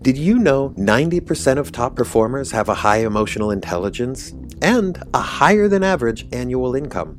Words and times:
Did 0.00 0.16
you 0.16 0.38
know 0.38 0.70
90% 0.78 1.58
of 1.58 1.72
top 1.72 1.96
performers 1.96 2.52
have 2.52 2.68
a 2.68 2.74
high 2.74 2.98
emotional 2.98 3.50
intelligence 3.50 4.32
and 4.62 4.96
a 5.12 5.18
higher 5.18 5.66
than 5.66 5.82
average 5.82 6.24
annual 6.32 6.76
income? 6.76 7.18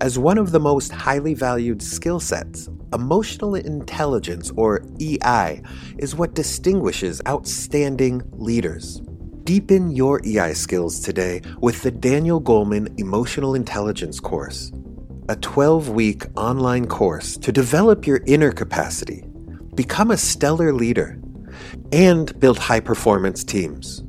As 0.00 0.16
one 0.16 0.38
of 0.38 0.52
the 0.52 0.60
most 0.60 0.92
highly 0.92 1.34
valued 1.34 1.82
skill 1.82 2.20
sets, 2.20 2.68
emotional 2.92 3.56
intelligence, 3.56 4.52
or 4.56 4.84
EI, 5.00 5.60
is 5.98 6.14
what 6.14 6.34
distinguishes 6.34 7.20
outstanding 7.26 8.22
leaders. 8.34 9.02
Deepen 9.42 9.90
your 9.90 10.20
EI 10.24 10.52
skills 10.52 11.00
today 11.00 11.42
with 11.60 11.82
the 11.82 11.90
Daniel 11.90 12.40
Goleman 12.40 12.98
Emotional 13.00 13.56
Intelligence 13.56 14.20
course, 14.20 14.70
a 15.28 15.34
12 15.34 15.88
week 15.88 16.24
online 16.36 16.86
course 16.86 17.36
to 17.38 17.50
develop 17.50 18.06
your 18.06 18.20
inner 18.26 18.52
capacity, 18.52 19.24
become 19.74 20.12
a 20.12 20.16
stellar 20.16 20.72
leader, 20.72 21.20
and 21.92 22.38
build 22.40 22.58
high 22.58 22.80
performance 22.80 23.44
teams. 23.44 24.02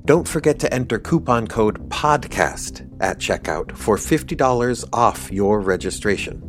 Don't 0.04 0.26
forget 0.26 0.58
to 0.60 0.72
enter 0.72 0.98
coupon 0.98 1.46
code 1.46 1.90
PODCAST 1.90 2.88
at 3.00 3.18
checkout 3.18 3.76
for 3.76 3.96
$50 3.96 4.88
off 4.92 5.30
your 5.30 5.60
registration. 5.60 6.47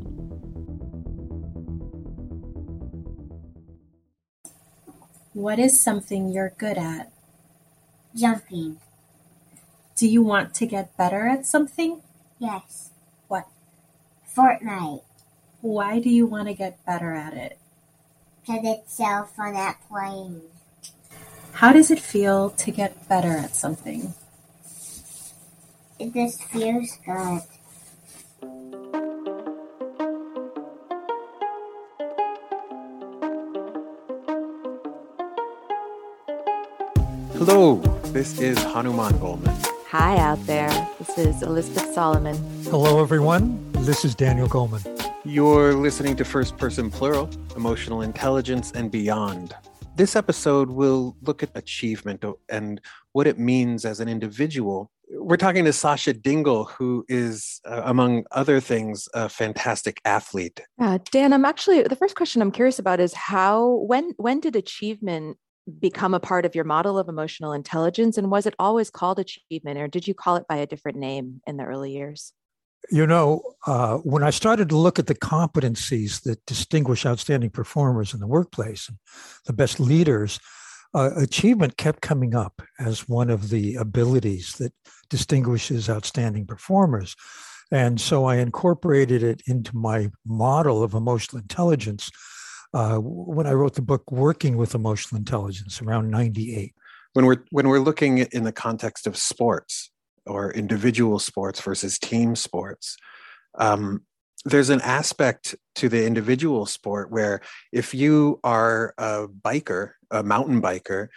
What 5.34 5.60
is 5.60 5.80
something 5.80 6.30
you're 6.30 6.54
good 6.58 6.78
at? 6.78 7.12
Jumping. 8.16 8.78
Do 9.96 10.08
you 10.08 10.24
want 10.24 10.56
to 10.56 10.66
get 10.66 10.98
better 10.98 11.28
at 11.28 11.46
something? 11.46 12.02
Yes. 12.40 12.90
What? 13.28 13.48
Fortnite. 14.36 15.04
Why 15.62 16.00
do 16.00 16.10
you 16.10 16.26
want 16.26 16.48
to 16.48 16.54
get 16.54 16.84
better 16.86 17.14
at 17.14 17.34
it? 17.34 17.60
Because 18.42 18.62
it's 18.64 18.98
so 18.98 19.26
fun 19.36 19.56
at 19.56 19.78
playing. 19.88 20.42
How 21.54 21.74
does 21.74 21.92
it 21.92 22.00
feel 22.00 22.50
to 22.52 22.72
get 22.72 23.08
better 23.08 23.38
at 23.38 23.56
something? 23.56 24.14
It 26.00 26.14
just 26.14 26.42
feels 26.46 26.98
good. 27.06 27.42
Hello, 37.40 37.78
this 38.08 38.38
is 38.42 38.62
Hanuman 38.62 39.14
Goleman. 39.14 39.66
Hi 39.88 40.18
out 40.18 40.46
there. 40.46 40.70
This 41.00 41.18
is 41.18 41.42
Elizabeth 41.42 41.94
Solomon. 41.94 42.36
Hello, 42.66 43.02
everyone. 43.02 43.72
This 43.86 44.04
is 44.04 44.14
Daniel 44.14 44.50
Goleman. 44.50 44.84
You're 45.24 45.74
listening 45.74 46.18
to 46.18 46.26
First 46.26 46.58
Person 46.58 46.92
Plural, 46.92 47.30
Emotional 47.56 48.02
Intelligence 48.02 48.74
and 48.74 48.92
Beyond. 48.92 49.56
This 49.96 50.18
episode 50.18 50.70
will 50.70 51.16
look 51.22 51.42
at 51.42 51.50
achievement 51.56 52.26
and 52.50 52.82
what 53.14 53.26
it 53.26 53.40
means 53.40 53.86
as 53.86 54.02
an 54.02 54.10
individual. 54.10 54.92
We're 55.10 55.38
talking 55.38 55.64
to 55.64 55.72
Sasha 55.72 56.12
Dingle, 56.12 56.66
who 56.66 57.06
is, 57.08 57.62
uh, 57.64 57.84
among 57.86 58.26
other 58.32 58.60
things, 58.60 59.08
a 59.14 59.30
fantastic 59.30 60.02
athlete. 60.04 60.60
Uh, 60.78 61.00
Dan, 61.10 61.32
I'm 61.32 61.46
actually 61.46 61.84
the 61.84 61.96
first 61.96 62.18
question 62.18 62.42
I'm 62.42 62.52
curious 62.52 62.80
about 62.80 63.00
is 63.00 63.14
how 63.14 63.82
when 63.88 64.14
when 64.18 64.42
did 64.42 64.58
achievement 64.58 65.38
become 65.70 66.14
a 66.14 66.20
part 66.20 66.46
of 66.46 66.56
your 66.56 66.64
model 66.64 66.98
of 66.98 67.08
emotional 67.08 67.54
intelligence, 67.54 68.18
and 68.18 68.32
was 68.32 68.46
it 68.46 68.56
always 68.60 68.90
called 68.90 69.20
achievement, 69.20 69.80
or 69.80 69.88
did 69.88 70.08
you 70.08 70.14
call 70.14 70.36
it 70.36 70.48
by 70.48 70.58
a 70.58 70.68
different 70.68 70.98
name 70.98 71.42
in 71.48 71.58
the 71.58 71.64
early 71.64 71.92
years? 71.92 72.34
You 72.92 73.06
know, 73.06 73.42
uh, 73.68 73.98
when 73.98 74.24
I 74.24 74.30
started 74.30 74.70
to 74.70 74.78
look 74.78 75.00
at 75.00 75.08
the 75.08 75.16
competencies 75.16 76.24
that 76.24 76.46
distinguish 76.46 77.06
outstanding 77.06 77.50
performers 77.50 78.14
in 78.14 78.20
the 78.20 78.28
workplace 78.28 78.88
and 78.88 78.98
the 79.46 79.54
best 79.54 79.80
leaders, 79.80 80.40
uh, 80.94 81.12
achievement 81.18 81.78
kept 81.78 82.02
coming 82.02 82.34
up 82.34 82.62
as 82.80 83.08
one 83.08 83.30
of 83.30 83.50
the 83.50 83.76
abilities 83.76 84.54
that 84.54 84.74
distinguishes 85.10 85.90
outstanding 85.90 86.48
performers. 86.48 87.16
And 87.72 88.02
so 88.02 88.26
I 88.26 88.38
incorporated 88.38 89.22
it 89.22 89.44
into 89.46 89.76
my 89.76 90.10
model 90.26 90.82
of 90.82 90.94
emotional 90.94 91.42
intelligence 91.42 92.10
uh, 92.74 92.98
when 92.98 93.48
I 93.48 93.54
wrote 93.54 93.76
the 93.76 93.82
book 93.82 94.12
Working 94.12 94.58
with 94.58 94.76
Emotional 94.76 95.18
Intelligence 95.18 95.82
around 95.82 96.10
98. 96.10 96.74
When 97.14 97.26
we're 97.26 97.44
when 97.50 97.68
we're 97.68 97.80
looking 97.80 98.20
in 98.20 98.44
the 98.44 98.52
context 98.52 99.08
of 99.08 99.18
sports, 99.18 99.90
or 100.30 100.52
individual 100.52 101.20
sports 101.20 101.60
versus 101.60 102.00
team 102.00 102.36
sports. 102.36 102.96
Um, 103.58 104.04
there's 104.46 104.70
an 104.70 104.82
aspect 104.82 105.56
to 105.76 105.90
the 105.90 106.06
individual 106.06 106.66
sport 106.66 107.12
where 107.12 107.42
if 107.74 107.94
you 107.94 108.40
are 108.44 108.94
a 108.98 109.28
biker, 109.28 109.92
a 110.12 110.24
mountain 110.24 110.62
biker, 110.62 111.10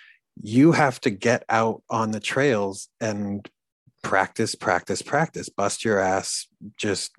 you 0.42 0.72
have 0.72 1.00
to 1.02 1.10
get 1.10 1.44
out 1.48 1.82
on 1.88 2.10
the 2.10 2.20
trails 2.20 2.88
and 3.00 3.48
practice, 4.02 4.56
practice, 4.56 5.02
practice, 5.02 5.48
bust 5.48 5.84
your 5.84 6.00
ass, 6.00 6.48
just 6.76 7.12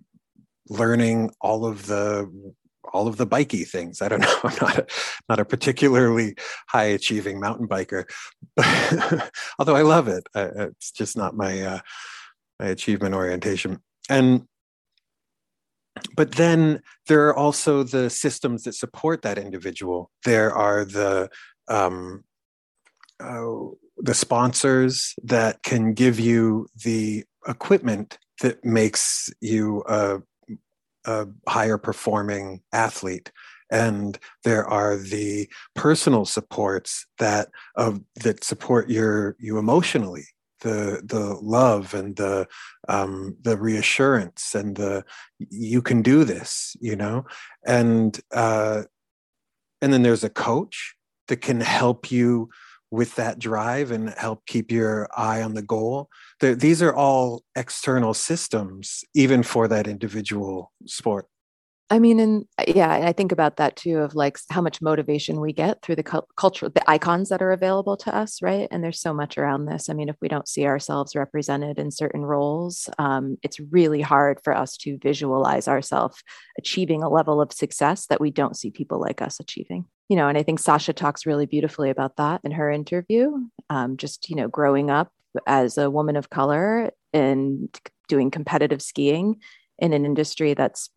learning 0.68 1.32
all 1.40 1.66
of 1.66 1.86
the 1.86 2.54
all 2.94 3.08
of 3.08 3.18
the 3.18 3.26
bikey 3.26 3.64
things. 3.64 4.02
I 4.02 4.08
don't 4.08 4.22
know. 4.22 4.40
I'm 4.44 4.56
not 4.62 4.78
a, 4.78 4.86
not 5.30 5.40
a 5.40 5.46
particularly 5.46 6.36
high 6.68 6.86
achieving 6.86 7.40
mountain 7.40 7.68
biker, 7.68 8.06
but, 8.56 9.31
although 9.59 9.76
I 9.76 9.81
love 9.81 10.08
it. 10.08 10.24
it's 10.36 10.92
just 10.92 11.18
not 11.18 11.36
my 11.36 11.62
uh, 11.62 11.80
my 12.59 12.68
achievement 12.68 13.16
orientation. 13.16 13.81
And 14.09 14.48
but 16.16 16.34
then 16.34 16.81
there 17.08 17.28
are 17.28 17.36
also 17.36 17.84
the 17.84 18.09
systems 18.09 18.64
that 18.64 18.74
support 18.74 19.22
that 19.22 19.38
individual. 19.38 20.12
There 20.25 20.54
are 20.54 20.86
the 20.86 21.30
um, 21.68 22.24
uh, 23.20 23.54
the 23.98 24.14
sponsors 24.14 25.14
that 25.24 25.64
can 25.64 25.94
give 25.94 26.20
you 26.20 26.68
the 26.84 27.25
equipment 27.48 28.18
that 28.42 28.64
makes 28.66 29.30
you 29.40 29.84
a 29.88 30.22
a 31.06 31.28
higher 31.47 31.78
performing 31.78 32.62
athlete. 32.72 33.31
And 33.72 34.19
there 34.44 34.66
are 34.66 34.97
the 34.97 35.50
personal 35.75 36.25
supports 36.25 37.08
that 37.18 37.50
uh, 37.75 37.97
that 38.24 38.44
support 38.44 38.90
your 38.90 39.36
you 39.40 39.58
emotionally 39.58 40.25
the 40.62 41.02
the 41.03 41.38
love 41.42 41.94
and 41.94 42.16
the 42.16 42.47
um, 42.88 43.36
the 43.42 43.58
reassurance 43.58 44.53
and 44.56 44.75
the 44.75 45.03
you 45.38 45.81
can 45.81 46.02
do 46.02 46.24
this 46.24 46.75
you 46.80 46.96
know? 46.96 47.25
And 47.66 48.19
uh, 48.31 48.84
and 49.81 49.92
then 49.92 50.03
there's 50.03 50.24
a 50.24 50.30
coach 50.30 50.96
that 51.28 51.38
can 51.38 51.62
help 51.62 52.12
you 52.12 52.50
with 52.94 53.16
that 53.16 53.40
drive 53.40 53.90
and 53.90 54.12
help 54.12 54.46
keep 54.46 54.72
your 54.72 55.09
eye 55.18 55.42
on 55.42 55.56
the 55.56 55.64
goal. 55.64 56.09
The, 56.42 56.54
these 56.54 56.80
are 56.84 56.94
all 56.94 57.42
external 57.56 58.14
systems, 58.14 59.04
even 59.16 59.42
for 59.42 59.68
that 59.68 59.88
individual 59.88 60.72
sport. 60.86 61.26
I 61.94 62.00
mean, 62.00 62.20
and 62.20 62.46
uh, 62.58 62.64
yeah, 62.68 62.92
and 62.96 63.06
I 63.06 63.14
think 63.14 63.31
about 63.31 63.58
that 63.58 63.76
too 63.76 64.00
of 64.00 64.16
like 64.16 64.40
how 64.50 64.62
much 64.62 64.81
motivation 64.81 65.40
we 65.40 65.54
get 65.54 65.84
through 65.84 65.98
the 65.98 66.02
cu- 66.02 66.24
culture, 66.36 66.68
the 66.68 66.90
icons 66.90 67.30
that 67.30 67.44
are 67.44 67.52
available 67.52 67.96
to 67.98 68.16
us, 68.16 68.42
right? 68.42 68.68
And 68.72 68.84
there's 68.84 69.00
so 69.00 69.14
much 69.14 69.38
around 69.38 69.66
this. 69.66 69.90
I 69.90 69.94
mean, 69.94 70.09
if 70.09 70.16
we 70.20 70.28
don't 70.28 70.48
see 70.48 70.66
ourselves 70.66 71.16
represented 71.16 71.78
in 71.78 71.92
certain 71.92 72.26
roles, 72.26 72.90
um, 72.98 73.38
it's 73.44 73.59
really 73.59 74.02
hard 74.02 74.40
for 74.44 74.58
us 74.58 74.76
to 74.78 74.98
visualize 75.04 75.68
ourselves 75.68 76.24
achieving 76.58 77.04
a 77.04 77.10
level 77.10 77.40
of 77.40 77.54
success 77.54 78.07
that 78.07 78.19
we 78.19 78.31
don't 78.31 78.57
see 78.57 78.72
people 78.72 79.00
like 79.00 79.22
us 79.22 79.40
achieving. 79.40 79.86
You 80.10 80.16
know, 80.16 80.28
and 80.28 80.36
I 80.36 80.42
think 80.42 80.57
Sasha 80.57 80.94
talks 80.94 81.28
really 81.28 81.45
beautifully 81.45 81.92
about 81.92 82.16
that 82.16 82.42
in 82.44 82.54
her 82.54 82.72
interview. 82.72 83.34
Um, 83.69 83.98
just, 83.98 84.31
you 84.31 84.36
know, 84.36 84.48
growing 84.48 84.90
up 84.90 85.12
as 85.45 85.78
a 85.78 85.92
woman 85.92 86.16
of 86.16 86.31
color 86.31 86.90
and 87.13 87.69
doing 88.07 88.31
competitive 88.31 88.81
skiing 88.81 89.42
in 89.78 89.94
an 89.94 90.06
industry 90.06 90.56
that's 90.56 90.90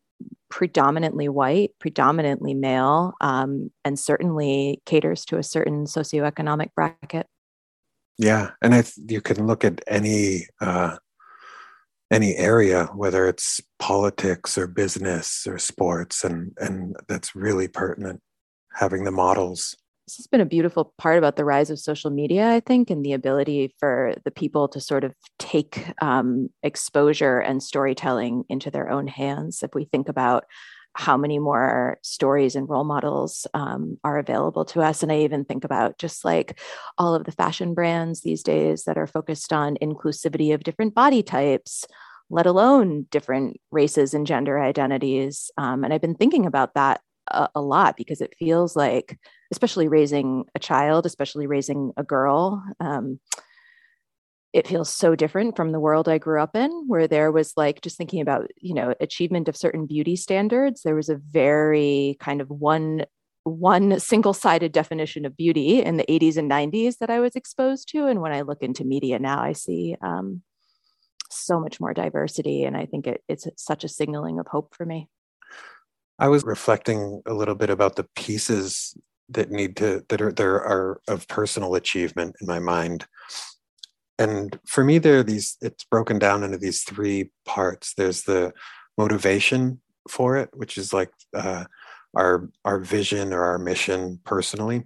predominantly 0.48 1.28
white, 1.28 1.70
predominantly 1.78 2.54
male, 2.54 3.14
um, 3.20 3.70
and 3.84 3.98
certainly 3.98 4.80
caters 4.86 5.24
to 5.26 5.38
a 5.38 5.42
certain 5.42 5.84
socioeconomic 5.84 6.70
bracket. 6.74 7.26
Yeah, 8.18 8.52
and 8.62 8.74
I 8.74 8.82
th- 8.82 9.10
you 9.10 9.20
can 9.20 9.46
look 9.46 9.64
at 9.64 9.82
any 9.86 10.46
uh, 10.60 10.96
any 12.10 12.36
area, 12.36 12.86
whether 12.94 13.28
it's 13.28 13.60
politics 13.78 14.56
or 14.56 14.66
business 14.66 15.46
or 15.46 15.58
sports, 15.58 16.24
and 16.24 16.52
and 16.58 16.96
that's 17.08 17.34
really 17.34 17.68
pertinent. 17.68 18.20
Having 18.74 19.04
the 19.04 19.10
models 19.10 19.74
this 20.06 20.16
has 20.16 20.26
been 20.28 20.40
a 20.40 20.46
beautiful 20.46 20.94
part 20.98 21.18
about 21.18 21.36
the 21.36 21.44
rise 21.44 21.68
of 21.68 21.80
social 21.80 22.10
media, 22.10 22.48
I 22.50 22.60
think, 22.60 22.90
and 22.90 23.04
the 23.04 23.12
ability 23.12 23.74
for 23.80 24.14
the 24.24 24.30
people 24.30 24.68
to 24.68 24.80
sort 24.80 25.02
of 25.02 25.14
take 25.38 25.84
um, 26.00 26.48
exposure 26.62 27.40
and 27.40 27.62
storytelling 27.62 28.44
into 28.48 28.70
their 28.70 28.88
own 28.88 29.08
hands. 29.08 29.62
If 29.62 29.74
we 29.74 29.84
think 29.84 30.08
about 30.08 30.44
how 30.94 31.16
many 31.16 31.38
more 31.38 31.98
stories 32.02 32.56
and 32.56 32.68
role 32.68 32.84
models 32.84 33.46
um, 33.52 33.98
are 34.02 34.18
available 34.18 34.64
to 34.64 34.80
us. 34.80 35.02
And 35.02 35.12
I 35.12 35.18
even 35.18 35.44
think 35.44 35.64
about 35.64 35.98
just 35.98 36.24
like 36.24 36.58
all 36.96 37.14
of 37.14 37.24
the 37.24 37.32
fashion 37.32 37.74
brands 37.74 38.22
these 38.22 38.42
days 38.42 38.84
that 38.84 38.96
are 38.96 39.06
focused 39.06 39.52
on 39.52 39.76
inclusivity 39.82 40.54
of 40.54 40.62
different 40.62 40.94
body 40.94 41.22
types, 41.22 41.84
let 42.30 42.46
alone 42.46 43.06
different 43.10 43.58
races 43.70 44.14
and 44.14 44.26
gender 44.26 44.58
identities. 44.58 45.50
Um, 45.58 45.84
and 45.84 45.92
I've 45.92 46.00
been 46.00 46.14
thinking 46.14 46.46
about 46.46 46.72
that 46.74 47.02
a, 47.28 47.48
a, 47.54 47.60
lot 47.60 47.96
because 47.96 48.20
it 48.20 48.34
feels 48.38 48.76
like, 48.76 49.18
especially 49.52 49.88
raising 49.88 50.44
a 50.54 50.58
child, 50.58 51.06
especially 51.06 51.46
raising 51.46 51.92
a 51.96 52.02
girl, 52.02 52.62
um, 52.80 53.20
it 54.52 54.66
feels 54.66 54.90
so 54.90 55.14
different 55.14 55.54
from 55.54 55.72
the 55.72 55.80
world 55.80 56.08
I 56.08 56.16
grew 56.16 56.40
up 56.40 56.56
in, 56.56 56.70
where 56.86 57.06
there 57.06 57.30
was 57.30 57.52
like 57.56 57.82
just 57.82 57.98
thinking 57.98 58.22
about, 58.22 58.50
you 58.56 58.72
know, 58.72 58.94
achievement 59.00 59.48
of 59.48 59.56
certain 59.56 59.86
beauty 59.86 60.16
standards. 60.16 60.82
There 60.82 60.94
was 60.94 61.10
a 61.10 61.16
very 61.16 62.16
kind 62.20 62.40
of 62.40 62.48
one 62.48 63.04
one 63.46 64.00
single-sided 64.00 64.72
definition 64.72 65.24
of 65.24 65.36
beauty 65.36 65.80
in 65.80 65.98
the 65.98 66.06
80s 66.06 66.36
and 66.36 66.50
90s 66.50 66.98
that 66.98 67.10
I 67.10 67.20
was 67.20 67.36
exposed 67.36 67.88
to. 67.90 68.06
And 68.06 68.20
when 68.20 68.32
I 68.32 68.40
look 68.40 68.60
into 68.60 68.84
media 68.84 69.20
now, 69.20 69.40
I 69.40 69.52
see 69.52 69.94
um, 70.02 70.42
so 71.30 71.60
much 71.60 71.78
more 71.78 71.94
diversity. 71.94 72.64
And 72.64 72.76
I 72.76 72.86
think 72.86 73.06
it, 73.06 73.22
it's 73.28 73.46
such 73.56 73.84
a 73.84 73.88
signaling 73.88 74.40
of 74.40 74.48
hope 74.48 74.74
for 74.74 74.84
me. 74.84 75.08
I 76.18 76.28
was 76.28 76.44
reflecting 76.44 77.22
a 77.26 77.34
little 77.34 77.54
bit 77.54 77.70
about 77.70 77.96
the 77.96 78.06
pieces 78.16 78.96
that 79.28 79.50
need 79.50 79.76
to 79.76 80.04
that 80.08 80.22
are 80.22 80.32
there 80.32 80.54
are 80.54 81.00
of 81.08 81.28
personal 81.28 81.74
achievement 81.74 82.36
in 82.40 82.46
my 82.46 82.58
mind. 82.58 83.06
And 84.18 84.58
for 84.66 84.82
me 84.82 84.98
there 84.98 85.18
are 85.18 85.22
these 85.22 85.56
it's 85.60 85.84
broken 85.84 86.18
down 86.18 86.42
into 86.42 86.58
these 86.58 86.84
three 86.84 87.30
parts. 87.44 87.94
There's 87.94 88.22
the 88.22 88.52
motivation 88.96 89.80
for 90.08 90.36
it 90.36 90.50
which 90.54 90.78
is 90.78 90.92
like 90.92 91.10
uh, 91.34 91.64
our 92.16 92.48
our 92.64 92.78
vision 92.78 93.32
or 93.32 93.44
our 93.44 93.58
mission 93.58 94.20
personally 94.24 94.84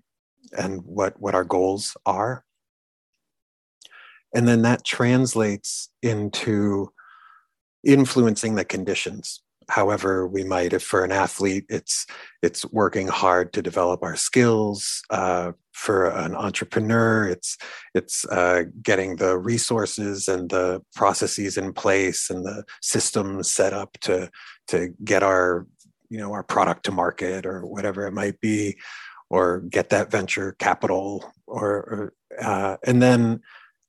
and 0.56 0.82
what 0.84 1.20
what 1.20 1.34
our 1.34 1.44
goals 1.44 1.96
are. 2.06 2.44
And 4.34 4.48
then 4.48 4.62
that 4.62 4.84
translates 4.84 5.90
into 6.02 6.92
influencing 7.84 8.54
the 8.54 8.64
conditions 8.64 9.42
however 9.70 10.26
we 10.26 10.44
might 10.44 10.72
if 10.72 10.82
for 10.82 11.04
an 11.04 11.12
athlete 11.12 11.64
it's 11.68 12.06
it's 12.42 12.64
working 12.72 13.08
hard 13.08 13.52
to 13.52 13.62
develop 13.62 14.02
our 14.02 14.16
skills 14.16 15.02
uh, 15.10 15.52
for 15.72 16.06
an 16.06 16.34
entrepreneur 16.34 17.26
it's 17.26 17.56
it's 17.94 18.24
uh, 18.26 18.62
getting 18.82 19.16
the 19.16 19.38
resources 19.38 20.28
and 20.28 20.50
the 20.50 20.82
processes 20.94 21.56
in 21.56 21.72
place 21.72 22.30
and 22.30 22.44
the 22.44 22.64
systems 22.82 23.50
set 23.50 23.72
up 23.72 23.96
to 24.00 24.30
to 24.66 24.94
get 25.04 25.22
our 25.22 25.66
you 26.08 26.18
know 26.18 26.32
our 26.32 26.42
product 26.42 26.84
to 26.84 26.92
market 26.92 27.46
or 27.46 27.64
whatever 27.64 28.06
it 28.06 28.12
might 28.12 28.40
be 28.40 28.76
or 29.30 29.60
get 29.60 29.90
that 29.90 30.10
venture 30.10 30.56
capital 30.58 31.32
or, 31.46 31.68
or 31.68 32.12
uh, 32.42 32.76
and 32.84 33.00
then 33.00 33.40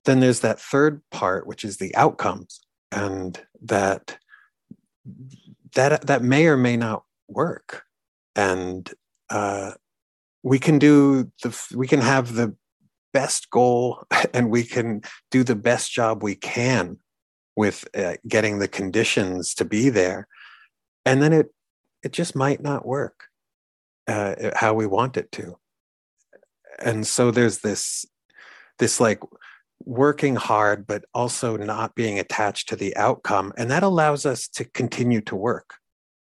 then 0.06 0.20
there's 0.20 0.40
that 0.40 0.60
third 0.60 1.02
part 1.12 1.46
which 1.46 1.64
is 1.64 1.78
the 1.78 1.94
outcomes. 1.96 2.62
And 2.92 3.40
that 3.62 4.18
that 5.76 6.08
that 6.08 6.24
may 6.24 6.48
or 6.48 6.58
may 6.58 6.78
not 6.78 7.04
work. 7.28 7.84
And 8.36 8.92
uh, 9.30 9.72
we 10.44 10.60
can 10.60 10.80
do 10.80 11.32
the 11.44 11.58
we 11.76 11.88
can 11.88 12.02
have 12.02 12.34
the 12.34 12.56
best 13.14 13.50
goal 13.50 14.04
and 14.34 14.50
we 14.50 14.64
can 14.64 15.02
do 15.30 15.44
the 15.44 15.56
best 15.56 15.92
job 15.92 16.24
we 16.24 16.36
can 16.36 16.98
with 17.56 17.88
uh, 17.96 18.16
getting 18.28 18.60
the 18.60 18.68
conditions 18.68 19.54
to 19.56 19.66
be 19.66 19.90
there. 19.90 20.28
And 21.06 21.22
then 21.22 21.34
it 21.34 21.54
it 22.04 22.14
just 22.14 22.36
might 22.36 22.62
not 22.62 22.86
work 22.86 23.26
uh, 24.08 24.52
how 24.56 24.74
we 24.74 24.88
want 24.88 25.18
it 25.18 25.32
to. 25.34 25.58
And 26.80 27.06
so 27.06 27.32
there's 27.32 27.60
this 27.60 28.06
this 28.80 29.00
like 29.00 29.20
working 29.86 30.36
hard, 30.36 30.86
but 30.88 31.06
also 31.14 31.58
not 31.58 31.96
being 31.96 32.20
attached 32.20 32.70
to 32.70 32.76
the 32.76 32.96
outcome. 32.96 33.54
And 33.58 33.70
that 33.72 33.84
allows 33.84 34.26
us 34.26 34.48
to 34.50 34.66
continue 34.66 35.22
to 35.22 35.36
work. 35.36 35.76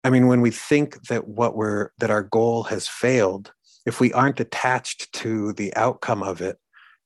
I 0.03 0.11
mean, 0.11 0.27
when 0.27 0.41
we 0.41 0.51
think 0.51 1.07
that 1.09 1.29
what 1.29 1.57
we're, 1.57 1.91
that 1.99 2.11
our 2.11 2.23
goal 2.23 2.65
has 2.65 2.89
failed, 2.89 3.53
if 3.87 4.01
we 4.01 4.13
aren't 4.13 4.41
attached 4.41 5.13
to 5.15 5.53
the 5.53 5.75
outcome 5.77 6.23
of 6.23 6.41
it, 6.41 6.59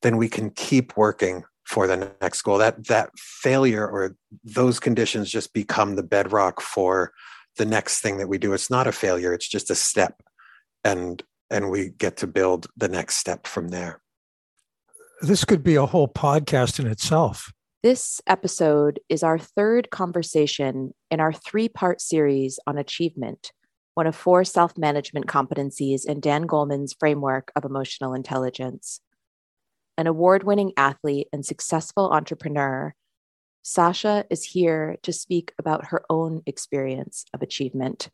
then 0.03 0.17
we 0.17 0.29
can 0.29 0.51
keep 0.51 0.97
working 0.97 1.45
for 1.65 1.87
the 1.87 2.13
next 2.21 2.43
goal. 2.43 2.59
That, 2.59 2.87
that 2.87 3.11
failure 3.17 3.87
or 3.87 4.17
those 4.45 4.79
conditions 4.79 5.31
just 5.31 5.53
become 5.53 5.97
the 5.97 6.03
bedrock 6.03 6.61
for 6.61 7.13
the 7.57 7.65
next 7.65 8.01
thing 8.01 8.19
that 8.19 8.29
we 8.29 8.39
do. 8.39 8.53
It's 8.53 8.71
not 8.71 8.87
a 8.87 8.93
failure, 8.93 9.33
it's 9.33 9.49
just 9.49 9.71
a 9.71 9.75
step. 9.75 10.21
And, 10.85 11.23
and 11.51 11.71
we 11.71 11.91
get 11.91 12.19
to 12.19 12.27
build 12.27 12.67
the 12.77 12.89
next 12.89 13.17
step 13.17 13.47
from 13.47 13.69
there 13.69 14.01
this 15.21 15.45
could 15.45 15.63
be 15.63 15.77
a 15.77 15.87
whole 15.87 16.09
podcast 16.09 16.79
in 16.79 16.87
itself. 16.87 17.53
This 17.83 18.21
episode 18.27 19.01
is 19.09 19.23
our 19.23 19.39
third 19.39 19.91
conversation 19.91 20.95
in 21.11 21.21
our 21.21 21.33
three 21.33 21.69
part 21.69 22.01
series 22.01 22.59
on 22.67 22.79
achievement, 22.79 23.53
one 23.95 24.07
of 24.07 24.17
four 24.17 24.45
self 24.45 24.79
management 24.79 25.27
competencies 25.27 26.07
in 26.07 26.21
Dan 26.21 26.47
Goleman's 26.47 26.95
framework 26.99 27.53
of 27.55 27.65
emotional 27.65 28.15
intelligence. 28.15 29.01
An 29.97 30.07
award 30.07 30.45
winning 30.45 30.73
athlete 30.77 31.29
and 31.33 31.45
successful 31.45 32.11
entrepreneur, 32.11 32.95
Sasha 33.63 34.25
is 34.31 34.45
here 34.45 34.97
to 35.03 35.13
speak 35.13 35.53
about 35.59 35.87
her 35.87 36.05
own 36.11 36.43
experience 36.47 37.25
of 37.33 37.43
achievement. 37.43 38.09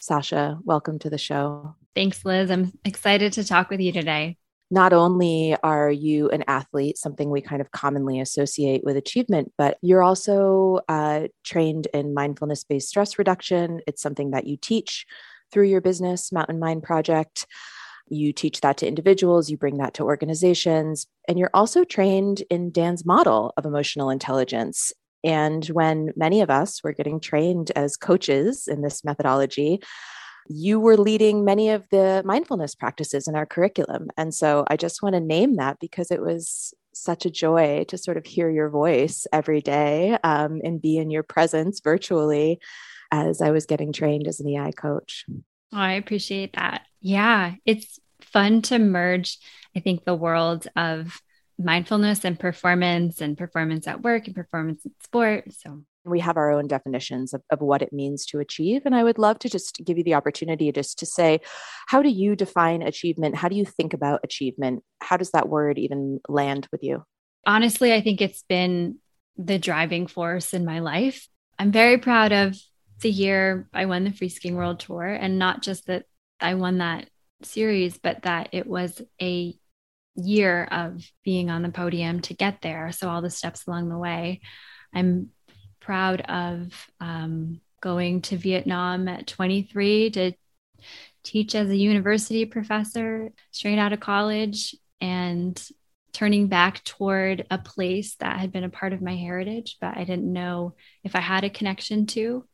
Sasha, 0.00 0.58
welcome 0.64 0.98
to 0.98 1.10
the 1.10 1.16
show. 1.16 1.76
Thanks, 1.94 2.24
Liz. 2.24 2.50
I'm 2.50 2.72
excited 2.84 3.32
to 3.34 3.44
talk 3.44 3.70
with 3.70 3.80
you 3.80 3.92
today 3.92 4.36
not 4.74 4.92
only 4.92 5.56
are 5.62 5.90
you 5.90 6.28
an 6.30 6.44
athlete, 6.48 6.98
something 6.98 7.30
we 7.30 7.40
kind 7.40 7.62
of 7.62 7.70
commonly 7.70 8.20
associate 8.20 8.82
with 8.84 8.96
achievement, 8.96 9.52
but 9.56 9.78
you're 9.80 10.02
also 10.02 10.80
uh, 10.88 11.28
trained 11.44 11.86
in 11.94 12.12
mindfulness 12.12 12.64
based 12.64 12.88
stress 12.88 13.18
reduction. 13.18 13.80
It's 13.86 14.02
something 14.02 14.32
that 14.32 14.46
you 14.46 14.56
teach 14.56 15.06
through 15.52 15.68
your 15.68 15.80
business, 15.80 16.32
Mountain 16.32 16.58
Mind 16.58 16.82
Project. 16.82 17.46
You 18.08 18.32
teach 18.32 18.60
that 18.60 18.76
to 18.78 18.88
individuals, 18.88 19.48
you 19.48 19.56
bring 19.56 19.78
that 19.78 19.94
to 19.94 20.02
organizations, 20.02 21.06
and 21.28 21.38
you're 21.38 21.54
also 21.54 21.84
trained 21.84 22.42
in 22.50 22.70
Dan's 22.70 23.06
model 23.06 23.54
of 23.56 23.64
emotional 23.64 24.10
intelligence. 24.10 24.92
And 25.22 25.64
when 25.66 26.12
many 26.16 26.42
of 26.42 26.50
us 26.50 26.82
were 26.84 26.92
getting 26.92 27.18
trained 27.18 27.70
as 27.76 27.96
coaches 27.96 28.68
in 28.68 28.82
this 28.82 29.04
methodology, 29.04 29.80
you 30.48 30.80
were 30.80 30.96
leading 30.96 31.44
many 31.44 31.70
of 31.70 31.88
the 31.90 32.22
mindfulness 32.24 32.74
practices 32.74 33.28
in 33.28 33.34
our 33.34 33.46
curriculum. 33.46 34.10
And 34.16 34.34
so 34.34 34.64
I 34.68 34.76
just 34.76 35.02
want 35.02 35.14
to 35.14 35.20
name 35.20 35.56
that 35.56 35.78
because 35.80 36.10
it 36.10 36.20
was 36.20 36.74
such 36.92 37.26
a 37.26 37.30
joy 37.30 37.84
to 37.88 37.98
sort 37.98 38.16
of 38.16 38.26
hear 38.26 38.50
your 38.50 38.68
voice 38.68 39.26
every 39.32 39.60
day 39.60 40.16
um, 40.22 40.60
and 40.62 40.80
be 40.80 40.98
in 40.98 41.10
your 41.10 41.22
presence 41.22 41.80
virtually 41.80 42.60
as 43.10 43.40
I 43.40 43.50
was 43.50 43.66
getting 43.66 43.92
trained 43.92 44.26
as 44.26 44.40
an 44.40 44.48
EI 44.48 44.72
coach. 44.72 45.24
Oh, 45.28 45.78
I 45.78 45.92
appreciate 45.92 46.54
that. 46.54 46.82
Yeah, 47.00 47.54
it's 47.64 47.98
fun 48.20 48.62
to 48.62 48.78
merge, 48.78 49.38
I 49.76 49.80
think, 49.80 50.04
the 50.04 50.14
world 50.14 50.66
of 50.76 51.20
mindfulness 51.58 52.24
and 52.24 52.38
performance 52.38 53.20
and 53.20 53.38
performance 53.38 53.86
at 53.86 54.02
work 54.02 54.26
and 54.26 54.34
performance 54.34 54.84
in 54.84 54.92
sport. 55.02 55.52
So 55.52 55.84
we 56.04 56.20
have 56.20 56.36
our 56.36 56.50
own 56.50 56.66
definitions 56.66 57.32
of, 57.32 57.42
of 57.50 57.60
what 57.60 57.82
it 57.82 57.92
means 57.92 58.26
to 58.26 58.38
achieve. 58.38 58.82
And 58.84 58.94
I 58.94 59.02
would 59.02 59.18
love 59.18 59.38
to 59.40 59.48
just 59.48 59.80
give 59.84 59.98
you 59.98 60.04
the 60.04 60.14
opportunity 60.14 60.70
just 60.72 60.98
to 60.98 61.06
say, 61.06 61.40
how 61.86 62.02
do 62.02 62.08
you 62.08 62.36
define 62.36 62.82
achievement? 62.82 63.36
How 63.36 63.48
do 63.48 63.56
you 63.56 63.64
think 63.64 63.94
about 63.94 64.20
achievement? 64.22 64.82
How 65.00 65.16
does 65.16 65.30
that 65.30 65.48
word 65.48 65.78
even 65.78 66.20
land 66.28 66.68
with 66.70 66.82
you? 66.82 67.04
Honestly, 67.46 67.92
I 67.92 68.00
think 68.00 68.20
it's 68.20 68.44
been 68.48 68.98
the 69.36 69.58
driving 69.58 70.06
force 70.06 70.54
in 70.54 70.64
my 70.64 70.80
life. 70.80 71.28
I'm 71.58 71.72
very 71.72 71.98
proud 71.98 72.32
of 72.32 72.56
the 73.00 73.10
year 73.10 73.68
I 73.72 73.86
won 73.86 74.04
the 74.04 74.12
Free 74.12 74.28
Skiing 74.28 74.56
World 74.56 74.80
Tour, 74.80 75.06
and 75.06 75.38
not 75.38 75.62
just 75.62 75.86
that 75.86 76.04
I 76.40 76.54
won 76.54 76.78
that 76.78 77.08
series, 77.42 77.98
but 77.98 78.22
that 78.22 78.50
it 78.52 78.66
was 78.66 79.00
a 79.20 79.54
year 80.16 80.64
of 80.64 81.04
being 81.24 81.50
on 81.50 81.62
the 81.62 81.70
podium 81.70 82.20
to 82.22 82.34
get 82.34 82.62
there. 82.62 82.92
So, 82.92 83.08
all 83.08 83.22
the 83.22 83.30
steps 83.30 83.66
along 83.66 83.88
the 83.88 83.98
way. 83.98 84.40
I'm 84.94 85.30
proud 85.84 86.22
of 86.22 86.72
um, 87.00 87.60
going 87.80 88.22
to 88.22 88.36
Vietnam 88.38 89.06
at 89.08 89.26
23 89.26 90.10
to 90.10 90.32
teach 91.22 91.54
as 91.54 91.68
a 91.68 91.76
university 91.76 92.46
professor 92.46 93.32
straight 93.50 93.78
out 93.78 93.92
of 93.92 94.00
college 94.00 94.74
and 95.00 95.68
turning 96.12 96.46
back 96.46 96.82
toward 96.84 97.46
a 97.50 97.58
place 97.58 98.14
that 98.16 98.38
had 98.38 98.52
been 98.52 98.64
a 98.64 98.70
part 98.70 98.92
of 98.92 99.02
my 99.02 99.14
heritage, 99.14 99.76
but 99.80 99.96
I 99.96 100.04
didn't 100.04 100.32
know 100.32 100.74
if 101.02 101.14
I 101.14 101.20
had 101.20 101.44
a 101.44 101.50
connection 101.50 102.06
to. 102.06 102.46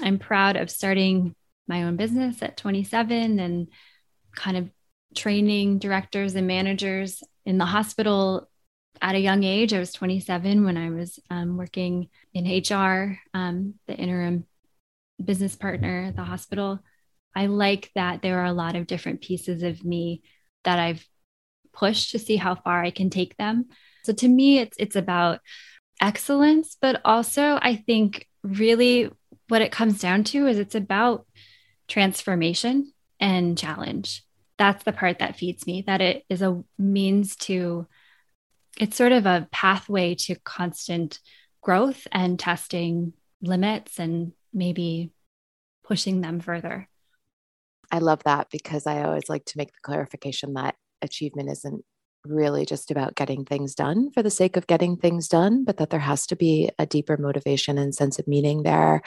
I'm 0.00 0.18
proud 0.18 0.56
of 0.56 0.70
starting 0.70 1.34
my 1.66 1.82
own 1.82 1.96
business 1.96 2.42
at 2.42 2.56
27 2.56 3.38
and 3.38 3.68
kind 4.34 4.56
of 4.56 4.70
training 5.14 5.78
directors 5.78 6.34
and 6.36 6.46
managers 6.46 7.22
in 7.44 7.58
the 7.58 7.66
hospital 7.66 8.48
at 9.00 9.14
a 9.14 9.20
young 9.20 9.44
age. 9.44 9.72
I 9.72 9.78
was 9.78 9.92
27 9.92 10.64
when 10.64 10.76
I 10.76 10.90
was 10.90 11.18
um, 11.30 11.56
working 11.56 12.08
in 12.34 12.44
HR, 12.44 13.18
um, 13.34 13.74
the 13.86 13.94
interim 13.94 14.44
business 15.22 15.56
partner 15.56 16.04
at 16.08 16.16
the 16.16 16.24
hospital, 16.24 16.80
I 17.34 17.46
like 17.46 17.90
that 17.94 18.22
there 18.22 18.40
are 18.40 18.46
a 18.46 18.52
lot 18.52 18.76
of 18.76 18.86
different 18.86 19.20
pieces 19.20 19.62
of 19.62 19.84
me 19.84 20.22
that 20.64 20.78
I've 20.78 21.06
pushed 21.72 22.10
to 22.12 22.18
see 22.18 22.36
how 22.36 22.54
far 22.54 22.82
I 22.82 22.90
can 22.90 23.10
take 23.10 23.36
them. 23.36 23.66
So 24.04 24.12
to 24.14 24.28
me, 24.28 24.58
it's 24.58 24.76
it's 24.78 24.96
about 24.96 25.40
excellence, 26.00 26.76
but 26.80 27.00
also 27.04 27.58
I 27.60 27.76
think 27.76 28.26
really 28.42 29.10
what 29.48 29.62
it 29.62 29.72
comes 29.72 30.00
down 30.00 30.24
to 30.24 30.46
is 30.46 30.58
it's 30.58 30.74
about 30.74 31.26
transformation 31.86 32.92
and 33.20 33.56
challenge. 33.56 34.24
That's 34.56 34.84
the 34.84 34.92
part 34.92 35.20
that 35.20 35.36
feeds 35.36 35.66
me, 35.66 35.84
that 35.86 36.00
it 36.00 36.24
is 36.28 36.42
a 36.42 36.62
means 36.76 37.36
to, 37.36 37.86
it's 38.78 38.96
sort 38.96 39.12
of 39.12 39.26
a 39.26 39.48
pathway 39.50 40.14
to 40.14 40.36
constant 40.44 41.20
growth 41.62 42.06
and 42.12 42.38
testing 42.38 43.12
limits 43.42 43.98
and 43.98 44.32
maybe 44.52 45.12
pushing 45.84 46.20
them 46.20 46.40
further. 46.40 46.88
I 47.90 47.98
love 47.98 48.22
that 48.24 48.48
because 48.50 48.86
I 48.86 49.02
always 49.02 49.28
like 49.28 49.44
to 49.46 49.58
make 49.58 49.72
the 49.72 49.80
clarification 49.82 50.54
that 50.54 50.76
achievement 51.02 51.50
isn't 51.50 51.84
really 52.24 52.66
just 52.66 52.90
about 52.90 53.14
getting 53.14 53.44
things 53.44 53.74
done 53.74 54.10
for 54.10 54.22
the 54.22 54.30
sake 54.30 54.56
of 54.56 54.66
getting 54.66 54.96
things 54.96 55.28
done, 55.28 55.64
but 55.64 55.78
that 55.78 55.90
there 55.90 56.00
has 56.00 56.26
to 56.26 56.36
be 56.36 56.70
a 56.78 56.86
deeper 56.86 57.16
motivation 57.16 57.78
and 57.78 57.94
sense 57.94 58.18
of 58.18 58.28
meaning 58.28 58.62
there. 58.62 59.02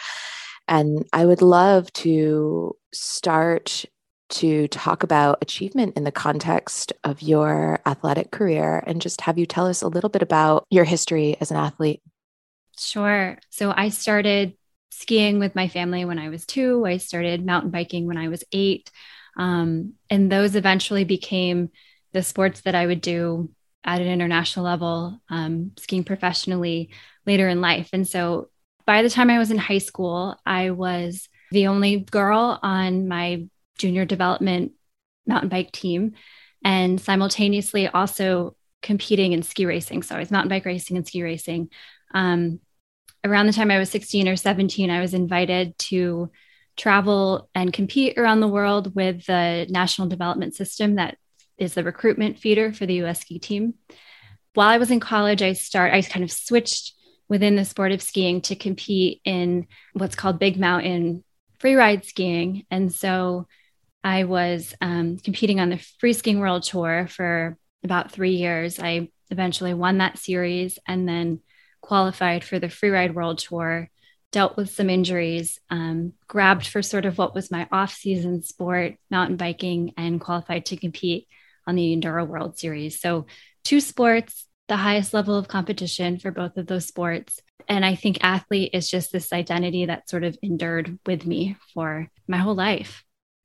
And 0.68 1.06
I 1.13 1.25
would 1.25 1.42
love 1.42 1.92
to 1.94 2.75
start 2.94 3.86
to 4.32 4.68
talk 4.70 5.04
about 5.04 5.40
achievement 5.42 5.96
in 5.96 6.04
the 6.04 6.12
context 6.12 6.94
of 7.04 7.22
your 7.22 7.80
athletic 7.86 8.32
career 8.32 8.84
and 8.88 9.02
just 9.02 9.22
have 9.22 9.38
you 9.38 9.46
tell 9.46 9.68
us 9.68 9.82
a 9.82 9.88
little 9.88 10.10
bit 10.10 10.22
about 10.22 10.66
your 10.70 10.84
history 10.84 11.38
as 11.40 11.52
an 11.52 11.58
athlete. 11.58 12.02
Sure. 12.78 13.38
So 13.50 13.74
I 13.76 13.90
started 13.90 14.56
skiing 14.92 15.40
with 15.40 15.56
my 15.56 15.68
family 15.68 16.06
when 16.06 16.20
I 16.20 16.30
was 16.30 16.46
two. 16.46 16.86
I 16.86 16.98
started 16.98 17.46
mountain 17.46 17.72
biking 17.72 18.08
when 18.08 18.18
I 18.18 18.30
was 18.30 18.44
eight. 18.52 18.90
Um, 19.38 19.94
and 20.10 20.32
those 20.32 20.56
eventually 20.56 21.04
became 21.04 21.70
the 22.12 22.24
sports 22.24 22.62
that 22.62 22.76
I 22.76 22.86
would 22.86 23.02
do 23.02 23.50
at 23.84 24.02
an 24.02 24.08
international 24.08 24.66
level, 24.66 25.22
um, 25.30 25.72
skiing 25.78 26.04
professionally 26.04 26.90
later 27.26 27.48
in 27.48 27.62
life. 27.62 27.90
And 27.94 28.08
so 28.08 28.50
by 28.86 29.02
the 29.02 29.10
time 29.10 29.30
I 29.30 29.40
was 29.40 29.52
in 29.52 29.58
high 29.58 29.80
school, 29.80 30.36
I 30.46 30.72
was 30.72 31.30
the 31.52 31.68
only 31.68 32.00
girl 32.00 32.60
on 32.62 33.08
my 33.08 33.46
junior 33.82 34.06
development 34.06 34.74
mountain 35.26 35.50
bike 35.50 35.72
team 35.72 36.14
and 36.64 37.02
simultaneously 37.02 37.88
also 37.88 38.56
competing 38.82 39.34
in 39.34 39.44
ski 39.44 39.66
racing. 39.66 40.04
So 40.04 40.16
I 40.16 40.20
was 40.20 40.32
mountain 40.32 40.50
bike 40.50 40.66
racing 40.66 40.98
and 40.98 41.06
ski 41.06 41.24
racing. 41.24 41.70
Um, 42.14 42.60
around 43.24 43.48
the 43.48 43.54
time 43.54 43.72
I 43.72 43.80
was 43.80 43.90
16 43.90 44.28
or 44.28 44.36
17, 44.36 44.90
I 44.90 45.02
was 45.02 45.14
invited 45.14 45.78
to 45.90 46.32
travel 46.78 47.50
and 47.54 47.74
compete 47.74 48.18
around 48.18 48.40
the 48.40 48.48
world 48.48 48.96
with 48.96 49.26
the 49.26 49.68
National 49.70 50.08
Development 50.08 50.56
System 50.56 50.96
that 50.96 51.18
is 51.58 51.74
the 51.74 51.84
recruitment 51.84 52.40
feeder 52.40 52.74
for 52.74 52.86
the 52.86 53.04
US 53.04 53.22
ski 53.22 53.40
team. 53.40 53.76
While 54.54 54.70
I 54.70 54.78
was 54.78 54.92
in 54.92 55.00
college, 55.00 55.42
I 55.42 55.54
start 55.54 55.94
I 55.94 56.02
kind 56.02 56.24
of 56.24 56.32
switched 56.32 56.94
within 57.28 57.56
the 57.56 57.66
sport 57.66 57.92
of 57.92 58.02
skiing 58.02 58.42
to 58.42 58.56
compete 58.56 59.22
in 59.24 59.68
what's 59.94 60.16
called 60.16 60.40
big 60.40 60.60
mountain 60.60 61.24
freeride 61.60 62.04
skiing. 62.04 62.66
And 62.70 62.92
so 62.92 63.48
I 64.03 64.24
was 64.24 64.74
um, 64.81 65.17
competing 65.17 65.60
on 65.60 65.70
the 65.70 65.77
free 66.00 66.13
skiing 66.13 66.39
world 66.39 66.63
tour 66.63 67.08
for 67.08 67.58
about 67.84 68.12
three 68.12 68.36
years. 68.36 68.79
I 68.79 69.10
eventually 69.29 69.74
won 69.74 70.00
that 70.00 70.17
series 70.17 70.79
and 70.88 71.08
then 71.08 71.39
qualified 71.81 72.43
for 72.43 72.60
the 72.60 72.67
freeride 72.67 73.13
world 73.13 73.39
tour 73.39 73.89
dealt 74.31 74.55
with 74.55 74.70
some 74.70 74.89
injuries, 74.89 75.60
um, 75.70 76.13
grabbed 76.27 76.65
for 76.65 76.81
sort 76.81 77.05
of 77.05 77.17
what 77.17 77.36
was 77.36 77.51
my 77.51 77.67
off 77.72 77.93
season 77.93 78.41
sport, 78.43 78.96
mountain 79.10 79.36
biking, 79.36 79.93
and 79.98 80.22
qualified 80.22 80.65
to 80.67 80.77
compete 80.77 81.27
on 81.67 81.75
the 81.75 81.96
Enduro 81.96 82.25
World 82.25 82.58
Series. 82.58 83.00
So, 83.00 83.25
two 83.63 83.81
sports, 83.81 84.48
the 84.67 84.77
highest 84.77 85.13
level 85.13 85.38
of 85.38 85.48
competition 85.48 86.17
for 86.17 86.31
both 86.31 86.58
of 86.58 86.65
those 86.65 86.86
sports. 86.88 87.39
And 87.67 87.86
I 87.86 87.96
think 87.96 88.24
athlete 88.24 88.72
is 88.74 88.89
just 88.89 89.12
this 89.12 89.34
identity 89.34 89.86
that 89.86 90.10
sort 90.10 90.24
of 90.24 90.38
endured 90.41 90.98
with 91.05 91.25
me 91.25 91.58
for 91.74 92.10
my 92.27 92.38
whole 92.38 92.55
life. 92.55 93.03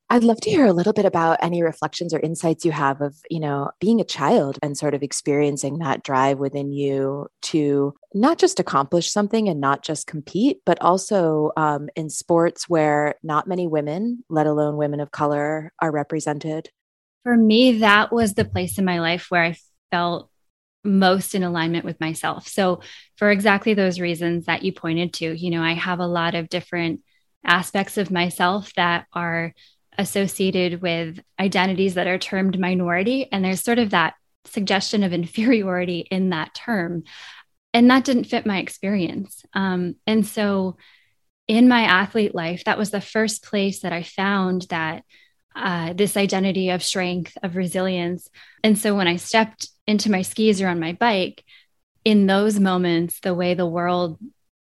I'd 0.08 0.22
love 0.22 0.40
to 0.42 0.50
hear 0.50 0.66
a 0.66 0.72
little 0.72 0.92
bit 0.92 1.04
about 1.04 1.38
any 1.42 1.64
reflections 1.64 2.14
or 2.14 2.20
insights 2.20 2.64
you 2.64 2.70
have 2.70 3.00
of, 3.00 3.16
you 3.28 3.40
know, 3.40 3.72
being 3.80 4.00
a 4.00 4.04
child 4.04 4.56
and 4.62 4.78
sort 4.78 4.94
of 4.94 5.02
experiencing 5.02 5.78
that 5.78 6.04
drive 6.04 6.38
within 6.38 6.72
you 6.72 7.26
to 7.42 7.92
not 8.14 8.38
just 8.38 8.60
accomplish 8.60 9.10
something 9.10 9.48
and 9.48 9.60
not 9.60 9.82
just 9.82 10.06
compete, 10.06 10.58
but 10.64 10.80
also 10.80 11.50
um, 11.56 11.88
in 11.96 12.08
sports 12.08 12.68
where 12.68 13.16
not 13.24 13.48
many 13.48 13.66
women, 13.66 14.22
let 14.28 14.46
alone 14.46 14.76
women 14.76 15.00
of 15.00 15.10
color, 15.10 15.72
are 15.82 15.90
represented. 15.90 16.70
For 17.24 17.36
me, 17.36 17.78
that 17.78 18.12
was 18.12 18.34
the 18.34 18.44
place 18.44 18.78
in 18.78 18.84
my 18.84 19.00
life 19.00 19.26
where 19.28 19.42
I 19.42 19.56
felt 19.90 20.30
most 20.84 21.34
in 21.34 21.42
alignment 21.42 21.84
with 21.84 21.98
myself. 21.98 22.46
So, 22.46 22.80
for 23.16 23.32
exactly 23.32 23.74
those 23.74 23.98
reasons 23.98 24.46
that 24.46 24.62
you 24.62 24.72
pointed 24.72 25.14
to, 25.14 25.36
you 25.36 25.50
know, 25.50 25.62
I 25.62 25.72
have 25.72 25.98
a 25.98 26.06
lot 26.06 26.36
of 26.36 26.48
different 26.48 27.00
aspects 27.44 27.98
of 27.98 28.12
myself 28.12 28.72
that 28.74 29.06
are 29.12 29.52
associated 29.98 30.82
with 30.82 31.20
identities 31.38 31.94
that 31.94 32.06
are 32.06 32.18
termed 32.18 32.58
minority. 32.58 33.30
And 33.30 33.44
there's 33.44 33.62
sort 33.62 33.78
of 33.78 33.90
that 33.90 34.14
suggestion 34.44 35.02
of 35.02 35.12
inferiority 35.12 36.00
in 36.10 36.30
that 36.30 36.54
term. 36.54 37.04
And 37.74 37.90
that 37.90 38.04
didn't 38.04 38.24
fit 38.24 38.46
my 38.46 38.58
experience. 38.58 39.44
Um, 39.52 39.96
and 40.06 40.26
so 40.26 40.76
in 41.48 41.68
my 41.68 41.82
athlete 41.82 42.34
life, 42.34 42.64
that 42.64 42.78
was 42.78 42.90
the 42.90 43.00
first 43.00 43.44
place 43.44 43.80
that 43.80 43.92
I 43.92 44.02
found 44.02 44.62
that 44.70 45.04
uh, 45.54 45.92
this 45.92 46.16
identity 46.16 46.70
of 46.70 46.82
strength, 46.82 47.36
of 47.42 47.56
resilience. 47.56 48.28
And 48.62 48.78
so 48.78 48.94
when 48.94 49.08
I 49.08 49.16
stepped 49.16 49.68
into 49.86 50.10
my 50.10 50.22
skis 50.22 50.60
or 50.60 50.68
on 50.68 50.80
my 50.80 50.92
bike, 50.92 51.44
in 52.04 52.26
those 52.26 52.60
moments, 52.60 53.20
the 53.20 53.34
way 53.34 53.54
the 53.54 53.66
world 53.66 54.18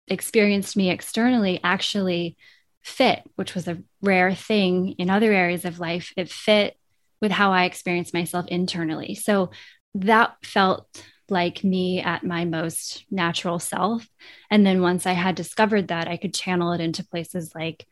experienced 0.09 0.77
me 0.77 0.91
externally 0.91 1.61
actually 1.65 2.37
fit, 2.83 3.23
which 3.35 3.55
was 3.55 3.67
a 3.67 3.83
rare 4.07 4.35
thing 4.35 4.95
in 4.99 5.11
other 5.11 5.33
areas 5.33 5.65
of 5.65 5.81
life. 5.81 6.13
It 6.17 6.31
fit 6.31 6.77
with 7.21 7.33
how 7.33 7.53
I 7.53 7.65
experienced 7.65 8.15
myself 8.15 8.47
internally. 8.49 9.15
So 9.15 9.51
that 9.95 10.37
felt 10.43 11.03
like 11.29 11.65
me 11.65 12.01
at 12.01 12.25
my 12.25 12.45
most 12.45 13.05
natural 13.11 13.59
self. 13.59 14.07
And 14.51 14.65
then 14.65 14.81
once 14.81 15.07
I 15.07 15.13
had 15.13 15.35
discovered 15.35 15.89
that, 15.89 16.09
I 16.09 16.17
could 16.17 16.35
channel 16.35 16.73
it 16.73 16.81
into 16.81 17.05
places 17.05 17.53
like, 17.55 17.87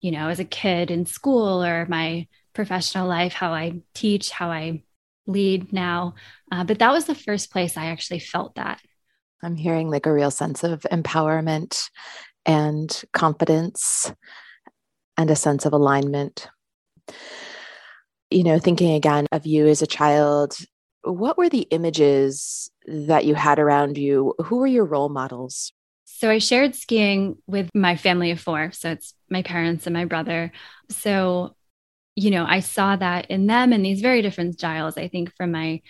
you 0.00 0.10
know, 0.12 0.28
as 0.28 0.38
a 0.38 0.44
kid 0.44 0.90
in 0.90 1.06
school 1.06 1.64
or 1.64 1.86
my 1.86 2.28
professional 2.52 3.08
life, 3.08 3.32
how 3.32 3.52
I 3.52 3.80
teach, 3.94 4.30
how 4.30 4.50
I 4.50 4.82
lead 5.26 5.72
now. 5.72 6.14
Uh, 6.52 6.64
but 6.64 6.78
that 6.78 6.92
was 6.92 7.06
the 7.06 7.14
first 7.14 7.50
place 7.50 7.76
I 7.76 7.86
actually 7.86 8.20
felt 8.20 8.54
that. 8.54 8.80
I'm 9.42 9.56
hearing 9.56 9.90
like 9.90 10.06
a 10.06 10.12
real 10.12 10.30
sense 10.30 10.62
of 10.62 10.86
empowerment 10.92 11.90
and 12.44 13.02
confidence 13.12 14.12
and 15.16 15.30
a 15.30 15.36
sense 15.36 15.66
of 15.66 15.72
alignment. 15.72 16.48
You 18.30 18.44
know, 18.44 18.58
thinking 18.58 18.92
again 18.92 19.26
of 19.32 19.46
you 19.46 19.66
as 19.66 19.82
a 19.82 19.86
child, 19.86 20.56
what 21.02 21.38
were 21.38 21.48
the 21.48 21.62
images 21.70 22.70
that 22.86 23.24
you 23.24 23.34
had 23.34 23.58
around 23.58 23.98
you? 23.98 24.34
Who 24.44 24.56
were 24.56 24.66
your 24.66 24.84
role 24.84 25.08
models? 25.08 25.72
So 26.04 26.30
I 26.30 26.38
shared 26.38 26.74
skiing 26.74 27.36
with 27.46 27.70
my 27.74 27.96
family 27.96 28.30
of 28.30 28.40
four. 28.40 28.72
So 28.72 28.90
it's 28.90 29.14
my 29.30 29.42
parents 29.42 29.86
and 29.86 29.94
my 29.94 30.04
brother. 30.06 30.52
So, 30.88 31.54
you 32.14 32.30
know, 32.30 32.44
I 32.46 32.60
saw 32.60 32.96
that 32.96 33.26
in 33.26 33.46
them 33.46 33.72
in 33.72 33.82
these 33.82 34.00
very 34.00 34.22
different 34.22 34.54
styles. 34.54 34.96
I 34.96 35.08
think 35.08 35.34
from 35.36 35.52
my 35.52 35.82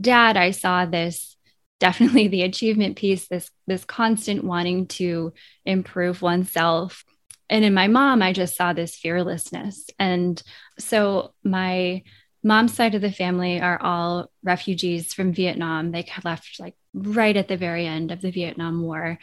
dad, 0.00 0.36
I 0.36 0.50
saw 0.52 0.86
this 0.86 1.36
definitely 1.78 2.28
the 2.28 2.42
achievement 2.42 2.96
piece, 2.96 3.28
this 3.28 3.50
this 3.66 3.84
constant 3.84 4.44
wanting 4.44 4.86
to 4.86 5.32
improve 5.64 6.22
oneself. 6.22 7.04
And 7.48 7.64
in 7.64 7.74
my 7.74 7.88
mom, 7.88 8.22
I 8.22 8.32
just 8.32 8.56
saw 8.56 8.72
this 8.72 8.96
fearlessness. 8.96 9.86
And 9.98 10.42
so 10.78 11.32
my 11.44 12.02
mom's 12.42 12.74
side 12.74 12.94
of 12.94 13.02
the 13.02 13.12
family 13.12 13.60
are 13.60 13.80
all 13.80 14.30
refugees 14.42 15.12
from 15.14 15.32
Vietnam. 15.32 15.90
They 15.90 16.06
left 16.24 16.60
like 16.60 16.74
right 16.94 17.36
at 17.36 17.48
the 17.48 17.56
very 17.56 17.86
end 17.86 18.10
of 18.10 18.20
the 18.20 18.30
Vietnam 18.30 18.82
War. 18.82 19.18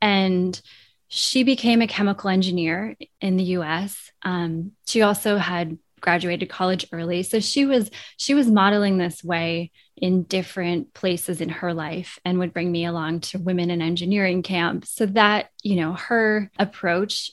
And 0.00 0.60
she 1.08 1.42
became 1.42 1.82
a 1.82 1.86
chemical 1.86 2.30
engineer 2.30 2.96
in 3.20 3.36
the 3.36 3.44
US. 3.44 4.10
Um, 4.22 4.72
she 4.86 5.02
also 5.02 5.36
had 5.36 5.78
graduated 6.00 6.50
college 6.50 6.84
early 6.92 7.22
so 7.22 7.38
she 7.38 7.64
was 7.64 7.88
she 8.16 8.34
was 8.34 8.50
modeling 8.50 8.98
this 8.98 9.22
way 9.22 9.70
in 9.96 10.24
different 10.24 10.92
places 10.92 11.40
in 11.40 11.48
her 11.48 11.72
life 11.72 12.18
and 12.24 12.40
would 12.40 12.52
bring 12.52 12.72
me 12.72 12.84
along 12.84 13.20
to 13.20 13.38
women 13.38 13.70
in 13.70 13.80
engineering 13.80 14.42
camp 14.42 14.84
so 14.84 15.06
that 15.06 15.48
you 15.62 15.76
know 15.76 15.92
her 15.92 16.50
approach 16.58 17.30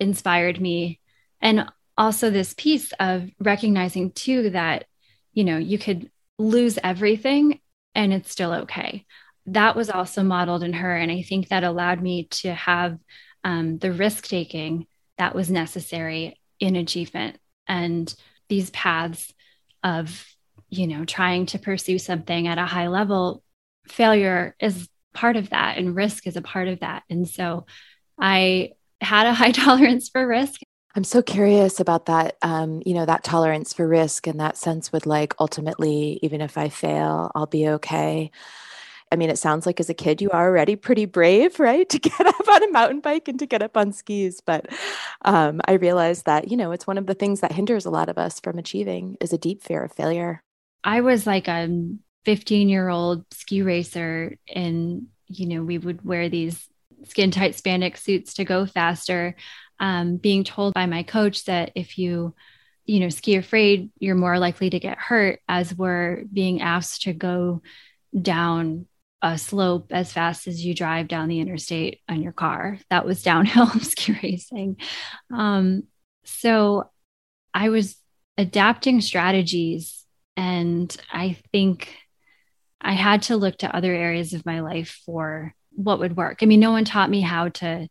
inspired 0.00 0.60
me 0.60 1.00
and 1.40 1.66
also 1.96 2.30
this 2.30 2.54
piece 2.54 2.92
of 3.00 3.28
recognizing 3.40 4.12
too 4.12 4.50
that 4.50 4.84
you 5.32 5.44
know 5.44 5.58
you 5.58 5.78
could 5.78 6.10
lose 6.38 6.78
everything 6.82 7.60
and 7.94 8.12
it's 8.12 8.30
still 8.30 8.52
okay 8.52 9.04
that 9.46 9.74
was 9.74 9.90
also 9.90 10.22
modeled 10.22 10.62
in 10.62 10.72
her 10.72 10.96
and 10.96 11.10
i 11.10 11.22
think 11.22 11.48
that 11.48 11.64
allowed 11.64 12.00
me 12.00 12.28
to 12.30 12.52
have 12.52 12.98
um, 13.44 13.78
the 13.78 13.92
risk 13.92 14.26
taking 14.26 14.86
that 15.16 15.34
was 15.34 15.50
necessary 15.50 16.38
in 16.60 16.76
achievement. 16.76 17.38
And 17.66 18.12
these 18.48 18.70
paths 18.70 19.32
of, 19.82 20.26
you 20.70 20.86
know, 20.86 21.04
trying 21.04 21.46
to 21.46 21.58
pursue 21.58 21.98
something 21.98 22.46
at 22.46 22.58
a 22.58 22.66
high 22.66 22.88
level, 22.88 23.42
failure 23.86 24.56
is 24.60 24.88
part 25.14 25.36
of 25.36 25.50
that 25.50 25.78
and 25.78 25.96
risk 25.96 26.26
is 26.26 26.36
a 26.36 26.42
part 26.42 26.68
of 26.68 26.80
that. 26.80 27.02
And 27.10 27.28
so 27.28 27.66
I 28.18 28.72
had 29.00 29.26
a 29.26 29.34
high 29.34 29.52
tolerance 29.52 30.08
for 30.08 30.26
risk. 30.26 30.60
I'm 30.94 31.04
so 31.04 31.22
curious 31.22 31.80
about 31.80 32.06
that, 32.06 32.36
um, 32.42 32.82
you 32.84 32.94
know, 32.94 33.06
that 33.06 33.22
tolerance 33.22 33.72
for 33.72 33.86
risk 33.86 34.26
and 34.26 34.40
that 34.40 34.56
sense 34.56 34.90
with 34.90 35.06
like 35.06 35.34
ultimately, 35.38 36.18
even 36.22 36.40
if 36.40 36.58
I 36.58 36.70
fail, 36.70 37.30
I'll 37.34 37.46
be 37.46 37.68
okay. 37.68 38.30
I 39.10 39.16
mean, 39.16 39.30
it 39.30 39.38
sounds 39.38 39.64
like 39.64 39.80
as 39.80 39.88
a 39.88 39.94
kid, 39.94 40.20
you 40.20 40.30
are 40.30 40.48
already 40.48 40.76
pretty 40.76 41.04
brave, 41.04 41.60
right? 41.60 41.88
To 41.88 41.98
get 42.00 42.26
up 42.26 42.48
on 42.48 42.62
a 42.62 42.70
mountain 42.70 43.00
bike 43.00 43.28
and 43.28 43.38
to 43.38 43.46
get 43.46 43.62
up 43.62 43.76
on 43.76 43.92
skis. 43.92 44.40
But 44.40 44.66
um, 45.24 45.60
I 45.66 45.74
realized 45.74 46.26
that, 46.26 46.50
you 46.50 46.56
know, 46.56 46.72
it's 46.72 46.86
one 46.86 46.98
of 46.98 47.06
the 47.06 47.14
things 47.14 47.40
that 47.40 47.52
hinders 47.52 47.86
a 47.86 47.90
lot 47.90 48.08
of 48.08 48.18
us 48.18 48.40
from 48.40 48.58
achieving 48.58 49.16
is 49.20 49.32
a 49.32 49.38
deep 49.38 49.62
fear 49.62 49.84
of 49.84 49.92
failure. 49.92 50.42
I 50.84 51.00
was 51.00 51.26
like 51.26 51.48
a 51.48 51.68
15 52.24 52.68
year 52.68 52.88
old 52.88 53.24
ski 53.32 53.62
racer, 53.62 54.36
and, 54.52 55.06
you 55.26 55.46
know, 55.46 55.62
we 55.62 55.78
would 55.78 56.04
wear 56.04 56.28
these 56.28 56.68
skin 57.04 57.30
tight 57.30 57.54
spandex 57.54 57.98
suits 57.98 58.34
to 58.34 58.44
go 58.44 58.66
faster. 58.66 59.36
Um, 59.80 60.16
being 60.16 60.42
told 60.42 60.74
by 60.74 60.86
my 60.86 61.04
coach 61.04 61.44
that 61.44 61.72
if 61.76 61.98
you 61.98 62.34
you 62.84 63.00
know 63.00 63.10
ski 63.10 63.36
afraid 63.36 63.90
you're 64.00 64.16
more 64.16 64.38
likely 64.38 64.70
to 64.70 64.80
get 64.80 64.98
hurt 64.98 65.40
as 65.48 65.72
we're 65.72 66.24
being 66.32 66.62
asked 66.62 67.02
to 67.02 67.12
go 67.12 67.62
down 68.20 68.86
a 69.22 69.36
slope 69.36 69.88
as 69.90 70.12
fast 70.12 70.46
as 70.46 70.64
you 70.64 70.74
drive 70.74 71.08
down 71.08 71.28
the 71.28 71.40
interstate 71.40 72.00
on 72.08 72.22
your 72.22 72.32
car. 72.32 72.78
That 72.90 73.04
was 73.04 73.22
downhill 73.22 73.66
ski 73.80 74.16
racing. 74.22 74.76
Um, 75.32 75.84
so 76.24 76.90
I 77.52 77.70
was 77.70 77.96
adapting 78.36 79.00
strategies, 79.00 80.04
and 80.36 80.94
I 81.12 81.36
think 81.52 81.96
I 82.80 82.92
had 82.92 83.22
to 83.22 83.36
look 83.36 83.58
to 83.58 83.74
other 83.74 83.92
areas 83.92 84.34
of 84.34 84.46
my 84.46 84.60
life 84.60 85.00
for 85.04 85.54
what 85.78 86.00
would 86.00 86.16
work. 86.16 86.38
I 86.42 86.46
mean, 86.46 86.60
no 86.60 86.72
one 86.72 86.84
taught 86.84 87.08
me 87.08 87.20
how 87.20 87.50
to 87.50 87.88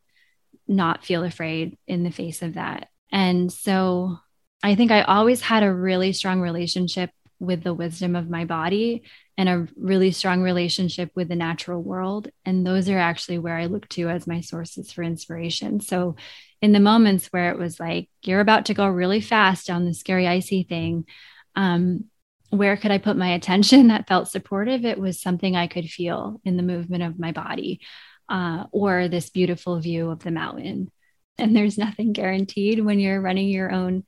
not 0.67 1.05
feel 1.05 1.23
afraid 1.23 1.77
in 1.87 2.03
the 2.03 2.11
face 2.11 2.41
of 2.41 2.55
that. 2.55 2.89
And 3.11 3.51
so 3.51 4.19
I 4.61 4.75
think 4.75 4.91
I 4.91 5.03
always 5.03 5.39
had 5.39 5.63
a 5.63 5.73
really 5.73 6.11
strong 6.11 6.41
relationship 6.41 7.11
with 7.39 7.63
the 7.63 7.73
wisdom 7.73 8.15
of 8.15 8.29
my 8.29 8.43
body 8.43 9.03
and 9.37 9.47
a 9.47 9.67
really 9.77 10.11
strong 10.11 10.41
relationship 10.41 11.11
with 11.15 11.29
the 11.29 11.35
natural 11.35 11.81
world. 11.81 12.29
And 12.43 12.65
those 12.65 12.89
are 12.89 12.97
actually 12.97 13.37
where 13.37 13.55
I 13.55 13.67
look 13.67 13.87
to 13.89 14.09
as 14.09 14.27
my 14.27 14.41
sources 14.41 14.91
for 14.91 15.03
inspiration. 15.03 15.79
So, 15.79 16.15
in 16.59 16.71
the 16.71 16.79
moments 16.79 17.27
where 17.27 17.51
it 17.51 17.59
was 17.59 17.79
like, 17.79 18.09
you're 18.23 18.39
about 18.39 18.65
to 18.65 18.73
go 18.73 18.87
really 18.87 19.21
fast 19.21 19.67
down 19.67 19.85
the 19.85 19.93
scary, 19.93 20.27
icy 20.27 20.63
thing, 20.63 21.05
um, 21.55 22.05
where 22.49 22.77
could 22.77 22.91
I 22.91 22.97
put 22.97 23.17
my 23.17 23.29
attention 23.29 23.87
that 23.87 24.07
felt 24.07 24.29
supportive? 24.29 24.85
It 24.85 24.97
was 24.97 25.21
something 25.21 25.55
I 25.55 25.67
could 25.67 25.89
feel 25.89 26.39
in 26.45 26.57
the 26.57 26.63
movement 26.63 27.03
of 27.03 27.19
my 27.19 27.31
body 27.31 27.81
uh, 28.29 28.65
or 28.71 29.07
this 29.07 29.29
beautiful 29.29 29.79
view 29.79 30.09
of 30.09 30.19
the 30.19 30.31
mountain. 30.31 30.91
And 31.37 31.55
there's 31.55 31.77
nothing 31.77 32.13
guaranteed 32.13 32.83
when 32.83 32.99
you're 32.99 33.21
running 33.21 33.49
your 33.49 33.71
own 33.71 34.03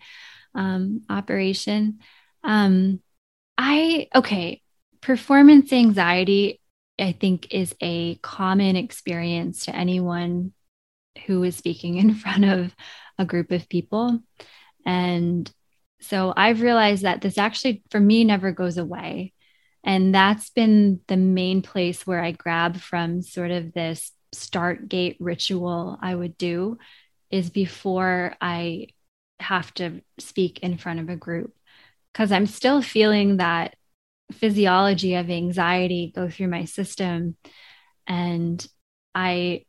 um, 0.56 1.02
operation. 1.10 2.00
Um, 2.44 3.02
I, 3.58 4.08
okay, 4.16 4.62
performance 5.02 5.72
anxiety, 5.74 6.62
I 7.00 7.12
think, 7.12 7.54
is 7.54 7.76
a 7.82 8.16
common 8.16 8.76
experience 8.76 9.66
to 9.66 9.76
anyone 9.76 10.54
who 11.26 11.44
is 11.44 11.56
speaking 11.56 11.98
in 11.98 12.14
front 12.16 12.46
of 12.46 12.76
a 13.18 13.26
group 13.26 13.52
of 13.52 13.70
people. 13.70 14.20
And 14.86 15.52
so 16.02 16.34
I've 16.36 16.62
realized 16.62 17.04
that 17.04 17.22
this 17.22 17.38
actually, 17.38 17.84
for 17.92 18.00
me, 18.00 18.24
never 18.24 18.52
goes 18.52 18.78
away. 18.78 19.34
And 19.84 20.14
that's 20.14 20.50
been 20.50 21.02
the 21.08 21.18
main 21.18 21.62
place 21.62 22.06
where 22.06 22.22
I 22.22 22.32
grab 22.32 22.78
from 22.78 23.22
sort 23.22 23.52
of 23.52 23.74
this 23.74 24.12
start 24.32 24.88
gate 24.88 25.18
ritual 25.20 25.98
I 26.02 26.14
would 26.14 26.38
do 26.38 26.78
is 27.32 27.50
before 27.50 28.36
I 28.42 28.88
have 29.40 29.74
to 29.76 30.02
speak 30.18 30.60
in 30.60 30.78
front 30.78 31.00
of 31.00 31.10
a 31.10 31.16
group. 31.16 31.54
Because 32.14 32.32
I'm 32.32 32.48
still 32.48 32.82
feeling 32.82 33.38
that 33.38 33.76
physiology 34.32 35.16
of 35.16 35.30
anxiety 35.30 36.12
go 36.14 36.30
through 36.30 36.48
my 36.48 36.66
system. 36.66 37.36
And 38.08 38.66
I 39.14 39.66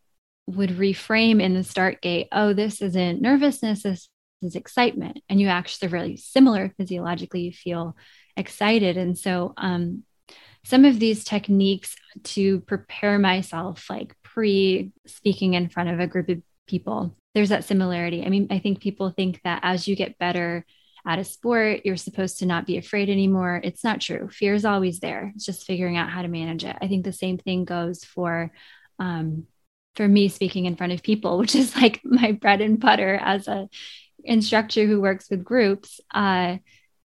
would 0.47 0.71
reframe 0.71 1.41
in 1.41 1.55
the 1.55 1.65
start 1.65 2.03
gate 2.03 2.29
oh, 2.33 2.53
this 2.53 2.83
isn't 2.83 3.21
nervousness, 3.21 3.83
this 3.83 4.09
is 4.43 4.57
excitement. 4.57 5.21
And 5.29 5.41
you 5.41 5.49
actually 5.49 5.89
really 5.89 6.17
similar 6.17 6.73
physiologically, 6.77 7.41
you 7.43 7.53
feel 7.53 7.97
excited. 8.37 8.97
And 8.97 9.17
so, 9.17 9.55
um, 9.57 10.05
some 10.65 10.85
of 10.85 10.99
these 10.99 11.25
techniques 11.25 11.97
to 12.23 12.61
prepare 12.61 13.19
myself, 13.19 13.89
like 13.89 14.15
pre 14.23 14.93
speaking 15.07 15.55
in 15.55 15.69
front 15.69 15.89
of 15.89 16.01
a 16.01 16.07
group 16.07 16.29
of 16.29 16.43
people, 16.67 17.17
there's 17.35 17.49
that 17.49 17.65
similarity. 17.65 18.25
I 18.25 18.29
mean, 18.29 18.49
I 18.51 18.59
think 18.59 18.81
people 18.81 19.11
think 19.11 19.41
that 19.45 19.61
as 19.63 19.89
you 19.89 19.97
get 19.97 20.19
better 20.19 20.65
at 21.07 21.19
a 21.19 21.25
sport, 21.25 21.81
you're 21.85 21.97
supposed 21.97 22.41
to 22.41 22.47
not 22.47 22.67
be 22.67 22.77
afraid 22.77 23.09
anymore. 23.09 23.61
It's 23.65 23.85
not 23.85 24.01
true. 24.01 24.29
Fear 24.29 24.55
is 24.55 24.65
always 24.65 25.01
there. 25.01 25.33
It's 25.35 25.47
just 25.47 25.67
figuring 25.67 25.97
out 25.97 26.11
how 26.11 26.23
to 26.23 26.29
manage 26.29 26.65
it. 26.65 26.77
I 26.81 26.89
think 26.89 27.05
the 27.05 27.13
same 27.13 27.39
thing 27.39 27.65
goes 27.65 28.05
for 28.05 28.53
um, 28.99 29.47
for 29.97 30.07
me 30.07 30.29
speaking 30.29 30.67
in 30.67 30.77
front 30.77 30.93
of 30.93 31.03
people, 31.03 31.39
which 31.39 31.55
is 31.55 31.75
like 31.77 32.01
my 32.05 32.33
bread 32.33 32.61
and 32.61 32.79
butter 32.79 33.15
as 33.15 33.49
a 33.49 33.69
instructor 34.25 34.87
who 34.87 35.01
works 35.01 35.29
with 35.31 35.45
groups. 35.45 36.01
Uh, 36.13 36.59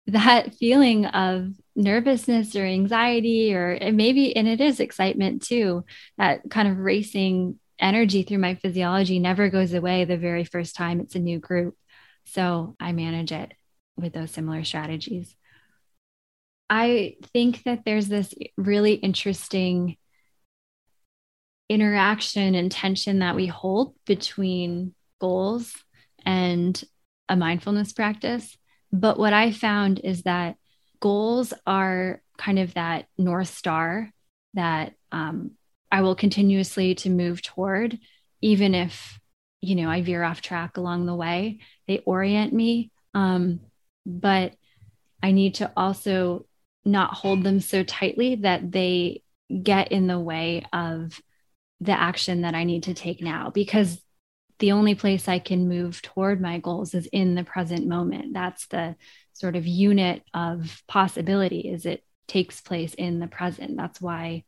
that 0.08 0.54
feeling 0.54 1.06
of 1.06 1.52
nervousness 1.76 2.56
or 2.56 2.64
anxiety, 2.64 3.54
or 3.54 3.78
maybe, 3.92 4.34
and 4.36 4.48
it 4.48 4.60
is 4.60 4.80
excitement 4.80 5.42
too, 5.42 5.84
that 6.18 6.42
kind 6.50 6.68
of 6.68 6.78
racing 6.78 7.58
energy 7.78 8.22
through 8.22 8.38
my 8.38 8.54
physiology 8.56 9.18
never 9.18 9.48
goes 9.48 9.72
away 9.74 10.04
the 10.04 10.16
very 10.16 10.44
first 10.44 10.76
time 10.76 11.00
it's 11.00 11.14
a 11.14 11.20
new 11.20 11.38
group. 11.38 11.76
So 12.24 12.76
I 12.80 12.92
manage 12.92 13.32
it 13.32 13.52
with 13.96 14.12
those 14.12 14.30
similar 14.30 14.64
strategies. 14.64 15.34
I 16.70 17.16
think 17.32 17.64
that 17.64 17.84
there's 17.84 18.08
this 18.08 18.32
really 18.56 18.94
interesting 18.94 19.96
interaction 21.68 22.54
and 22.54 22.70
tension 22.70 23.20
that 23.20 23.36
we 23.36 23.46
hold 23.46 23.94
between 24.06 24.94
goals 25.20 25.74
and 26.24 26.82
a 27.28 27.36
mindfulness 27.36 27.92
practice. 27.92 28.56
But 28.92 29.18
what 29.18 29.32
I 29.32 29.52
found 29.52 30.00
is 30.00 30.22
that 30.22 30.56
goals 31.00 31.52
are 31.66 32.22
kind 32.36 32.58
of 32.58 32.74
that 32.74 33.06
North 33.16 33.48
Star 33.48 34.12
that 34.54 34.94
um, 35.10 35.52
I 35.90 36.02
will 36.02 36.14
continuously 36.14 36.94
to 36.96 37.10
move 37.10 37.42
toward, 37.42 37.98
even 38.40 38.74
if, 38.74 39.18
you 39.60 39.74
know, 39.74 39.88
I 39.88 40.02
veer 40.02 40.22
off 40.22 40.40
track 40.40 40.76
along 40.76 41.06
the 41.06 41.14
way. 41.14 41.60
They 41.86 41.98
orient 41.98 42.52
me. 42.52 42.90
Um, 43.14 43.60
but 44.04 44.54
I 45.22 45.32
need 45.32 45.56
to 45.56 45.72
also 45.76 46.46
not 46.84 47.14
hold 47.14 47.44
them 47.44 47.60
so 47.60 47.84
tightly 47.84 48.36
that 48.36 48.72
they 48.72 49.22
get 49.62 49.92
in 49.92 50.06
the 50.06 50.18
way 50.18 50.64
of 50.72 51.20
the 51.80 51.92
action 51.92 52.42
that 52.42 52.54
I 52.54 52.64
need 52.64 52.84
to 52.84 52.94
take 52.94 53.22
now 53.22 53.50
because 53.50 54.00
the 54.62 54.72
only 54.72 54.94
place 54.94 55.26
I 55.26 55.40
can 55.40 55.68
move 55.68 56.00
toward 56.02 56.40
my 56.40 56.58
goals 56.58 56.94
is 56.94 57.06
in 57.06 57.34
the 57.34 57.42
present 57.42 57.84
moment. 57.84 58.32
That's 58.32 58.68
the 58.68 58.94
sort 59.32 59.56
of 59.56 59.66
unit 59.66 60.22
of 60.32 60.84
possibility 60.86 61.68
is 61.68 61.84
it 61.84 62.04
takes 62.28 62.60
place 62.60 62.94
in 62.94 63.18
the 63.18 63.26
present. 63.26 63.76
That's 63.76 64.00
why 64.00 64.44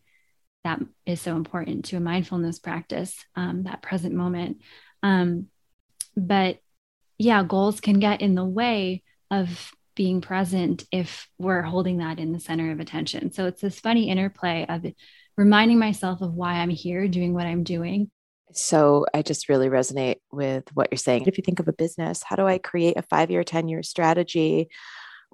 that 0.62 0.78
is 1.04 1.20
so 1.20 1.34
important 1.34 1.86
to 1.86 1.96
a 1.96 2.00
mindfulness 2.00 2.60
practice, 2.60 3.24
um, 3.34 3.64
that 3.64 3.82
present 3.82 4.14
moment. 4.14 4.58
Um, 5.02 5.48
but 6.16 6.60
yeah, 7.18 7.42
goals 7.42 7.80
can 7.80 7.98
get 7.98 8.22
in 8.22 8.36
the 8.36 8.44
way 8.44 9.02
of 9.32 9.72
being 9.96 10.20
present 10.20 10.84
if 10.92 11.28
we're 11.38 11.62
holding 11.62 11.98
that 11.98 12.20
in 12.20 12.30
the 12.30 12.38
center 12.38 12.70
of 12.70 12.78
attention. 12.78 13.32
So 13.32 13.46
it's 13.46 13.62
this 13.62 13.80
funny 13.80 14.08
interplay 14.08 14.64
of 14.68 14.86
reminding 15.36 15.80
myself 15.80 16.20
of 16.20 16.34
why 16.34 16.52
I'm 16.52 16.70
here 16.70 17.08
doing 17.08 17.34
what 17.34 17.46
I'm 17.46 17.64
doing. 17.64 18.12
So 18.54 19.06
I 19.12 19.22
just 19.22 19.48
really 19.48 19.68
resonate 19.68 20.16
with 20.30 20.64
what 20.74 20.88
you're 20.90 20.98
saying. 20.98 21.24
If 21.26 21.38
you 21.38 21.42
think 21.42 21.60
of 21.60 21.68
a 21.68 21.72
business, 21.72 22.22
how 22.22 22.36
do 22.36 22.46
I 22.46 22.58
create 22.58 22.96
a 22.96 23.02
five 23.02 23.30
year, 23.30 23.44
10 23.44 23.68
year 23.68 23.82
strategy 23.82 24.68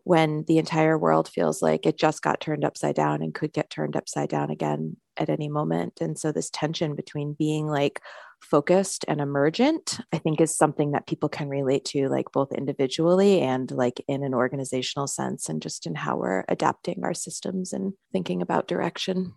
when 0.05 0.45
the 0.49 0.59
entire 0.59 0.99
world 0.99 1.29
feels 1.29 1.61
like 1.61 1.85
it 1.87 1.99
just 1.99 2.23
got 2.23 2.41
turned 2.41 2.65
upside 2.65 2.95
down 2.95 3.23
and 3.23 3.35
could 3.35 3.53
get 3.53 3.69
turned 3.69 3.97
upside 3.97 4.31
down 4.31 4.51
again 4.51 4.97
at 5.17 5.29
any 5.29 5.49
moment? 5.49 6.01
And 6.01 6.19
so 6.19 6.33
this 6.33 6.51
tension 6.51 6.95
between 6.95 7.35
being 7.35 7.67
like, 7.67 8.01
focused 8.41 9.05
and 9.07 9.21
emergent, 9.21 10.01
I 10.13 10.19
think 10.19 10.41
is 10.41 10.57
something 10.57 10.93
that 10.93 11.07
people 11.07 11.29
can 11.29 11.49
relate 11.49 11.85
to, 11.87 12.09
like 12.09 12.33
both 12.33 12.53
individually 12.53 13.41
and 13.41 13.71
like 13.71 14.03
in 14.09 14.23
an 14.23 14.35
organizational 14.35 15.07
sense, 15.07 15.49
and 15.49 15.61
just 15.63 15.87
in 15.87 15.95
how 15.95 16.17
we're 16.17 16.45
adapting 16.49 17.05
our 17.05 17.15
systems 17.15 17.73
and 17.73 17.93
thinking 18.13 18.43
about 18.43 18.69
direction. 18.69 19.35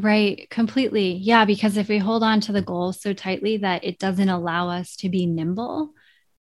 Right, 0.00 0.48
completely. 0.48 1.12
Yeah, 1.12 1.44
because 1.44 1.76
if 1.76 1.88
we 1.88 1.98
hold 1.98 2.22
on 2.22 2.40
to 2.42 2.52
the 2.52 2.62
goal 2.62 2.92
so 2.92 3.12
tightly 3.12 3.58
that 3.58 3.84
it 3.84 3.98
doesn't 3.98 4.28
allow 4.28 4.70
us 4.70 4.96
to 4.96 5.10
be 5.10 5.26
nimble, 5.26 5.92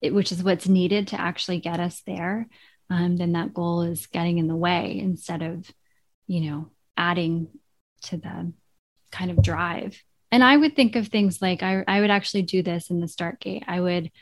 it, 0.00 0.14
which 0.14 0.30
is 0.32 0.42
what's 0.44 0.68
needed 0.68 1.08
to 1.08 1.20
actually 1.20 1.60
get 1.60 1.80
us 1.80 2.02
there, 2.06 2.48
um, 2.90 3.16
then 3.16 3.32
that 3.32 3.52
goal 3.54 3.82
is 3.82 4.06
getting 4.06 4.38
in 4.38 4.46
the 4.46 4.56
way 4.56 4.98
instead 4.98 5.42
of, 5.42 5.68
you 6.28 6.50
know, 6.50 6.70
adding 6.96 7.48
to 8.02 8.16
the 8.18 8.52
kind 9.10 9.30
of 9.32 9.42
drive. 9.42 10.00
And 10.30 10.44
I 10.44 10.56
would 10.56 10.76
think 10.76 10.94
of 10.94 11.08
things 11.08 11.42
like 11.42 11.62
I, 11.62 11.84
I 11.88 12.00
would 12.00 12.10
actually 12.10 12.42
do 12.42 12.62
this 12.62 12.90
in 12.90 13.00
the 13.00 13.08
start 13.08 13.40
gate. 13.40 13.64
I 13.66 13.80
would 13.80 14.12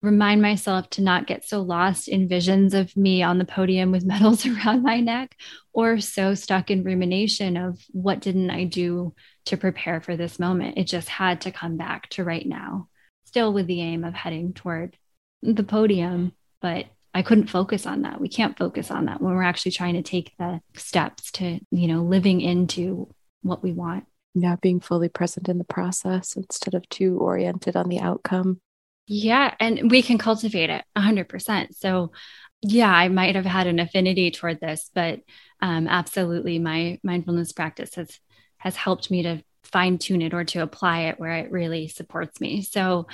remind 0.00 0.40
myself 0.40 0.88
to 0.90 1.02
not 1.02 1.26
get 1.26 1.44
so 1.44 1.60
lost 1.60 2.08
in 2.08 2.28
visions 2.28 2.72
of 2.72 2.96
me 2.96 3.22
on 3.22 3.38
the 3.38 3.44
podium 3.44 3.90
with 3.90 4.04
medals 4.06 4.46
around 4.46 4.82
my 4.82 5.00
neck 5.00 5.36
or 5.72 6.00
so 6.00 6.34
stuck 6.34 6.70
in 6.70 6.84
rumination 6.84 7.56
of 7.56 7.80
what 7.90 8.20
didn't 8.20 8.50
I 8.50 8.64
do 8.64 9.14
to 9.46 9.56
prepare 9.56 10.00
for 10.00 10.16
this 10.16 10.38
moment. 10.38 10.78
It 10.78 10.84
just 10.84 11.08
had 11.08 11.42
to 11.42 11.52
come 11.52 11.76
back 11.76 12.08
to 12.10 12.24
right 12.24 12.46
now, 12.46 12.88
still 13.24 13.52
with 13.52 13.66
the 13.66 13.80
aim 13.80 14.04
of 14.04 14.14
heading 14.14 14.52
toward 14.52 14.96
the 15.42 15.64
podium, 15.64 16.32
but 16.60 16.86
I 17.14 17.22
couldn't 17.22 17.48
focus 17.48 17.86
on 17.86 18.02
that. 18.02 18.20
We 18.20 18.28
can't 18.28 18.58
focus 18.58 18.90
on 18.90 19.06
that 19.06 19.20
when 19.20 19.34
we're 19.34 19.42
actually 19.42 19.72
trying 19.72 19.94
to 19.94 20.02
take 20.02 20.32
the 20.38 20.60
steps 20.76 21.30
to, 21.32 21.58
you 21.70 21.88
know, 21.88 22.02
living 22.02 22.40
into 22.40 23.12
what 23.42 23.62
we 23.62 23.72
want. 23.72 24.04
Yeah, 24.34 24.56
being 24.60 24.78
fully 24.78 25.08
present 25.08 25.48
in 25.48 25.58
the 25.58 25.64
process 25.64 26.36
instead 26.36 26.74
of 26.74 26.88
too 26.88 27.18
oriented 27.18 27.74
on 27.74 27.88
the 27.88 27.98
outcome. 27.98 28.60
Yeah, 29.08 29.54
and 29.58 29.90
we 29.90 30.02
can 30.02 30.18
cultivate 30.18 30.68
it 30.70 30.84
100%. 30.94 31.74
So, 31.74 32.12
yeah, 32.60 32.92
I 32.92 33.08
might 33.08 33.36
have 33.36 33.46
had 33.46 33.66
an 33.66 33.78
affinity 33.78 34.30
toward 34.30 34.60
this, 34.60 34.90
but 34.94 35.20
um, 35.62 35.88
absolutely, 35.88 36.58
my 36.58 36.98
mindfulness 37.02 37.52
practice 37.52 37.94
has 37.94 38.20
has 38.58 38.76
helped 38.76 39.10
me 39.10 39.22
to 39.22 39.42
fine 39.64 39.98
tune 39.98 40.22
it 40.22 40.34
or 40.34 40.44
to 40.44 40.62
apply 40.62 41.00
it 41.04 41.18
where 41.20 41.36
it 41.36 41.50
really 41.50 41.88
supports 41.88 42.38
me. 42.40 42.60
So, 42.62 43.06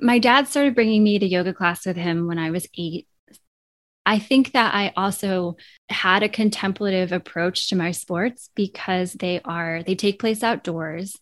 my 0.00 0.18
dad 0.20 0.48
started 0.48 0.74
bringing 0.76 1.02
me 1.02 1.18
to 1.18 1.26
yoga 1.26 1.52
class 1.54 1.84
with 1.86 1.96
him 1.96 2.28
when 2.28 2.38
I 2.38 2.50
was 2.52 2.68
eight. 2.78 3.08
I 4.06 4.18
think 4.18 4.52
that 4.52 4.74
I 4.74 4.92
also 4.96 5.56
had 5.88 6.22
a 6.22 6.28
contemplative 6.28 7.10
approach 7.12 7.68
to 7.70 7.76
my 7.76 7.90
sports 7.92 8.50
because 8.54 9.14
they 9.14 9.40
are, 9.44 9.82
they 9.82 9.94
take 9.94 10.18
place 10.20 10.42
outdoors. 10.42 11.18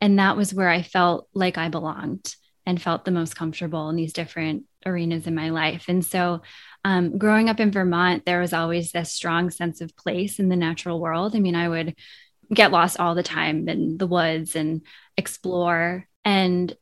And 0.00 0.18
that 0.18 0.36
was 0.36 0.52
where 0.52 0.68
I 0.68 0.82
felt 0.82 1.28
like 1.34 1.56
I 1.58 1.68
belonged 1.70 2.34
and 2.66 2.82
felt 2.82 3.04
the 3.04 3.10
most 3.12 3.36
comfortable 3.36 3.88
in 3.88 3.96
these 3.96 4.12
different 4.12 4.64
arenas 4.84 5.26
in 5.26 5.34
my 5.34 5.50
life. 5.50 5.84
And 5.88 6.04
so, 6.04 6.42
um, 6.84 7.16
growing 7.16 7.48
up 7.48 7.60
in 7.60 7.70
Vermont, 7.70 8.24
there 8.26 8.40
was 8.40 8.52
always 8.52 8.92
this 8.92 9.12
strong 9.12 9.50
sense 9.50 9.80
of 9.80 9.96
place 9.96 10.38
in 10.38 10.48
the 10.48 10.56
natural 10.56 11.00
world. 11.00 11.34
I 11.34 11.38
mean, 11.38 11.54
I 11.54 11.68
would 11.68 11.94
get 12.52 12.72
lost 12.72 13.00
all 13.00 13.14
the 13.14 13.22
time 13.22 13.68
in 13.68 13.98
the 13.98 14.06
woods 14.06 14.54
and 14.54 14.82
explore. 15.16 16.06
And 16.24 16.72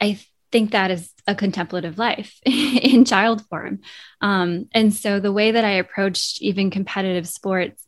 I 0.00 0.20
think 0.52 0.72
that 0.72 0.90
is 0.90 1.12
a 1.26 1.34
contemplative 1.34 1.98
life 1.98 2.38
in 2.44 3.04
child 3.04 3.44
form. 3.48 3.80
Um, 4.20 4.66
and 4.72 4.92
so, 4.92 5.20
the 5.20 5.32
way 5.32 5.52
that 5.52 5.64
I 5.64 5.72
approached 5.72 6.42
even 6.42 6.70
competitive 6.70 7.28
sports 7.28 7.86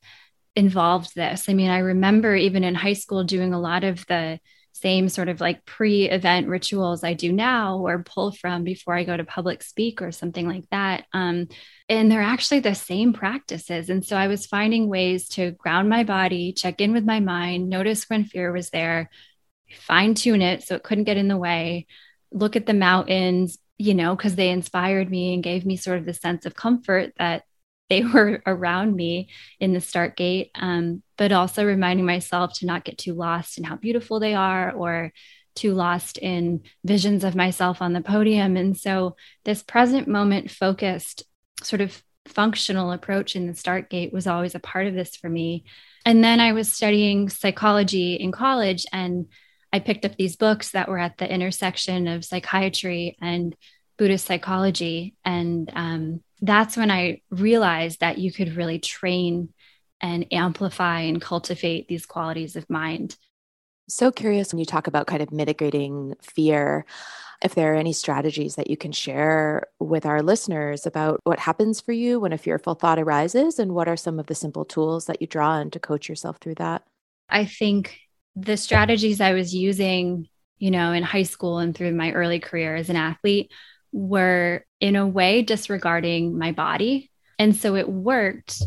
involved 0.54 1.14
this. 1.14 1.48
I 1.48 1.54
mean, 1.54 1.70
I 1.70 1.78
remember 1.78 2.34
even 2.34 2.64
in 2.64 2.74
high 2.74 2.92
school 2.92 3.24
doing 3.24 3.54
a 3.54 3.60
lot 3.60 3.84
of 3.84 4.04
the 4.06 4.38
same 4.82 5.08
sort 5.08 5.28
of 5.28 5.40
like 5.40 5.64
pre 5.64 6.10
event 6.10 6.48
rituals 6.48 7.04
I 7.04 7.14
do 7.14 7.32
now 7.32 7.78
or 7.78 8.02
pull 8.02 8.32
from 8.32 8.64
before 8.64 8.94
I 8.94 9.04
go 9.04 9.16
to 9.16 9.24
public 9.24 9.62
speak 9.62 10.02
or 10.02 10.10
something 10.10 10.46
like 10.46 10.68
that. 10.70 11.04
Um, 11.12 11.48
and 11.88 12.10
they're 12.10 12.20
actually 12.20 12.60
the 12.60 12.74
same 12.74 13.12
practices. 13.12 13.88
And 13.88 14.04
so 14.04 14.16
I 14.16 14.26
was 14.26 14.46
finding 14.46 14.88
ways 14.88 15.28
to 15.30 15.52
ground 15.52 15.88
my 15.88 16.04
body, 16.04 16.52
check 16.52 16.80
in 16.80 16.92
with 16.92 17.04
my 17.04 17.20
mind, 17.20 17.68
notice 17.68 18.10
when 18.10 18.24
fear 18.24 18.52
was 18.52 18.70
there, 18.70 19.08
fine 19.72 20.14
tune 20.14 20.42
it 20.42 20.64
so 20.64 20.74
it 20.74 20.82
couldn't 20.82 21.04
get 21.04 21.16
in 21.16 21.28
the 21.28 21.36
way, 21.36 21.86
look 22.32 22.56
at 22.56 22.66
the 22.66 22.74
mountains, 22.74 23.58
you 23.78 23.94
know, 23.94 24.16
because 24.16 24.34
they 24.34 24.50
inspired 24.50 25.10
me 25.10 25.34
and 25.34 25.44
gave 25.44 25.64
me 25.64 25.76
sort 25.76 25.98
of 25.98 26.06
the 26.06 26.14
sense 26.14 26.44
of 26.44 26.54
comfort 26.54 27.12
that 27.18 27.44
they 27.88 28.02
were 28.14 28.42
around 28.46 28.96
me 28.96 29.28
in 29.60 29.72
the 29.72 29.80
start 29.80 30.16
gate, 30.16 30.50
um, 30.54 31.02
but 31.22 31.30
also 31.30 31.64
reminding 31.64 32.04
myself 32.04 32.52
to 32.52 32.66
not 32.66 32.82
get 32.82 32.98
too 32.98 33.14
lost 33.14 33.56
in 33.56 33.62
how 33.62 33.76
beautiful 33.76 34.18
they 34.18 34.34
are 34.34 34.72
or 34.72 35.12
too 35.54 35.72
lost 35.72 36.18
in 36.18 36.62
visions 36.82 37.22
of 37.22 37.36
myself 37.36 37.80
on 37.80 37.92
the 37.92 38.00
podium. 38.00 38.56
And 38.56 38.76
so, 38.76 39.14
this 39.44 39.62
present 39.62 40.08
moment 40.08 40.50
focused, 40.50 41.22
sort 41.62 41.80
of 41.80 42.02
functional 42.26 42.90
approach 42.90 43.36
in 43.36 43.46
the 43.46 43.54
start 43.54 43.88
gate 43.88 44.12
was 44.12 44.26
always 44.26 44.56
a 44.56 44.58
part 44.58 44.88
of 44.88 44.94
this 44.94 45.14
for 45.14 45.28
me. 45.28 45.62
And 46.04 46.24
then 46.24 46.40
I 46.40 46.54
was 46.54 46.72
studying 46.72 47.28
psychology 47.28 48.14
in 48.14 48.32
college 48.32 48.84
and 48.92 49.26
I 49.72 49.78
picked 49.78 50.04
up 50.04 50.16
these 50.16 50.34
books 50.34 50.72
that 50.72 50.88
were 50.88 50.98
at 50.98 51.18
the 51.18 51.32
intersection 51.32 52.08
of 52.08 52.24
psychiatry 52.24 53.16
and 53.22 53.54
Buddhist 53.96 54.26
psychology. 54.26 55.14
And 55.24 55.70
um, 55.72 56.24
that's 56.40 56.76
when 56.76 56.90
I 56.90 57.20
realized 57.30 58.00
that 58.00 58.18
you 58.18 58.32
could 58.32 58.56
really 58.56 58.80
train 58.80 59.50
and 60.02 60.26
amplify 60.32 61.00
and 61.00 61.22
cultivate 61.22 61.88
these 61.88 62.04
qualities 62.04 62.56
of 62.56 62.68
mind. 62.68 63.16
So 63.88 64.10
curious 64.10 64.52
when 64.52 64.58
you 64.58 64.64
talk 64.64 64.86
about 64.86 65.06
kind 65.06 65.22
of 65.22 65.32
mitigating 65.32 66.14
fear, 66.20 66.84
if 67.42 67.54
there 67.54 67.72
are 67.72 67.76
any 67.76 67.92
strategies 67.92 68.54
that 68.54 68.70
you 68.70 68.76
can 68.76 68.92
share 68.92 69.66
with 69.80 70.06
our 70.06 70.22
listeners 70.22 70.86
about 70.86 71.20
what 71.24 71.38
happens 71.38 71.80
for 71.80 71.92
you 71.92 72.20
when 72.20 72.32
a 72.32 72.38
fearful 72.38 72.74
thought 72.74 72.98
arises 72.98 73.58
and 73.58 73.72
what 73.72 73.88
are 73.88 73.96
some 73.96 74.18
of 74.18 74.26
the 74.26 74.34
simple 74.34 74.64
tools 74.64 75.06
that 75.06 75.20
you 75.20 75.26
draw 75.26 75.50
on 75.50 75.70
to 75.70 75.80
coach 75.80 76.08
yourself 76.08 76.38
through 76.40 76.54
that? 76.56 76.84
I 77.28 77.44
think 77.44 77.98
the 78.36 78.56
strategies 78.56 79.20
I 79.20 79.32
was 79.32 79.54
using, 79.54 80.28
you 80.58 80.70
know, 80.70 80.92
in 80.92 81.02
high 81.02 81.24
school 81.24 81.58
and 81.58 81.74
through 81.74 81.92
my 81.92 82.12
early 82.12 82.38
career 82.38 82.76
as 82.76 82.90
an 82.90 82.96
athlete 82.96 83.50
were 83.92 84.64
in 84.80 84.96
a 84.96 85.06
way 85.06 85.42
disregarding 85.42 86.38
my 86.38 86.52
body. 86.52 87.10
And 87.38 87.54
so 87.54 87.74
it 87.74 87.88
worked 87.88 88.62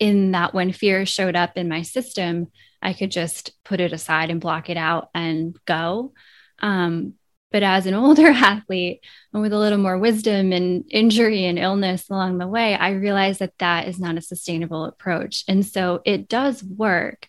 in 0.00 0.32
that 0.32 0.54
when 0.54 0.72
fear 0.72 1.06
showed 1.06 1.36
up 1.36 1.56
in 1.56 1.68
my 1.68 1.82
system, 1.82 2.48
I 2.82 2.94
could 2.94 3.10
just 3.10 3.52
put 3.64 3.80
it 3.80 3.92
aside 3.92 4.30
and 4.30 4.40
block 4.40 4.70
it 4.70 4.76
out 4.76 5.10
and 5.14 5.56
go. 5.66 6.14
Um, 6.58 7.14
but 7.52 7.62
as 7.62 7.86
an 7.86 7.94
older 8.04 8.28
athlete 8.28 9.04
and 9.32 9.42
with 9.42 9.52
a 9.52 9.58
little 9.58 9.78
more 9.78 9.98
wisdom 9.98 10.52
and 10.52 10.84
injury 10.90 11.44
and 11.44 11.58
illness 11.58 12.08
along 12.08 12.38
the 12.38 12.48
way, 12.48 12.74
I 12.74 12.90
realized 12.90 13.40
that 13.40 13.58
that 13.58 13.86
is 13.86 14.00
not 14.00 14.16
a 14.16 14.22
sustainable 14.22 14.86
approach. 14.86 15.44
And 15.46 15.64
so 15.64 16.00
it 16.04 16.28
does 16.28 16.64
work. 16.64 17.28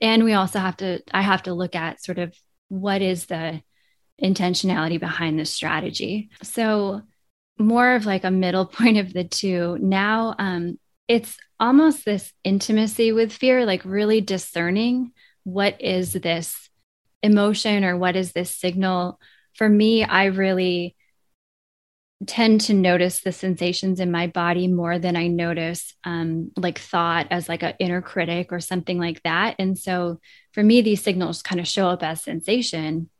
And 0.00 0.24
we 0.24 0.34
also 0.34 0.60
have 0.60 0.76
to, 0.78 1.00
I 1.12 1.22
have 1.22 1.42
to 1.44 1.54
look 1.54 1.74
at 1.74 2.02
sort 2.02 2.18
of 2.18 2.34
what 2.68 3.02
is 3.02 3.26
the 3.26 3.62
intentionality 4.22 5.00
behind 5.00 5.38
this 5.38 5.50
strategy. 5.50 6.30
So, 6.42 7.02
more 7.56 7.94
of 7.94 8.04
like 8.04 8.24
a 8.24 8.32
middle 8.32 8.66
point 8.78 8.98
of 8.98 9.12
the 9.12 9.24
two. 9.24 9.78
Now, 9.80 10.34
um, 10.38 10.78
it's 11.08 11.36
almost 11.60 12.04
this 12.04 12.32
intimacy 12.42 13.12
with 13.12 13.32
fear, 13.32 13.66
like 13.66 13.84
really 13.84 14.20
discerning 14.20 15.12
what 15.44 15.80
is 15.80 16.12
this 16.12 16.70
emotion 17.22 17.84
or 17.84 17.96
what 17.96 18.16
is 18.16 18.32
this 18.32 18.50
signal. 18.50 19.18
For 19.54 19.68
me, 19.68 20.04
I 20.04 20.26
really 20.26 20.96
tend 22.26 22.62
to 22.62 22.74
notice 22.74 23.20
the 23.20 23.32
sensations 23.32 24.00
in 24.00 24.10
my 24.10 24.26
body 24.26 24.66
more 24.66 24.98
than 24.98 25.16
I 25.16 25.26
notice 25.26 25.94
um, 26.04 26.52
like 26.56 26.78
thought 26.78 27.26
as 27.30 27.48
like 27.48 27.62
an 27.62 27.74
inner 27.78 28.00
critic 28.00 28.52
or 28.52 28.60
something 28.60 28.98
like 28.98 29.22
that. 29.24 29.56
And 29.58 29.76
so 29.78 30.20
for 30.52 30.62
me, 30.62 30.80
these 30.80 31.02
signals 31.02 31.42
kind 31.42 31.60
of 31.60 31.68
show 31.68 31.88
up 31.88 32.02
as 32.02 32.22
sensation. 32.22 33.10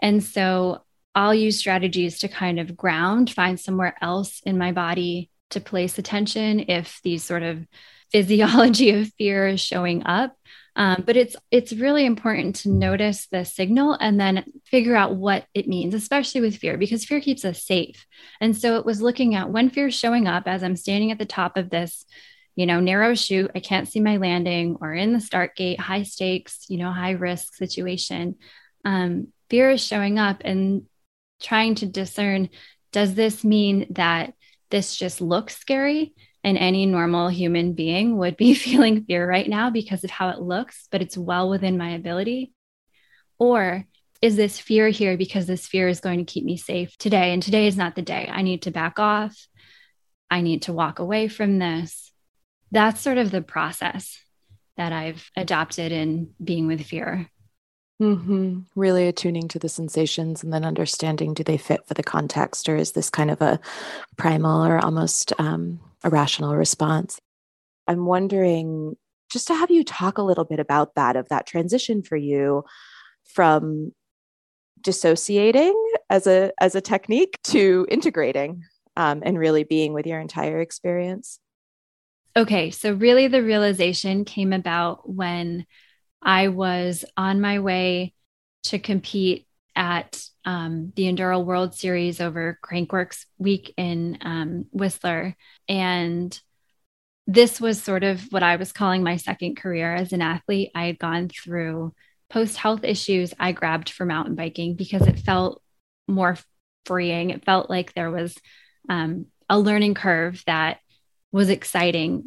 And 0.00 0.22
so 0.22 0.84
I'll 1.14 1.34
use 1.34 1.58
strategies 1.58 2.20
to 2.20 2.28
kind 2.28 2.58
of 2.60 2.76
ground, 2.76 3.30
find 3.30 3.60
somewhere 3.60 3.96
else 4.00 4.40
in 4.46 4.56
my 4.56 4.72
body 4.72 5.29
to 5.50 5.60
place 5.60 5.98
attention 5.98 6.60
if 6.68 7.00
these 7.02 7.24
sort 7.24 7.42
of 7.42 7.66
physiology 8.12 8.90
of 8.90 9.12
fear 9.14 9.46
is 9.46 9.60
showing 9.60 10.04
up. 10.04 10.36
Um, 10.76 11.02
but 11.04 11.16
it's 11.16 11.36
it's 11.50 11.72
really 11.72 12.06
important 12.06 12.56
to 12.56 12.70
notice 12.70 13.26
the 13.26 13.44
signal 13.44 13.96
and 14.00 14.20
then 14.20 14.44
figure 14.64 14.96
out 14.96 15.14
what 15.14 15.44
it 15.52 15.68
means, 15.68 15.94
especially 15.94 16.40
with 16.40 16.56
fear, 16.56 16.78
because 16.78 17.04
fear 17.04 17.20
keeps 17.20 17.44
us 17.44 17.62
safe. 17.64 18.06
And 18.40 18.56
so 18.56 18.76
it 18.76 18.86
was 18.86 19.02
looking 19.02 19.34
at 19.34 19.50
when 19.50 19.70
fear 19.70 19.88
is 19.88 19.94
showing 19.94 20.26
up 20.26 20.44
as 20.46 20.62
I'm 20.62 20.76
standing 20.76 21.10
at 21.10 21.18
the 21.18 21.26
top 21.26 21.56
of 21.56 21.70
this, 21.70 22.04
you 22.54 22.66
know, 22.66 22.80
narrow 22.80 23.14
chute, 23.14 23.50
I 23.54 23.60
can't 23.60 23.88
see 23.88 24.00
my 24.00 24.16
landing, 24.16 24.76
or 24.80 24.94
in 24.94 25.12
the 25.12 25.20
start 25.20 25.56
gate, 25.56 25.80
high 25.80 26.04
stakes, 26.04 26.66
you 26.68 26.78
know, 26.78 26.92
high 26.92 27.12
risk 27.12 27.54
situation. 27.54 28.36
Um, 28.84 29.28
fear 29.50 29.70
is 29.70 29.84
showing 29.84 30.18
up 30.18 30.42
and 30.44 30.86
trying 31.40 31.74
to 31.76 31.86
discern 31.86 32.48
does 32.92 33.14
this 33.14 33.44
mean 33.44 33.86
that 33.90 34.34
this 34.70 34.96
just 34.96 35.20
looks 35.20 35.56
scary 35.56 36.14
and 36.42 36.56
any 36.56 36.86
normal 36.86 37.28
human 37.28 37.74
being 37.74 38.16
would 38.16 38.36
be 38.36 38.54
feeling 38.66 39.04
fear 39.04 39.28
right 39.28 39.48
now 39.48 39.70
because 39.70 40.04
of 40.04 40.10
how 40.10 40.30
it 40.30 40.40
looks, 40.40 40.88
but 40.90 41.02
it's 41.02 41.16
well 41.16 41.48
within 41.50 41.76
my 41.76 41.90
ability? 41.90 42.52
Or 43.38 43.86
is 44.22 44.36
this 44.36 44.60
fear 44.60 44.88
here 44.88 45.16
because 45.16 45.46
this 45.46 45.66
fear 45.66 45.88
is 45.88 46.00
going 46.00 46.24
to 46.24 46.30
keep 46.30 46.44
me 46.44 46.56
safe 46.56 46.96
today? 46.98 47.32
And 47.32 47.42
today 47.42 47.66
is 47.66 47.76
not 47.76 47.94
the 47.94 48.02
day. 48.02 48.28
I 48.30 48.42
need 48.42 48.62
to 48.62 48.70
back 48.70 48.98
off. 48.98 49.36
I 50.30 50.42
need 50.42 50.62
to 50.62 50.72
walk 50.72 50.98
away 50.98 51.28
from 51.28 51.58
this. 51.58 52.12
That's 52.70 53.00
sort 53.00 53.18
of 53.18 53.30
the 53.30 53.42
process 53.42 54.18
that 54.76 54.92
I've 54.92 55.28
adopted 55.36 55.90
in 55.90 56.34
being 56.42 56.66
with 56.66 56.82
fear. 56.82 57.28
Mm-hmm. 58.00 58.60
Really 58.74 59.08
attuning 59.08 59.48
to 59.48 59.58
the 59.58 59.68
sensations 59.68 60.42
and 60.42 60.52
then 60.52 60.64
understanding 60.64 61.34
do 61.34 61.44
they 61.44 61.58
fit 61.58 61.86
for 61.86 61.94
the 61.94 62.02
context 62.02 62.68
or 62.68 62.76
is 62.76 62.92
this 62.92 63.10
kind 63.10 63.30
of 63.30 63.42
a 63.42 63.60
primal 64.16 64.64
or 64.64 64.78
almost 64.78 65.32
um, 65.38 65.80
irrational 66.02 66.56
response? 66.56 67.20
I'm 67.86 68.06
wondering 68.06 68.96
just 69.30 69.48
to 69.48 69.54
have 69.54 69.70
you 69.70 69.84
talk 69.84 70.18
a 70.18 70.22
little 70.22 70.44
bit 70.44 70.60
about 70.60 70.94
that, 70.94 71.16
of 71.16 71.28
that 71.28 71.46
transition 71.46 72.02
for 72.02 72.16
you 72.16 72.64
from 73.24 73.92
dissociating 74.80 75.74
as 76.08 76.26
a 76.26 76.52
as 76.58 76.74
a 76.74 76.80
technique 76.80 77.38
to 77.44 77.86
integrating 77.90 78.64
um, 78.96 79.22
and 79.24 79.38
really 79.38 79.64
being 79.64 79.92
with 79.92 80.06
your 80.06 80.20
entire 80.20 80.60
experience. 80.60 81.38
Okay, 82.36 82.70
so 82.70 82.92
really 82.92 83.26
the 83.26 83.42
realization 83.42 84.24
came 84.24 84.52
about 84.52 85.08
when 85.08 85.66
I 86.22 86.48
was 86.48 87.04
on 87.16 87.40
my 87.40 87.60
way 87.60 88.14
to 88.64 88.78
compete 88.78 89.46
at 89.74 90.22
um, 90.44 90.92
the 90.96 91.04
Enduro 91.04 91.44
World 91.44 91.74
Series 91.74 92.20
over 92.20 92.58
Crankworx 92.62 93.24
week 93.38 93.72
in 93.76 94.18
um, 94.20 94.66
Whistler. 94.72 95.36
And 95.68 96.38
this 97.26 97.60
was 97.60 97.82
sort 97.82 98.02
of 98.02 98.20
what 98.30 98.42
I 98.42 98.56
was 98.56 98.72
calling 98.72 99.02
my 99.02 99.16
second 99.16 99.56
career 99.56 99.94
as 99.94 100.12
an 100.12 100.22
athlete. 100.22 100.70
I 100.74 100.86
had 100.86 100.98
gone 100.98 101.28
through 101.28 101.94
post 102.28 102.56
health 102.56 102.84
issues. 102.84 103.32
I 103.38 103.52
grabbed 103.52 103.90
for 103.90 104.04
mountain 104.04 104.34
biking 104.34 104.74
because 104.74 105.06
it 105.06 105.18
felt 105.18 105.62
more 106.08 106.36
freeing. 106.86 107.30
It 107.30 107.44
felt 107.44 107.70
like 107.70 107.94
there 107.94 108.10
was 108.10 108.36
um, 108.88 109.26
a 109.48 109.58
learning 109.58 109.94
curve 109.94 110.42
that 110.46 110.78
was 111.32 111.48
exciting. 111.48 112.26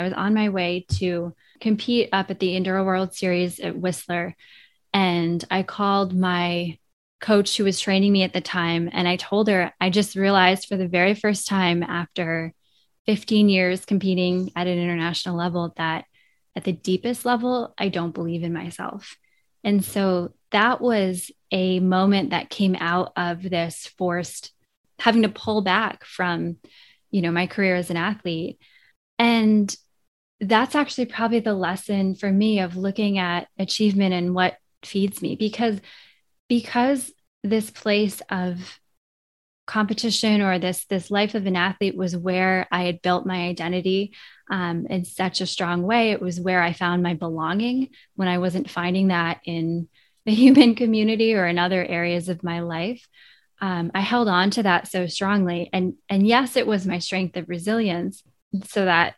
I 0.00 0.04
was 0.04 0.12
on 0.12 0.34
my 0.34 0.50
way 0.50 0.86
to 0.98 1.34
compete 1.60 2.08
up 2.12 2.30
at 2.30 2.40
the 2.40 2.58
Enduro 2.58 2.84
World 2.84 3.14
Series 3.14 3.60
at 3.60 3.76
Whistler. 3.76 4.36
And 4.92 5.44
I 5.50 5.62
called 5.62 6.14
my 6.14 6.78
coach 7.20 7.56
who 7.56 7.64
was 7.64 7.80
training 7.80 8.12
me 8.12 8.22
at 8.22 8.32
the 8.32 8.40
time 8.40 8.90
and 8.92 9.08
I 9.08 9.16
told 9.16 9.48
her, 9.48 9.72
I 9.80 9.90
just 9.90 10.16
realized 10.16 10.68
for 10.68 10.76
the 10.76 10.88
very 10.88 11.14
first 11.14 11.46
time 11.46 11.82
after 11.82 12.52
15 13.06 13.48
years 13.48 13.84
competing 13.84 14.50
at 14.54 14.66
an 14.66 14.78
international 14.78 15.36
level 15.36 15.72
that 15.76 16.04
at 16.54 16.64
the 16.64 16.72
deepest 16.72 17.24
level, 17.24 17.74
I 17.78 17.88
don't 17.88 18.14
believe 18.14 18.42
in 18.42 18.52
myself. 18.52 19.16
And 19.62 19.84
so 19.84 20.34
that 20.50 20.80
was 20.80 21.30
a 21.52 21.80
moment 21.80 22.30
that 22.30 22.50
came 22.50 22.76
out 22.76 23.12
of 23.16 23.42
this 23.42 23.86
forced 23.98 24.52
having 24.98 25.22
to 25.22 25.28
pull 25.28 25.60
back 25.60 26.04
from, 26.04 26.56
you 27.10 27.20
know, 27.22 27.30
my 27.30 27.46
career 27.46 27.76
as 27.76 27.90
an 27.90 27.96
athlete. 27.96 28.58
And 29.18 29.74
that's 30.40 30.74
actually 30.74 31.06
probably 31.06 31.40
the 31.40 31.54
lesson 31.54 32.14
for 32.14 32.30
me 32.30 32.60
of 32.60 32.76
looking 32.76 33.18
at 33.18 33.48
achievement 33.58 34.12
and 34.12 34.34
what 34.34 34.56
feeds 34.82 35.22
me 35.22 35.34
because 35.34 35.80
because 36.48 37.12
this 37.42 37.70
place 37.70 38.20
of 38.30 38.78
competition 39.66 40.40
or 40.40 40.58
this 40.58 40.84
this 40.86 41.10
life 41.10 41.34
of 41.34 41.46
an 41.46 41.56
athlete 41.56 41.96
was 41.96 42.16
where 42.16 42.68
I 42.70 42.84
had 42.84 43.02
built 43.02 43.26
my 43.26 43.48
identity 43.48 44.12
um, 44.48 44.86
in 44.86 45.04
such 45.04 45.40
a 45.40 45.46
strong 45.46 45.82
way. 45.82 46.12
It 46.12 46.22
was 46.22 46.40
where 46.40 46.62
I 46.62 46.72
found 46.72 47.02
my 47.02 47.14
belonging 47.14 47.88
when 48.14 48.28
I 48.28 48.38
wasn't 48.38 48.70
finding 48.70 49.08
that 49.08 49.40
in 49.44 49.88
the 50.24 50.34
human 50.34 50.74
community 50.74 51.34
or 51.34 51.46
in 51.46 51.58
other 51.58 51.84
areas 51.84 52.28
of 52.28 52.44
my 52.44 52.60
life. 52.60 53.06
Um, 53.60 53.90
I 53.94 54.00
held 54.00 54.28
on 54.28 54.50
to 54.50 54.62
that 54.64 54.86
so 54.86 55.06
strongly, 55.06 55.70
and 55.72 55.94
and 56.08 56.26
yes, 56.26 56.56
it 56.56 56.66
was 56.66 56.86
my 56.86 56.98
strength 56.98 57.36
of 57.36 57.48
resilience, 57.48 58.22
so 58.66 58.84
that 58.84 59.14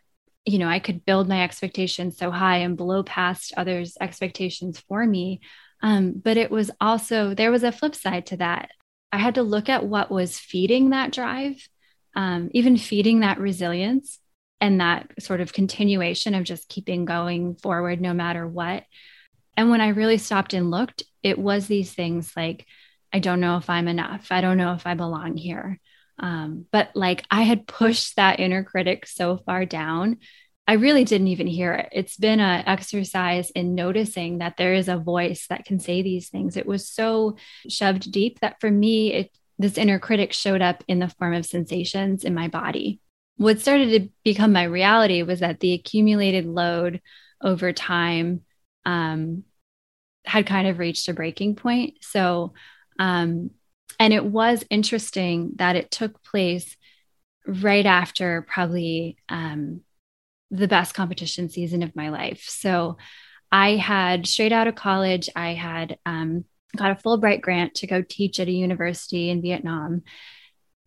you 0.49 0.59
know 0.59 0.67
I 0.67 0.79
could 0.79 1.05
build 1.05 1.27
my 1.29 1.43
expectations 1.43 2.17
so 2.17 2.31
high 2.31 2.57
and 2.57 2.77
blow 2.77 3.03
past 3.03 3.53
others' 3.57 3.97
expectations 4.01 4.79
for 4.87 5.05
me. 5.05 5.41
Um, 5.81 6.13
but 6.13 6.37
it 6.37 6.51
was 6.51 6.71
also 6.81 7.33
there 7.33 7.51
was 7.51 7.63
a 7.63 7.71
flip 7.71 7.95
side 7.95 8.25
to 8.27 8.37
that 8.37 8.69
I 9.11 9.17
had 9.17 9.35
to 9.35 9.43
look 9.43 9.69
at 9.69 9.85
what 9.85 10.11
was 10.11 10.37
feeding 10.37 10.91
that 10.91 11.11
drive, 11.11 11.67
um, 12.15 12.49
even 12.53 12.77
feeding 12.77 13.21
that 13.21 13.39
resilience 13.39 14.19
and 14.61 14.81
that 14.81 15.11
sort 15.19 15.41
of 15.41 15.53
continuation 15.53 16.35
of 16.35 16.43
just 16.43 16.69
keeping 16.69 17.05
going 17.05 17.55
forward 17.55 18.01
no 18.01 18.13
matter 18.13 18.47
what. 18.47 18.83
And 19.57 19.69
when 19.69 19.81
I 19.81 19.89
really 19.89 20.17
stopped 20.17 20.53
and 20.53 20.69
looked, 20.69 21.03
it 21.23 21.39
was 21.39 21.67
these 21.67 21.93
things 21.93 22.33
like, 22.35 22.65
I 23.11 23.19
don't 23.19 23.39
know 23.39 23.57
if 23.57 23.69
I'm 23.69 23.87
enough. 23.87 24.27
I 24.31 24.41
don't 24.41 24.57
know 24.57 24.73
if 24.73 24.85
I 24.85 24.93
belong 24.93 25.37
here. 25.37 25.79
Um, 26.19 26.65
but 26.71 26.89
like 26.95 27.25
I 27.31 27.43
had 27.43 27.67
pushed 27.67 28.15
that 28.15 28.39
inner 28.39 28.63
critic 28.63 29.07
so 29.07 29.37
far 29.37 29.65
down 29.65 30.17
I 30.69 30.73
really 30.73 31.03
didn't 31.03 31.29
even 31.29 31.47
hear 31.47 31.73
it. 31.73 31.89
It's 31.91 32.15
been 32.15 32.39
an 32.39 32.63
exercise 32.67 33.49
in 33.49 33.73
noticing 33.73 34.37
that 34.37 34.55
there 34.55 34.75
is 34.75 34.87
a 34.87 34.99
voice 34.99 35.47
that 35.47 35.65
can 35.65 35.79
say 35.79 36.03
these 36.03 36.29
things. 36.29 36.57
It 36.57 36.67
was 36.67 36.87
so 36.87 37.37
shoved 37.67 38.11
deep 38.11 38.39
that 38.41 38.61
for 38.61 38.69
me, 38.69 39.11
it, 39.11 39.31
this 39.57 39.79
inner 39.79 39.97
critic 39.97 40.31
showed 40.31 40.61
up 40.61 40.83
in 40.87 40.99
the 40.99 41.07
form 41.17 41.33
of 41.33 41.47
sensations 41.47 42.23
in 42.23 42.35
my 42.35 42.49
body. 42.49 43.01
What 43.37 43.59
started 43.59 43.89
to 43.89 44.09
become 44.23 44.53
my 44.53 44.65
reality 44.65 45.23
was 45.23 45.39
that 45.39 45.59
the 45.59 45.73
accumulated 45.73 46.45
load 46.45 47.01
over 47.41 47.73
time 47.73 48.41
um, 48.85 49.45
had 50.23 50.45
kind 50.45 50.67
of 50.67 50.77
reached 50.77 51.09
a 51.09 51.15
breaking 51.15 51.55
point. 51.55 51.95
So, 52.01 52.53
um, 52.99 53.49
and 53.99 54.13
it 54.13 54.23
was 54.23 54.63
interesting 54.69 55.51
that 55.55 55.75
it 55.75 55.91
took 55.91 56.23
place 56.23 56.77
right 57.45 57.85
after 57.85 58.45
probably 58.47 59.17
um, 59.27 59.81
the 60.51 60.67
best 60.67 60.93
competition 60.93 61.49
season 61.49 61.83
of 61.83 61.95
my 61.95 62.09
life. 62.09 62.45
So 62.47 62.97
I 63.51 63.75
had 63.75 64.25
straight 64.25 64.51
out 64.51 64.67
of 64.67 64.75
college, 64.75 65.29
I 65.35 65.53
had 65.53 65.97
um, 66.05 66.45
got 66.75 66.91
a 66.91 66.95
Fulbright 66.95 67.41
grant 67.41 67.75
to 67.75 67.87
go 67.87 68.03
teach 68.07 68.39
at 68.39 68.47
a 68.47 68.51
university 68.51 69.29
in 69.29 69.41
Vietnam. 69.41 70.03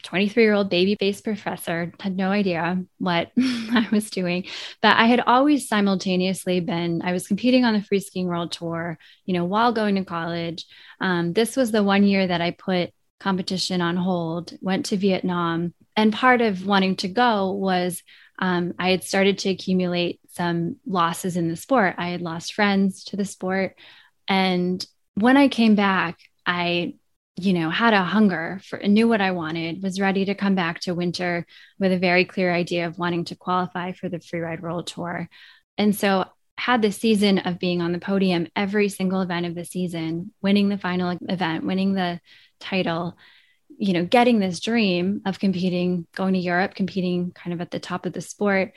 23 0.04 0.42
year 0.42 0.54
old 0.54 0.68
baby 0.68 0.96
faced 0.96 1.22
professor 1.22 1.92
had 2.00 2.16
no 2.16 2.30
idea 2.30 2.82
what 2.98 3.30
I 3.38 3.86
was 3.92 4.10
doing, 4.10 4.46
but 4.80 4.96
I 4.96 5.06
had 5.06 5.20
always 5.20 5.68
simultaneously 5.68 6.58
been, 6.58 7.02
I 7.02 7.12
was 7.12 7.28
competing 7.28 7.64
on 7.64 7.74
the 7.74 7.82
free 7.82 8.00
skiing 8.00 8.26
world 8.26 8.50
tour, 8.50 8.98
you 9.24 9.34
know, 9.34 9.44
while 9.44 9.72
going 9.72 9.94
to 9.96 10.04
college. 10.04 10.66
Um, 11.00 11.32
this 11.32 11.56
was 11.56 11.70
the 11.70 11.84
one 11.84 12.02
year 12.02 12.26
that 12.26 12.40
I 12.40 12.50
put 12.50 12.92
competition 13.22 13.80
on 13.80 13.96
hold, 13.96 14.52
went 14.60 14.86
to 14.86 14.96
Vietnam. 14.96 15.72
And 15.96 16.12
part 16.12 16.40
of 16.40 16.66
wanting 16.66 16.96
to 16.96 17.08
go 17.08 17.52
was 17.52 18.02
um, 18.38 18.74
I 18.78 18.90
had 18.90 19.04
started 19.04 19.38
to 19.38 19.50
accumulate 19.50 20.20
some 20.28 20.76
losses 20.86 21.36
in 21.36 21.48
the 21.48 21.56
sport. 21.56 21.94
I 21.98 22.08
had 22.08 22.20
lost 22.20 22.54
friends 22.54 23.04
to 23.04 23.16
the 23.16 23.24
sport. 23.24 23.76
And 24.26 24.84
when 25.14 25.36
I 25.36 25.48
came 25.48 25.74
back, 25.74 26.18
I, 26.44 26.94
you 27.36 27.52
know, 27.52 27.70
had 27.70 27.94
a 27.94 28.02
hunger 28.02 28.60
for, 28.64 28.78
knew 28.78 29.06
what 29.06 29.20
I 29.20 29.30
wanted, 29.30 29.82
was 29.82 30.00
ready 30.00 30.24
to 30.24 30.34
come 30.34 30.54
back 30.54 30.80
to 30.80 30.94
winter 30.94 31.46
with 31.78 31.92
a 31.92 31.98
very 31.98 32.24
clear 32.24 32.52
idea 32.52 32.86
of 32.86 32.98
wanting 32.98 33.26
to 33.26 33.36
qualify 33.36 33.92
for 33.92 34.08
the 34.08 34.18
Freeride 34.18 34.60
World 34.60 34.86
Tour. 34.88 35.28
And 35.78 35.94
so 35.94 36.24
had 36.58 36.82
the 36.82 36.92
season 36.92 37.38
of 37.38 37.58
being 37.58 37.80
on 37.80 37.92
the 37.92 37.98
podium 37.98 38.46
every 38.54 38.88
single 38.88 39.20
event 39.20 39.46
of 39.46 39.54
the 39.54 39.64
season, 39.64 40.32
winning 40.42 40.68
the 40.68 40.78
final 40.78 41.18
event, 41.28 41.64
winning 41.64 41.94
the 41.94 42.20
title, 42.62 43.16
you 43.78 43.92
know, 43.92 44.04
getting 44.04 44.38
this 44.38 44.60
dream 44.60 45.22
of 45.26 45.38
competing, 45.38 46.06
going 46.14 46.34
to 46.34 46.40
Europe, 46.40 46.74
competing 46.74 47.32
kind 47.32 47.52
of 47.52 47.60
at 47.60 47.70
the 47.70 47.80
top 47.80 48.06
of 48.06 48.12
the 48.12 48.20
sport. 48.20 48.72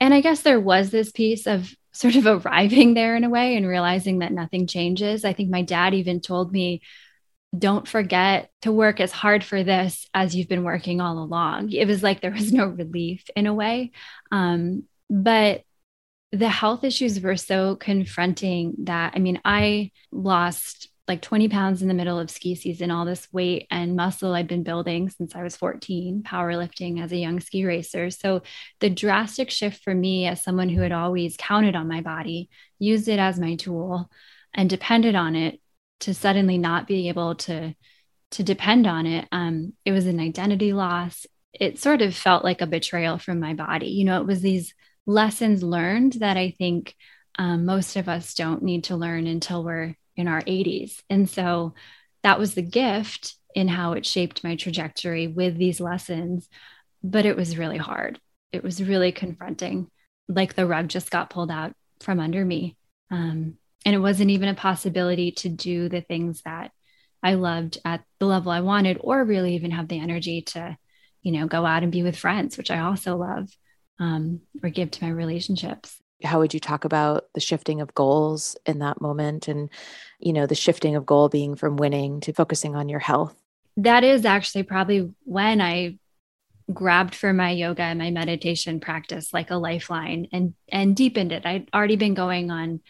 And 0.00 0.12
I 0.12 0.20
guess 0.20 0.42
there 0.42 0.60
was 0.60 0.90
this 0.90 1.12
piece 1.12 1.46
of 1.46 1.72
sort 1.92 2.16
of 2.16 2.26
arriving 2.26 2.94
there 2.94 3.16
in 3.16 3.24
a 3.24 3.30
way 3.30 3.56
and 3.56 3.66
realizing 3.68 4.20
that 4.20 4.32
nothing 4.32 4.66
changes. 4.66 5.24
I 5.24 5.34
think 5.34 5.50
my 5.50 5.62
dad 5.62 5.94
even 5.94 6.20
told 6.20 6.50
me, 6.50 6.80
don't 7.56 7.86
forget 7.86 8.50
to 8.62 8.72
work 8.72 8.98
as 8.98 9.12
hard 9.12 9.44
for 9.44 9.62
this 9.62 10.08
as 10.14 10.34
you've 10.34 10.48
been 10.48 10.64
working 10.64 11.02
all 11.02 11.18
along. 11.18 11.70
It 11.70 11.86
was 11.86 12.02
like 12.02 12.20
there 12.20 12.30
was 12.30 12.52
no 12.52 12.64
relief 12.66 13.24
in 13.36 13.46
a 13.46 13.52
way. 13.52 13.92
Um, 14.30 14.84
but 15.10 15.62
the 16.32 16.48
health 16.48 16.82
issues 16.82 17.20
were 17.20 17.36
so 17.36 17.76
confronting 17.76 18.74
that, 18.84 19.12
I 19.14 19.18
mean, 19.18 19.40
I 19.44 19.90
lost 20.10 20.88
like 21.08 21.20
20 21.20 21.48
pounds 21.48 21.82
in 21.82 21.88
the 21.88 21.94
middle 21.94 22.18
of 22.18 22.30
ski 22.30 22.54
season, 22.54 22.90
all 22.90 23.04
this 23.04 23.26
weight 23.32 23.66
and 23.70 23.96
muscle 23.96 24.34
I'd 24.34 24.46
been 24.46 24.62
building 24.62 25.10
since 25.10 25.34
I 25.34 25.42
was 25.42 25.56
14, 25.56 26.22
powerlifting 26.24 27.02
as 27.02 27.12
a 27.12 27.16
young 27.16 27.40
ski 27.40 27.64
racer. 27.64 28.10
So 28.10 28.42
the 28.80 28.88
drastic 28.88 29.50
shift 29.50 29.82
for 29.82 29.94
me 29.94 30.26
as 30.26 30.44
someone 30.44 30.68
who 30.68 30.80
had 30.80 30.92
always 30.92 31.36
counted 31.36 31.74
on 31.74 31.88
my 31.88 32.02
body, 32.02 32.50
used 32.78 33.08
it 33.08 33.18
as 33.18 33.38
my 33.38 33.56
tool, 33.56 34.08
and 34.54 34.70
depended 34.70 35.14
on 35.14 35.34
it 35.34 35.60
to 36.00 36.14
suddenly 36.14 36.58
not 36.58 36.86
be 36.86 37.08
able 37.08 37.34
to 37.36 37.74
to 38.32 38.42
depend 38.42 38.86
on 38.86 39.06
it 39.06 39.28
um, 39.30 39.72
it 39.84 39.92
was 39.92 40.06
an 40.06 40.18
identity 40.18 40.72
loss 40.72 41.26
it 41.52 41.78
sort 41.78 42.02
of 42.02 42.14
felt 42.14 42.44
like 42.44 42.60
a 42.60 42.66
betrayal 42.66 43.18
from 43.18 43.38
my 43.38 43.54
body 43.54 43.88
you 43.88 44.04
know 44.04 44.20
it 44.20 44.26
was 44.26 44.40
these 44.40 44.74
lessons 45.06 45.62
learned 45.62 46.14
that 46.14 46.36
i 46.36 46.50
think 46.50 46.94
um, 47.38 47.64
most 47.64 47.96
of 47.96 48.08
us 48.08 48.34
don't 48.34 48.62
need 48.62 48.84
to 48.84 48.96
learn 48.96 49.26
until 49.26 49.62
we're 49.62 49.96
in 50.16 50.28
our 50.28 50.42
80s. 50.42 51.02
And 51.08 51.28
so 51.28 51.74
that 52.22 52.38
was 52.38 52.54
the 52.54 52.62
gift 52.62 53.34
in 53.54 53.68
how 53.68 53.92
it 53.92 54.06
shaped 54.06 54.44
my 54.44 54.56
trajectory 54.56 55.26
with 55.26 55.56
these 55.56 55.80
lessons. 55.80 56.48
But 57.02 57.26
it 57.26 57.36
was 57.36 57.58
really 57.58 57.78
hard. 57.78 58.20
It 58.52 58.62
was 58.62 58.82
really 58.82 59.12
confronting. 59.12 59.90
Like 60.28 60.54
the 60.54 60.66
rug 60.66 60.88
just 60.88 61.10
got 61.10 61.30
pulled 61.30 61.50
out 61.50 61.74
from 62.00 62.20
under 62.20 62.44
me. 62.44 62.76
Um, 63.10 63.58
and 63.84 63.94
it 63.94 63.98
wasn't 63.98 64.30
even 64.30 64.48
a 64.48 64.54
possibility 64.54 65.32
to 65.32 65.48
do 65.48 65.88
the 65.88 66.00
things 66.00 66.42
that 66.42 66.70
I 67.22 67.34
loved 67.34 67.78
at 67.84 68.04
the 68.18 68.26
level 68.26 68.52
I 68.52 68.60
wanted, 68.60 68.98
or 69.00 69.24
really 69.24 69.54
even 69.54 69.70
have 69.72 69.88
the 69.88 70.00
energy 70.00 70.42
to, 70.42 70.76
you 71.22 71.32
know, 71.32 71.46
go 71.46 71.64
out 71.64 71.82
and 71.82 71.92
be 71.92 72.02
with 72.02 72.16
friends, 72.16 72.56
which 72.56 72.70
I 72.70 72.80
also 72.80 73.16
love, 73.16 73.48
um, 73.98 74.40
or 74.62 74.70
give 74.70 74.90
to 74.92 75.04
my 75.04 75.10
relationships. 75.10 76.01
How 76.22 76.38
would 76.38 76.54
you 76.54 76.60
talk 76.60 76.84
about 76.84 77.26
the 77.34 77.40
shifting 77.40 77.80
of 77.80 77.94
goals 77.94 78.56
in 78.66 78.78
that 78.80 79.00
moment 79.00 79.48
and, 79.48 79.70
you 80.18 80.32
know, 80.32 80.46
the 80.46 80.54
shifting 80.54 80.96
of 80.96 81.06
goal 81.06 81.28
being 81.28 81.56
from 81.56 81.76
winning 81.76 82.20
to 82.20 82.32
focusing 82.32 82.76
on 82.76 82.88
your 82.88 83.00
health? 83.00 83.34
That 83.76 84.04
is 84.04 84.24
actually 84.24 84.64
probably 84.64 85.12
when 85.24 85.60
I 85.60 85.98
grabbed 86.72 87.14
for 87.14 87.32
my 87.32 87.50
yoga 87.50 87.82
and 87.82 87.98
my 87.98 88.10
meditation 88.10 88.80
practice 88.80 89.32
like 89.32 89.50
a 89.50 89.56
lifeline 89.56 90.28
and 90.32 90.54
and 90.68 90.96
deepened 90.96 91.32
it. 91.32 91.44
I'd 91.44 91.68
already 91.74 91.96
been 91.96 92.14
going 92.14 92.50
on 92.50 92.80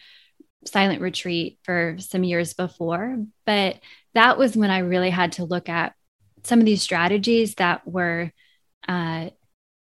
silent 0.65 1.01
retreat 1.01 1.59
for 1.63 1.97
some 1.99 2.23
years 2.23 2.53
before, 2.53 3.17
but 3.45 3.79
that 4.13 4.37
was 4.37 4.55
when 4.55 4.69
I 4.69 4.79
really 4.79 5.09
had 5.09 5.33
to 5.33 5.45
look 5.45 5.69
at 5.69 5.93
some 6.43 6.59
of 6.59 6.65
these 6.65 6.81
strategies 6.81 7.55
that 7.55 7.87
were 7.87 8.31
uh, 8.87 9.29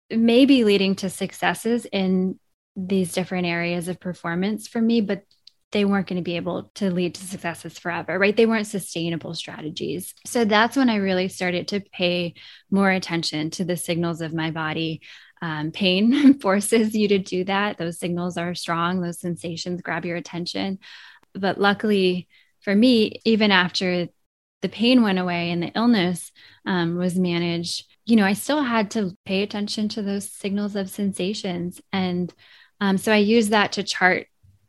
maybe 0.10 0.64
leading 0.64 0.96
to 0.96 1.10
successes 1.10 1.86
in 1.92 2.40
these 2.76 3.14
different 3.14 3.48
areas 3.48 3.88
of 3.88 4.00
performance 4.00 4.68
for 4.68 4.82
me, 4.82 5.02
but 5.02 5.24
they 5.72 5.86
weren't 5.86 6.08
going 6.08 6.18
to 6.18 6.24
be 6.24 6.36
able 6.36 6.70
to 6.76 6.92
lead 6.92 7.16
to 7.16 7.26
successes 7.26 7.80
forever, 7.80 8.20
right? 8.20 8.36
They 8.36 8.46
weren't 8.46 8.68
sustainable 8.68 9.34
strategies. 9.34 10.14
So 10.26 10.44
that's 10.44 10.76
when 10.76 10.90
I 10.90 10.96
really 10.98 11.30
started 11.30 11.70
to 11.70 11.80
pay 11.80 12.34
more 12.70 12.92
attention 12.92 13.52
to 13.52 13.66
the 13.66 13.78
signals 13.78 14.22
of 14.22 14.34
my 14.34 14.52
body. 14.52 15.02
Um, 15.42 15.72
pain 15.72 16.40
forces 16.40 16.94
you 16.94 17.08
to 17.08 17.20
do 17.20 17.46
that. 17.46 17.78
Those 17.78 18.00
signals 18.00 18.38
are 18.38 18.54
strong, 18.54 19.02
those 19.02 19.20
sensations 19.20 19.82
grab 19.82 20.06
your 20.06 20.18
attention. 20.18 20.80
But 21.34 21.60
luckily 21.60 22.28
for 22.62 22.76
me, 22.76 23.22
even 23.26 23.52
after 23.52 24.08
the 24.62 24.70
pain 24.70 25.02
went 25.02 25.20
away 25.20 25.50
and 25.50 25.64
the 25.64 25.72
illness 25.76 26.32
um, 26.66 26.98
was 26.98 27.18
managed, 27.18 27.86
you 28.06 28.16
know, 28.16 28.26
I 28.26 28.34
still 28.34 28.62
had 28.62 28.92
to 28.92 29.18
pay 29.26 29.42
attention 29.42 29.90
to 29.90 30.02
those 30.02 30.32
signals 30.32 30.76
of 30.76 30.90
sensations. 30.90 31.82
And 31.92 32.32
um, 32.82 32.98
so 32.98 33.14
I 33.14 33.18
use 33.18 33.50
that 33.50 33.74
to 33.74 33.84
chart 33.84 34.28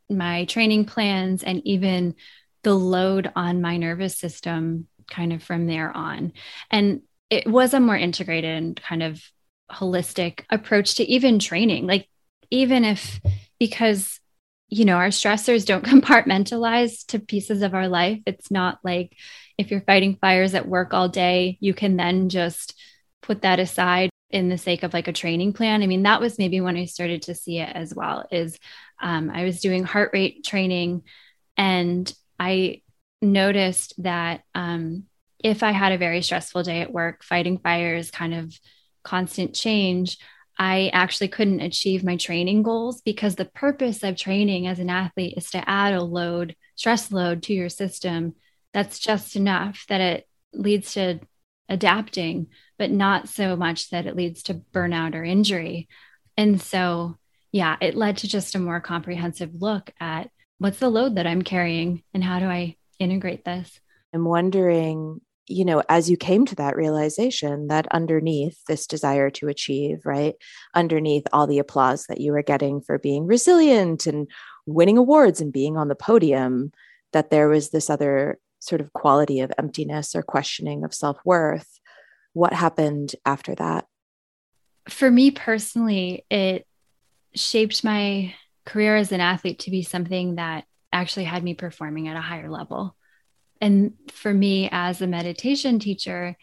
my 0.09 0.45
training 0.45 0.85
plans 0.85 1.43
and 1.43 1.67
even 1.67 2.15
the 2.63 2.75
load 2.75 3.33
on 3.35 3.63
my 3.63 3.79
nervous 3.79 4.17
system 4.17 4.87
kind 5.11 5.33
of 5.33 5.43
from 5.43 5.67
there 5.67 5.91
on. 5.97 6.33
And 6.71 7.03
it 7.31 7.47
was 7.47 7.75
a 7.75 7.81
more 7.81 7.97
integrated 7.97 8.51
and 8.51 8.81
kind 8.81 9.03
of 9.03 9.23
holistic 9.71 10.45
approach 10.51 10.97
to 10.97 11.05
even 11.05 11.39
training. 11.39 11.87
Like, 11.87 12.07
even 12.51 12.85
if, 12.85 13.19
because, 13.59 14.21
you 14.69 14.85
know, 14.85 14.97
our 14.97 15.09
stressors 15.09 15.65
don't 15.65 15.85
compartmentalize 15.87 17.07
to 17.07 17.19
pieces 17.19 17.63
of 17.63 17.75
our 17.75 17.89
life, 17.89 18.21
it's 18.27 18.51
not 18.51 18.79
like 18.85 19.17
if 19.57 19.71
you're 19.71 19.81
fighting 19.81 20.19
fires 20.21 20.55
at 20.55 20.69
work 20.69 20.93
all 20.93 21.09
day, 21.09 21.57
you 21.61 21.73
can 21.73 21.97
then 21.97 22.29
just 22.29 22.79
put 23.23 23.43
that 23.43 23.59
aside 23.59 24.12
in 24.33 24.49
the 24.49 24.59
sake 24.59 24.83
of 24.83 24.95
like 24.95 25.09
a 25.09 25.13
training 25.13 25.53
plan. 25.53 25.83
I 25.83 25.87
mean, 25.87 26.03
that 26.05 26.21
was 26.21 26.39
maybe 26.39 26.61
when 26.61 26.77
I 26.77 26.87
started 26.87 27.23
to 27.23 27.35
see 27.35 27.59
it 27.59 27.71
as 27.75 27.95
well 27.95 28.27
is 28.31 28.59
um, 29.01 29.31
I 29.31 29.45
was 29.45 29.61
doing 29.61 29.85
heart 29.85 30.11
rate 30.13 30.45
training 30.45 31.03
and 31.57 32.13
I 32.41 32.83
noticed 33.21 34.03
that 34.03 34.43
um, 34.55 35.05
if 35.39 35.63
I 35.63 35.73
had 35.73 35.93
a 35.93 35.99
very 35.99 36.23
stressful 36.23 36.63
day 36.63 36.81
at 36.81 36.93
work, 36.93 37.23
fighting 37.23 37.59
fires, 37.59 38.11
kind 38.11 38.35
of 38.35 38.59
constant 39.03 39.55
change, 39.55 40.19
I 40.59 40.91
actually 40.93 41.29
couldn't 41.29 41.61
achieve 41.61 42.05
my 42.05 42.17
training 42.17 42.63
goals 42.63 43.01
because 43.01 43.35
the 43.35 43.45
purpose 43.45 44.03
of 44.03 44.17
training 44.17 44.67
as 44.67 44.79
an 44.79 44.91
athlete 44.91 45.35
is 45.37 45.51
to 45.51 45.69
add 45.69 45.95
a 45.95 46.03
load, 46.03 46.57
stress 46.77 47.11
load 47.11 47.43
to 47.45 47.53
your 47.53 47.69
system 47.69 48.35
that's 48.73 48.99
just 48.99 49.37
enough 49.37 49.85
that 49.89 50.01
it 50.01 50.29
leads 50.53 50.95
to 50.95 51.21
adapting, 51.69 52.49
but 52.83 52.91
not 52.91 53.29
so 53.29 53.55
much 53.55 53.91
that 53.91 54.07
it 54.07 54.17
leads 54.17 54.43
to 54.43 54.55
burnout 54.55 55.15
or 55.15 55.23
injury. 55.23 55.87
And 56.37 56.61
so 56.61 57.17
yeah, 57.53 57.77
it 57.81 57.95
led 57.95 58.17
to 58.17 58.29
just 58.29 58.57
a 58.57 58.59
more 58.59 58.81
comprehensive 58.81 59.55
look 59.55 59.93
at 60.01 60.31
what's 60.59 60.81
the 60.81 60.89
load 60.89 61.15
that 61.15 61.27
I'm 61.29 61.43
carrying 61.43 62.03
and 62.13 62.25
how 62.25 62.41
do 62.41 62.47
I 62.47 62.75
integrate 62.99 63.45
this. 63.45 63.79
I'm 64.13 64.25
wondering, 64.25 65.21
you 65.47 65.65
know, 65.65 65.85
as 65.89 66.11
you 66.11 66.17
came 66.17 66.45
to 66.47 66.57
that 66.57 66.75
realization 66.75 67.69
that 67.69 67.87
underneath 67.93 68.59
this 68.67 68.89
desire 68.89 69.31
to 69.31 69.47
achieve, 69.47 70.01
right, 70.05 70.35
underneath 70.75 71.29
all 71.33 71.47
the 71.47 71.61
applause 71.61 72.07
that 72.09 72.21
you 72.21 72.33
were 72.33 72.43
getting 72.43 72.81
for 72.81 72.99
being 72.99 73.29
resilient 73.29 74.09
and 74.09 74.27
winning 74.67 74.99
awards 74.99 75.41
and 75.41 75.53
being 75.53 75.77
on 75.77 75.87
the 75.87 75.95
podium, 75.95 76.73
that 77.13 77.31
there 77.31 77.47
was 77.47 77.71
this 77.71 77.89
other 77.89 78.41
sort 78.59 78.81
of 78.81 78.93
quality 78.93 79.39
of 79.39 79.53
emptiness 79.57 80.17
or 80.17 80.23
questioning 80.23 80.85
of 80.85 80.93
self 80.93 81.19
worth. 81.25 81.79
What 82.33 82.53
happened 82.53 83.15
after 83.25 83.55
that? 83.55 83.87
For 84.89 85.11
me 85.11 85.31
personally, 85.31 86.25
it 86.31 86.67
shaped 87.35 87.85
my 87.85 88.35
career 88.65 88.97
as 88.97 89.13
an 89.13 89.21
athlete 89.21 89.61
to 89.61 89.71
be 89.71 89.83
something 89.83 90.37
that 90.37 90.65
actually 90.93 91.25
had 91.25 91.43
me 91.43 91.55
performing 91.55 92.09
at 92.09 92.17
a 92.17 92.21
higher 92.21 92.51
level. 92.51 92.97
And 93.61 93.95
for 94.11 94.33
me, 94.33 94.69
as 94.71 95.01
a 95.01 95.07
meditation 95.07 95.79
teacher, 95.79 96.37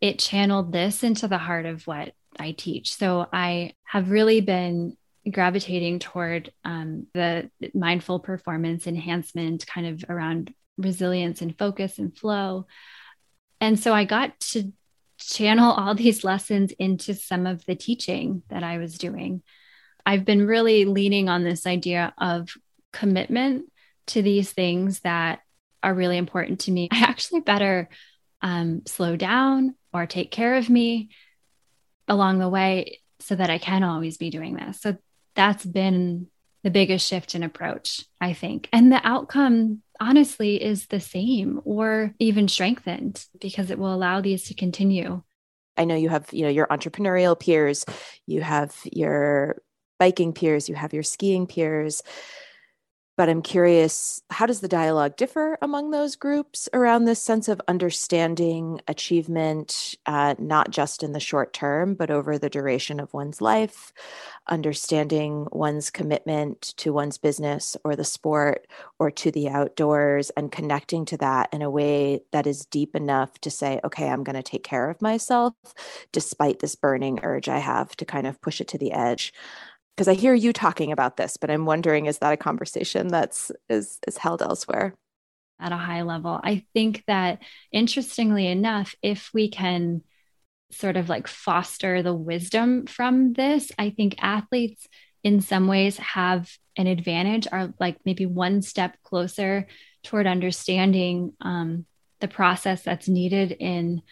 it 0.00 0.18
channeled 0.18 0.72
this 0.72 1.02
into 1.02 1.28
the 1.28 1.38
heart 1.38 1.66
of 1.66 1.86
what 1.86 2.12
I 2.38 2.52
teach. 2.52 2.94
So 2.94 3.26
I 3.32 3.72
have 3.84 4.10
really 4.10 4.40
been 4.40 4.96
gravitating 5.30 5.98
toward 5.98 6.52
um, 6.64 7.06
the 7.14 7.50
mindful 7.72 8.20
performance 8.20 8.86
enhancement, 8.86 9.66
kind 9.66 9.86
of 9.86 10.04
around 10.08 10.54
resilience 10.76 11.40
and 11.40 11.56
focus 11.56 11.98
and 11.98 12.16
flow. 12.16 12.66
And 13.60 13.78
so 13.78 13.92
I 13.94 14.04
got 14.04 14.38
to 14.40 14.72
channel 15.18 15.72
all 15.72 15.94
these 15.94 16.24
lessons 16.24 16.72
into 16.72 17.14
some 17.14 17.46
of 17.46 17.64
the 17.66 17.74
teaching 17.74 18.42
that 18.48 18.62
I 18.62 18.78
was 18.78 18.98
doing. 18.98 19.42
I've 20.06 20.24
been 20.24 20.46
really 20.46 20.84
leaning 20.84 21.28
on 21.28 21.44
this 21.44 21.66
idea 21.66 22.12
of 22.18 22.50
commitment 22.92 23.70
to 24.08 24.22
these 24.22 24.52
things 24.52 25.00
that 25.00 25.40
are 25.82 25.94
really 25.94 26.18
important 26.18 26.60
to 26.60 26.70
me. 26.70 26.88
I 26.92 27.00
actually 27.00 27.40
better 27.40 27.88
um, 28.42 28.82
slow 28.86 29.16
down 29.16 29.74
or 29.92 30.06
take 30.06 30.30
care 30.30 30.56
of 30.56 30.68
me 30.68 31.10
along 32.08 32.38
the 32.38 32.48
way 32.48 33.00
so 33.20 33.34
that 33.34 33.50
I 33.50 33.58
can 33.58 33.82
always 33.82 34.18
be 34.18 34.30
doing 34.30 34.54
this. 34.54 34.80
So 34.80 34.96
that's 35.34 35.64
been 35.64 36.28
the 36.62 36.70
biggest 36.70 37.06
shift 37.06 37.34
in 37.34 37.42
approach, 37.42 38.04
I 38.20 38.32
think. 38.32 38.68
And 38.72 38.90
the 38.90 39.00
outcome, 39.06 39.82
honestly, 40.00 40.62
is 40.62 40.86
the 40.86 41.00
same 41.00 41.60
or 41.64 42.14
even 42.18 42.48
strengthened 42.48 43.24
because 43.40 43.70
it 43.70 43.78
will 43.78 43.94
allow 43.94 44.20
these 44.20 44.44
to 44.44 44.54
continue. 44.54 45.22
I 45.76 45.84
know 45.84 45.96
you 45.96 46.08
have, 46.08 46.32
you 46.32 46.42
know, 46.42 46.50
your 46.50 46.66
entrepreneurial 46.68 47.38
peers, 47.38 47.84
you 48.26 48.42
have 48.42 48.76
your 48.84 49.56
biking 49.98 50.32
peers, 50.32 50.68
you 50.68 50.74
have 50.74 50.92
your 50.92 51.02
skiing 51.02 51.46
peers. 51.46 52.02
But 53.16 53.28
I'm 53.28 53.42
curious, 53.42 54.22
how 54.30 54.46
does 54.46 54.60
the 54.60 54.66
dialogue 54.66 55.16
differ 55.16 55.56
among 55.62 55.90
those 55.90 56.16
groups 56.16 56.68
around 56.72 57.04
this 57.04 57.22
sense 57.22 57.46
of 57.48 57.60
understanding 57.68 58.80
achievement, 58.88 59.94
uh, 60.04 60.34
not 60.38 60.70
just 60.70 61.04
in 61.04 61.12
the 61.12 61.20
short 61.20 61.52
term, 61.52 61.94
but 61.94 62.10
over 62.10 62.38
the 62.38 62.50
duration 62.50 62.98
of 62.98 63.14
one's 63.14 63.40
life, 63.40 63.92
understanding 64.48 65.46
one's 65.52 65.90
commitment 65.90 66.74
to 66.78 66.92
one's 66.92 67.16
business 67.16 67.76
or 67.84 67.94
the 67.94 68.04
sport 68.04 68.66
or 68.98 69.12
to 69.12 69.30
the 69.30 69.48
outdoors, 69.48 70.30
and 70.30 70.50
connecting 70.50 71.04
to 71.04 71.16
that 71.18 71.48
in 71.52 71.62
a 71.62 71.70
way 71.70 72.20
that 72.32 72.48
is 72.48 72.66
deep 72.66 72.96
enough 72.96 73.38
to 73.40 73.50
say, 73.50 73.80
okay, 73.84 74.08
I'm 74.08 74.24
going 74.24 74.34
to 74.34 74.42
take 74.42 74.64
care 74.64 74.90
of 74.90 75.00
myself 75.00 75.54
despite 76.10 76.58
this 76.58 76.74
burning 76.74 77.20
urge 77.22 77.48
I 77.48 77.58
have 77.58 77.96
to 77.96 78.04
kind 78.04 78.26
of 78.26 78.40
push 78.40 78.60
it 78.60 78.68
to 78.68 78.78
the 78.78 78.92
edge 78.92 79.32
because 79.94 80.08
I 80.08 80.14
hear 80.14 80.34
you 80.34 80.52
talking 80.52 80.92
about 80.92 81.16
this, 81.16 81.36
but 81.36 81.50
I'm 81.50 81.66
wondering 81.66 82.06
is 82.06 82.18
that 82.18 82.32
a 82.32 82.36
conversation 82.36 83.08
that's 83.08 83.52
is 83.68 83.98
is 84.06 84.18
held 84.18 84.42
elsewhere? 84.42 84.94
At 85.60 85.72
a 85.72 85.76
high 85.76 86.02
level. 86.02 86.40
I 86.42 86.64
think 86.74 87.04
that 87.06 87.40
interestingly 87.70 88.46
enough, 88.48 88.94
if 89.02 89.30
we 89.32 89.48
can 89.48 90.02
sort 90.72 90.96
of 90.96 91.08
like 91.08 91.28
foster 91.28 92.02
the 92.02 92.14
wisdom 92.14 92.86
from 92.86 93.32
this, 93.34 93.70
I 93.78 93.90
think 93.90 94.16
athletes 94.18 94.88
in 95.22 95.40
some 95.40 95.68
ways 95.68 95.96
have 95.98 96.50
an 96.76 96.86
advantage, 96.86 97.46
are 97.50 97.72
like 97.78 97.98
maybe 98.04 98.26
one 98.26 98.62
step 98.62 98.96
closer 99.04 99.66
toward 100.02 100.26
understanding 100.26 101.32
um, 101.40 101.86
the 102.20 102.28
process 102.28 102.82
that's 102.82 103.08
needed 103.08 103.52
in 103.52 104.02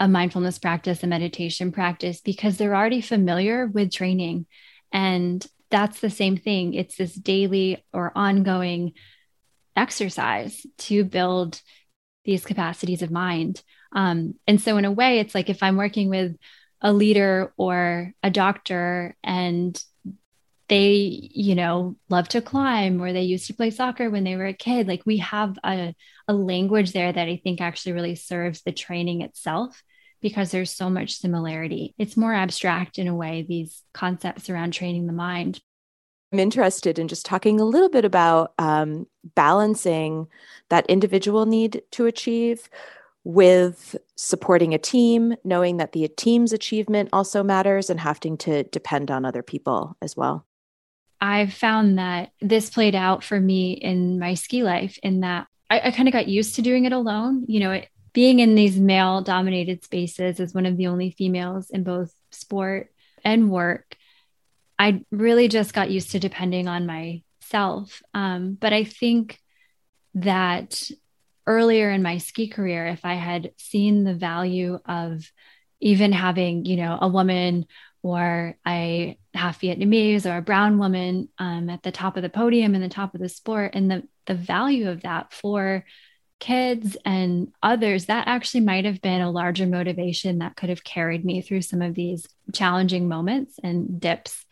a 0.00 0.08
mindfulness 0.08 0.58
practice, 0.58 1.02
a 1.02 1.06
meditation 1.06 1.70
practice, 1.70 2.20
because 2.20 2.56
they're 2.56 2.74
already 2.74 3.00
familiar 3.00 3.66
with 3.66 3.92
training 3.92 4.46
and 4.92 5.44
that's 5.70 6.00
the 6.00 6.10
same 6.10 6.36
thing. 6.36 6.74
It's 6.74 6.96
this 6.96 7.14
daily 7.14 7.84
or 7.92 8.12
ongoing 8.14 8.92
exercise 9.74 10.66
to 10.78 11.04
build 11.04 11.60
these 12.24 12.44
capacities 12.44 13.02
of 13.02 13.10
mind. 13.10 13.62
Um, 13.94 14.34
and 14.46 14.60
so, 14.60 14.76
in 14.76 14.84
a 14.84 14.92
way, 14.92 15.18
it's 15.18 15.34
like 15.34 15.48
if 15.48 15.62
I'm 15.62 15.76
working 15.76 16.08
with 16.08 16.36
a 16.80 16.92
leader 16.92 17.52
or 17.56 18.12
a 18.22 18.30
doctor 18.30 19.16
and 19.22 19.82
they, 20.68 21.30
you 21.32 21.54
know, 21.54 21.96
love 22.08 22.28
to 22.28 22.40
climb 22.40 23.00
or 23.02 23.12
they 23.12 23.22
used 23.22 23.46
to 23.46 23.54
play 23.54 23.70
soccer 23.70 24.10
when 24.10 24.24
they 24.24 24.36
were 24.36 24.46
a 24.46 24.54
kid. 24.54 24.88
Like 24.88 25.02
we 25.04 25.18
have 25.18 25.58
a, 25.64 25.94
a 26.26 26.32
language 26.32 26.92
there 26.92 27.12
that 27.12 27.28
I 27.28 27.40
think 27.42 27.60
actually 27.60 27.92
really 27.92 28.14
serves 28.14 28.62
the 28.62 28.72
training 28.72 29.20
itself 29.20 29.82
because 30.22 30.50
there's 30.50 30.70
so 30.70 30.88
much 30.88 31.18
similarity. 31.18 31.94
It's 31.98 32.16
more 32.16 32.32
abstract 32.32 32.98
in 32.98 33.08
a 33.08 33.14
way, 33.14 33.44
these 33.46 33.82
concepts 33.92 34.48
around 34.48 34.72
training 34.72 35.06
the 35.06 35.12
mind. 35.12 35.60
I'm 36.32 36.38
interested 36.38 36.98
in 36.98 37.08
just 37.08 37.26
talking 37.26 37.60
a 37.60 37.64
little 37.64 37.90
bit 37.90 38.06
about 38.06 38.54
um, 38.58 39.06
balancing 39.34 40.28
that 40.70 40.86
individual 40.86 41.44
need 41.44 41.82
to 41.90 42.06
achieve 42.06 42.70
with 43.24 43.96
supporting 44.16 44.72
a 44.72 44.78
team, 44.78 45.34
knowing 45.44 45.76
that 45.76 45.92
the 45.92 46.08
team's 46.08 46.52
achievement 46.52 47.10
also 47.12 47.42
matters 47.42 47.90
and 47.90 48.00
having 48.00 48.38
to 48.38 48.62
depend 48.64 49.10
on 49.10 49.24
other 49.24 49.42
people 49.42 49.96
as 50.00 50.16
well. 50.16 50.46
I've 51.20 51.52
found 51.52 51.98
that 51.98 52.30
this 52.40 52.70
played 52.70 52.94
out 52.94 53.22
for 53.22 53.38
me 53.38 53.72
in 53.72 54.18
my 54.18 54.34
ski 54.34 54.64
life 54.64 54.98
in 55.02 55.20
that 55.20 55.46
I, 55.70 55.80
I 55.84 55.90
kind 55.92 56.08
of 56.08 56.12
got 56.12 56.28
used 56.28 56.56
to 56.56 56.62
doing 56.62 56.84
it 56.84 56.92
alone. 56.92 57.44
You 57.46 57.60
know, 57.60 57.72
it, 57.72 57.88
being 58.12 58.40
in 58.40 58.54
these 58.54 58.78
male 58.78 59.22
dominated 59.22 59.84
spaces 59.84 60.40
as 60.40 60.54
one 60.54 60.66
of 60.66 60.76
the 60.76 60.88
only 60.88 61.10
females 61.10 61.70
in 61.70 61.82
both 61.82 62.12
sport 62.30 62.92
and 63.24 63.50
work, 63.50 63.96
I 64.78 65.04
really 65.10 65.48
just 65.48 65.72
got 65.74 65.90
used 65.90 66.10
to 66.12 66.18
depending 66.18 66.68
on 66.68 66.86
myself. 66.86 68.02
Um, 68.14 68.54
but 68.60 68.72
I 68.72 68.84
think 68.84 69.38
that 70.14 70.90
earlier 71.46 71.90
in 71.90 72.02
my 72.02 72.18
ski 72.18 72.48
career, 72.48 72.86
if 72.86 73.04
I 73.04 73.14
had 73.14 73.52
seen 73.56 74.04
the 74.04 74.14
value 74.14 74.78
of 74.86 75.30
even 75.80 76.12
having, 76.12 76.64
you 76.64 76.76
know, 76.76 76.98
a 77.00 77.08
woman 77.08 77.66
or 78.02 78.56
a 78.66 79.18
half 79.34 79.60
Vietnamese 79.60 80.30
or 80.30 80.36
a 80.36 80.42
brown 80.42 80.78
woman 80.78 81.28
um, 81.38 81.70
at 81.70 81.82
the 81.82 81.92
top 81.92 82.16
of 82.16 82.22
the 82.22 82.28
podium 82.28 82.74
and 82.74 82.82
the 82.82 82.88
top 82.88 83.14
of 83.14 83.20
the 83.20 83.28
sport, 83.28 83.72
and 83.74 83.90
the 83.90 84.02
the 84.26 84.34
value 84.34 84.88
of 84.88 85.02
that 85.02 85.32
for 85.32 85.84
kids 86.42 86.96
and 87.04 87.52
others, 87.62 88.06
that 88.06 88.26
actually 88.26 88.62
might 88.62 88.84
have 88.84 89.00
been 89.00 89.20
a 89.20 89.30
larger 89.30 89.64
motivation 89.64 90.38
that 90.38 90.56
could 90.56 90.70
have 90.70 90.82
carried 90.82 91.24
me 91.24 91.40
through 91.40 91.62
some 91.62 91.80
of 91.80 91.94
these 91.94 92.26
challenging 92.52 93.06
moments 93.06 93.60
and 93.62 94.00
dips 94.00 94.44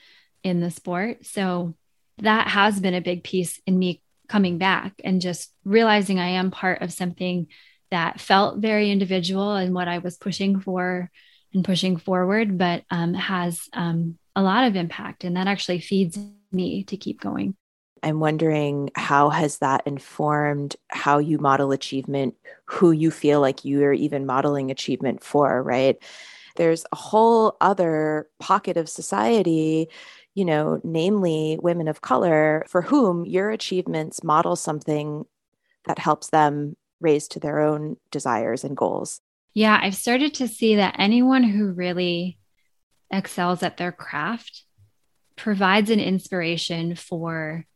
in 0.45 0.61
the 0.61 0.71
sport. 0.71 1.27
So 1.27 1.75
that 2.19 2.47
has 2.47 2.79
been 2.79 2.95
a 2.95 3.01
big 3.01 3.25
piece 3.25 3.61
in 3.67 3.77
me 3.77 4.03
coming 4.29 4.57
back 4.57 4.93
and 5.03 5.21
just 5.21 5.53
realizing 5.65 6.21
I 6.21 6.29
am 6.29 6.53
part 6.53 6.81
of 6.81 6.93
something 6.93 7.49
that 7.91 8.21
felt 8.21 8.59
very 8.59 8.93
individual 8.93 9.57
and 9.57 9.75
what 9.75 9.89
I 9.89 9.99
was 9.99 10.17
pushing 10.17 10.61
for 10.61 11.11
and 11.53 11.65
pushing 11.65 11.97
forward, 11.97 12.57
but 12.57 12.85
um, 12.91 13.15
has 13.15 13.69
um, 13.73 14.17
a 14.37 14.43
lot 14.43 14.69
of 14.69 14.77
impact. 14.77 15.25
And 15.25 15.37
that 15.37 15.49
actually 15.49 15.81
feeds 15.81 16.17
me 16.53 16.85
to 16.85 16.97
keep 16.97 17.21
going. 17.21 17.57
I'm 18.03 18.21
wondering 18.21 18.91
how 18.95 19.31
has 19.31 19.59
that 19.59 19.87
informed 19.87 20.77
how 20.89 21.19
you 21.19 21.39
model 21.39 21.73
achievement, 21.73 22.35
who 22.65 22.93
you 22.93 23.11
feel 23.11 23.41
like 23.41 23.65
you 23.65 23.83
are 23.85 23.93
even 23.93 24.27
modeling 24.27 24.71
achievement 24.71 25.23
for, 25.23 25.63
right? 25.63 25.97
There's 26.57 26.85
a 26.93 26.97
whole 26.97 27.57
other 27.61 28.29
pocket 28.39 28.77
of 28.77 28.89
society 28.89 29.89
you 30.35 30.45
know, 30.45 30.81
namely 30.85 31.59
women 31.61 31.89
of 31.89 32.01
color, 32.01 32.65
for 32.69 32.83
whom 32.83 33.25
your 33.27 33.51
achievements 33.51 34.23
model 34.23 34.57
something 34.57 35.25
that 35.87 35.99
helps 35.99 36.31
them 36.31 36.77
raise 37.01 37.27
to 37.29 37.41
their 37.41 37.61
own 37.61 37.97
desires 38.11 38.63
and 38.63 38.77
goals. 38.77 39.21
Yeah, 39.55 39.79
I've 39.83 39.97
started 39.97 40.35
to 40.35 40.49
see 40.49 40.77
that 40.77 40.97
anyone 40.99 41.43
who 41.43 41.73
really 41.73 42.39
excels 43.11 43.63
at 43.63 43.77
their 43.77 43.91
craft 43.91 44.65
provides 45.35 45.91
an 45.91 45.99
inspiration 45.99 46.95
for 46.95 47.67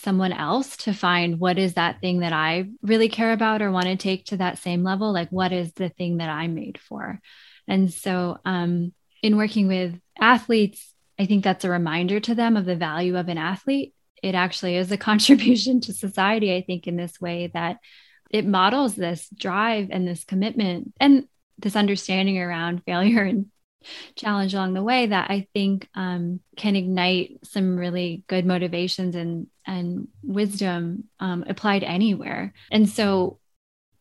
someone 0.00 0.32
else 0.32 0.76
to 0.78 0.92
find 0.92 1.38
what 1.38 1.58
is 1.58 1.74
that 1.74 2.00
thing 2.00 2.20
that 2.20 2.32
I 2.32 2.68
really 2.82 3.08
care 3.08 3.32
about 3.32 3.62
or 3.62 3.70
want 3.70 3.86
to 3.86 3.96
take 3.96 4.26
to 4.26 4.38
that 4.38 4.58
same 4.58 4.82
level. 4.82 5.12
Like, 5.12 5.30
what 5.30 5.52
is 5.52 5.72
the 5.72 5.88
thing 5.88 6.16
that 6.18 6.28
I'm 6.28 6.54
made 6.54 6.78
for? 6.78 7.20
And 7.68 7.92
so, 7.92 8.38
um, 8.44 8.92
in 9.22 9.36
working 9.36 9.68
with 9.68 10.00
athletes, 10.18 10.94
I 11.18 11.26
think 11.26 11.44
that's 11.44 11.64
a 11.64 11.70
reminder 11.70 12.18
to 12.20 12.34
them 12.34 12.56
of 12.56 12.64
the 12.64 12.76
value 12.76 13.16
of 13.16 13.28
an 13.28 13.38
athlete. 13.38 13.94
It 14.22 14.34
actually 14.34 14.76
is 14.76 14.90
a 14.90 14.96
contribution 15.10 15.80
to 15.82 15.92
society, 15.92 16.54
I 16.54 16.62
think, 16.62 16.86
in 16.86 16.96
this 16.96 17.20
way 17.20 17.50
that 17.54 17.78
it 18.30 18.46
models 18.46 18.94
this 18.94 19.28
drive 19.28 19.88
and 19.90 20.06
this 20.06 20.24
commitment 20.24 20.94
and 20.98 21.26
this 21.58 21.76
understanding 21.76 22.38
around 22.38 22.84
failure 22.84 23.22
and 23.22 23.46
challenge 24.14 24.54
along 24.54 24.74
the 24.74 24.82
way 24.82 25.06
that 25.06 25.30
I 25.30 25.46
think 25.54 25.88
um, 25.94 26.40
can 26.56 26.76
ignite 26.76 27.38
some 27.44 27.76
really 27.76 28.24
good 28.26 28.44
motivations 28.46 29.14
and 29.14 29.46
and 29.66 30.08
wisdom 30.22 31.04
um, 31.20 31.44
applied 31.48 31.84
anywhere. 31.84 32.52
And 32.70 32.88
so, 32.88 33.38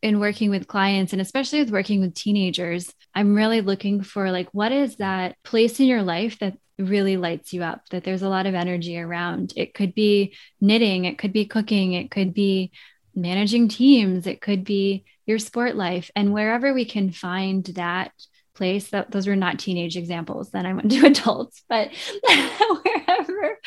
in 0.02 0.20
working 0.20 0.50
with 0.50 0.68
clients 0.68 1.14
and 1.14 1.22
especially 1.22 1.60
with 1.60 1.72
working 1.72 2.00
with 2.02 2.14
teenagers, 2.14 2.94
I'm 3.14 3.36
really 3.36 3.62
looking 3.62 4.02
for 4.02 4.32
like 4.32 4.50
what 4.52 4.72
is 4.72 4.98
that 4.98 5.36
place 5.44 5.80
in 5.80 5.88
your 5.88 6.04
life 6.04 6.40
that 6.40 6.58
really 6.78 7.18
lights 7.18 7.54
you 7.54 7.62
up, 7.62 7.88
that 7.90 8.04
there's 8.04 8.22
a 8.22 8.30
lot 8.30 8.46
of 8.46 8.56
energy 8.56 8.98
around. 8.98 9.54
It 9.56 9.74
could 9.74 9.94
be 9.94 10.34
knitting, 10.62 11.06
it 11.06 11.18
could 11.18 11.34
be 11.34 11.46
cooking, 11.46 11.94
it 11.94 12.10
could 12.10 12.34
be 12.34 12.72
managing 13.14 13.68
teams, 13.68 14.26
it 14.26 14.42
could 14.42 14.64
be 14.64 15.04
your 15.26 15.40
sport 15.40 15.76
life. 15.76 16.10
And 16.16 16.34
wherever 16.34 16.74
we 16.74 16.86
can 16.86 17.12
find 17.12 17.64
that 17.76 18.12
place, 18.60 18.90
that 18.90 19.10
those 19.10 19.28
were 19.28 19.36
not 19.36 19.58
teenage 19.58 19.98
examples, 19.98 20.52
then 20.52 20.68
I 20.68 20.74
went 20.74 20.92
to 20.92 21.06
adults, 21.08 21.64
but 21.68 21.90
wherever 22.84 23.58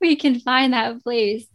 we 0.00 0.16
can 0.16 0.40
find 0.40 0.74
that 0.74 1.02
place, 1.02 1.46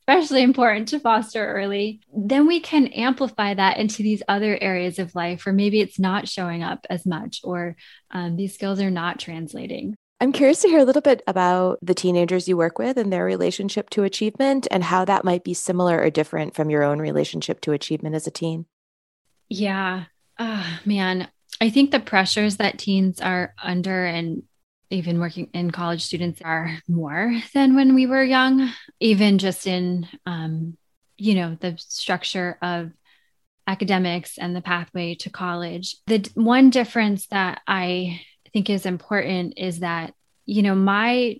especially 0.00 0.42
important 0.42 0.88
to 0.88 0.98
foster 0.98 1.46
early, 1.46 2.00
then 2.12 2.46
we 2.46 2.58
can 2.58 2.88
amplify 2.88 3.54
that 3.54 3.76
into 3.76 4.02
these 4.02 4.22
other 4.26 4.58
areas 4.60 4.98
of 4.98 5.14
life 5.14 5.46
where 5.46 5.52
maybe 5.52 5.80
it's 5.80 5.98
not 5.98 6.26
showing 6.26 6.64
up 6.64 6.84
as 6.90 7.06
much 7.06 7.40
or 7.44 7.76
um, 8.10 8.36
these 8.36 8.54
skills 8.54 8.80
are 8.80 8.90
not 8.90 9.20
translating. 9.20 9.94
I'm 10.22 10.32
curious 10.32 10.60
to 10.62 10.68
hear 10.68 10.80
a 10.80 10.84
little 10.84 11.00
bit 11.00 11.22
about 11.26 11.78
the 11.80 11.94
teenagers 11.94 12.48
you 12.48 12.56
work 12.56 12.78
with 12.78 12.98
and 12.98 13.12
their 13.12 13.24
relationship 13.24 13.88
to 13.90 14.02
achievement 14.02 14.66
and 14.70 14.84
how 14.84 15.04
that 15.04 15.24
might 15.24 15.44
be 15.44 15.54
similar 15.54 15.98
or 15.98 16.10
different 16.10 16.54
from 16.54 16.70
your 16.70 16.82
own 16.82 16.98
relationship 16.98 17.60
to 17.62 17.72
achievement 17.72 18.14
as 18.14 18.26
a 18.26 18.30
teen. 18.30 18.66
Yeah. 19.48 20.04
Oh, 20.38 20.78
man, 20.84 21.28
I 21.60 21.70
think 21.70 21.90
the 21.90 22.00
pressures 22.00 22.56
that 22.56 22.78
teens 22.78 23.20
are 23.20 23.54
under 23.62 24.04
and 24.04 24.42
even 24.88 25.20
working 25.20 25.48
in 25.52 25.70
college 25.70 26.02
students 26.02 26.40
are 26.42 26.78
more 26.88 27.38
than 27.54 27.76
when 27.76 27.94
we 27.94 28.06
were 28.06 28.24
young, 28.24 28.72
even 28.98 29.38
just 29.38 29.66
in, 29.66 30.08
um, 30.26 30.76
you 31.16 31.34
know, 31.34 31.56
the 31.60 31.76
structure 31.78 32.58
of 32.60 32.90
academics 33.66 34.36
and 34.38 34.56
the 34.56 34.62
pathway 34.62 35.14
to 35.14 35.30
college. 35.30 35.96
The 36.06 36.28
one 36.34 36.70
difference 36.70 37.26
that 37.28 37.60
I 37.66 38.20
think 38.52 38.68
is 38.68 38.86
important 38.86 39.54
is 39.58 39.80
that, 39.80 40.14
you 40.44 40.62
know, 40.62 40.74
my 40.74 41.36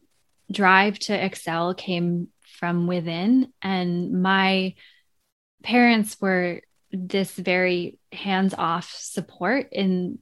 drive 0.52 0.98
to 1.00 1.24
excel 1.24 1.74
came 1.74 2.28
from 2.58 2.86
within, 2.86 3.52
and 3.62 4.22
my 4.22 4.74
parents 5.62 6.20
were 6.20 6.60
this 6.92 7.30
very 7.32 7.98
hands 8.12 8.54
off 8.56 8.90
support 8.92 9.68
in 9.72 10.18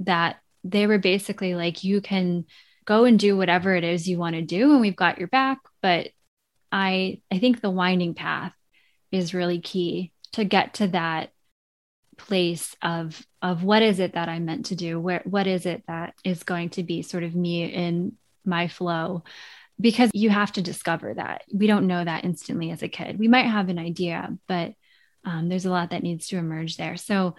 that 0.00 0.36
they 0.64 0.86
were 0.86 0.98
basically 0.98 1.54
like, 1.54 1.84
you 1.84 2.00
can 2.00 2.44
go 2.84 3.04
and 3.04 3.18
do 3.18 3.36
whatever 3.36 3.74
it 3.74 3.84
is 3.84 4.08
you 4.08 4.18
want 4.18 4.34
to 4.34 4.42
do, 4.42 4.72
and 4.72 4.80
we've 4.80 4.96
got 4.96 5.18
your 5.18 5.28
back. 5.28 5.58
But 5.82 6.08
I, 6.72 7.20
I 7.30 7.38
think 7.38 7.60
the 7.60 7.70
winding 7.70 8.14
path 8.14 8.52
is 9.10 9.34
really 9.34 9.60
key 9.60 10.12
to 10.32 10.44
get 10.44 10.74
to 10.74 10.88
that 10.88 11.30
place 12.16 12.76
of 12.82 13.26
of 13.40 13.64
what 13.64 13.82
is 13.82 13.98
it 13.98 14.12
that 14.12 14.28
I'm 14.28 14.44
meant 14.44 14.66
to 14.66 14.76
do? 14.76 15.00
Where 15.00 15.22
what 15.24 15.46
is 15.46 15.64
it 15.64 15.82
that 15.88 16.14
is 16.22 16.42
going 16.42 16.68
to 16.70 16.82
be 16.82 17.02
sort 17.02 17.24
of 17.24 17.34
me 17.34 17.64
in 17.64 18.12
my 18.44 18.68
flow? 18.68 19.24
Because 19.80 20.10
you 20.12 20.28
have 20.28 20.52
to 20.52 20.62
discover 20.62 21.14
that. 21.14 21.44
We 21.52 21.66
don't 21.66 21.86
know 21.86 22.04
that 22.04 22.24
instantly 22.24 22.70
as 22.70 22.82
a 22.82 22.88
kid. 22.88 23.18
We 23.18 23.28
might 23.28 23.46
have 23.46 23.70
an 23.70 23.78
idea, 23.78 24.36
but 24.46 24.74
um, 25.24 25.48
there's 25.48 25.66
a 25.66 25.70
lot 25.70 25.90
that 25.90 26.02
needs 26.02 26.28
to 26.28 26.36
emerge 26.36 26.76
there. 26.76 26.96
So 26.96 27.36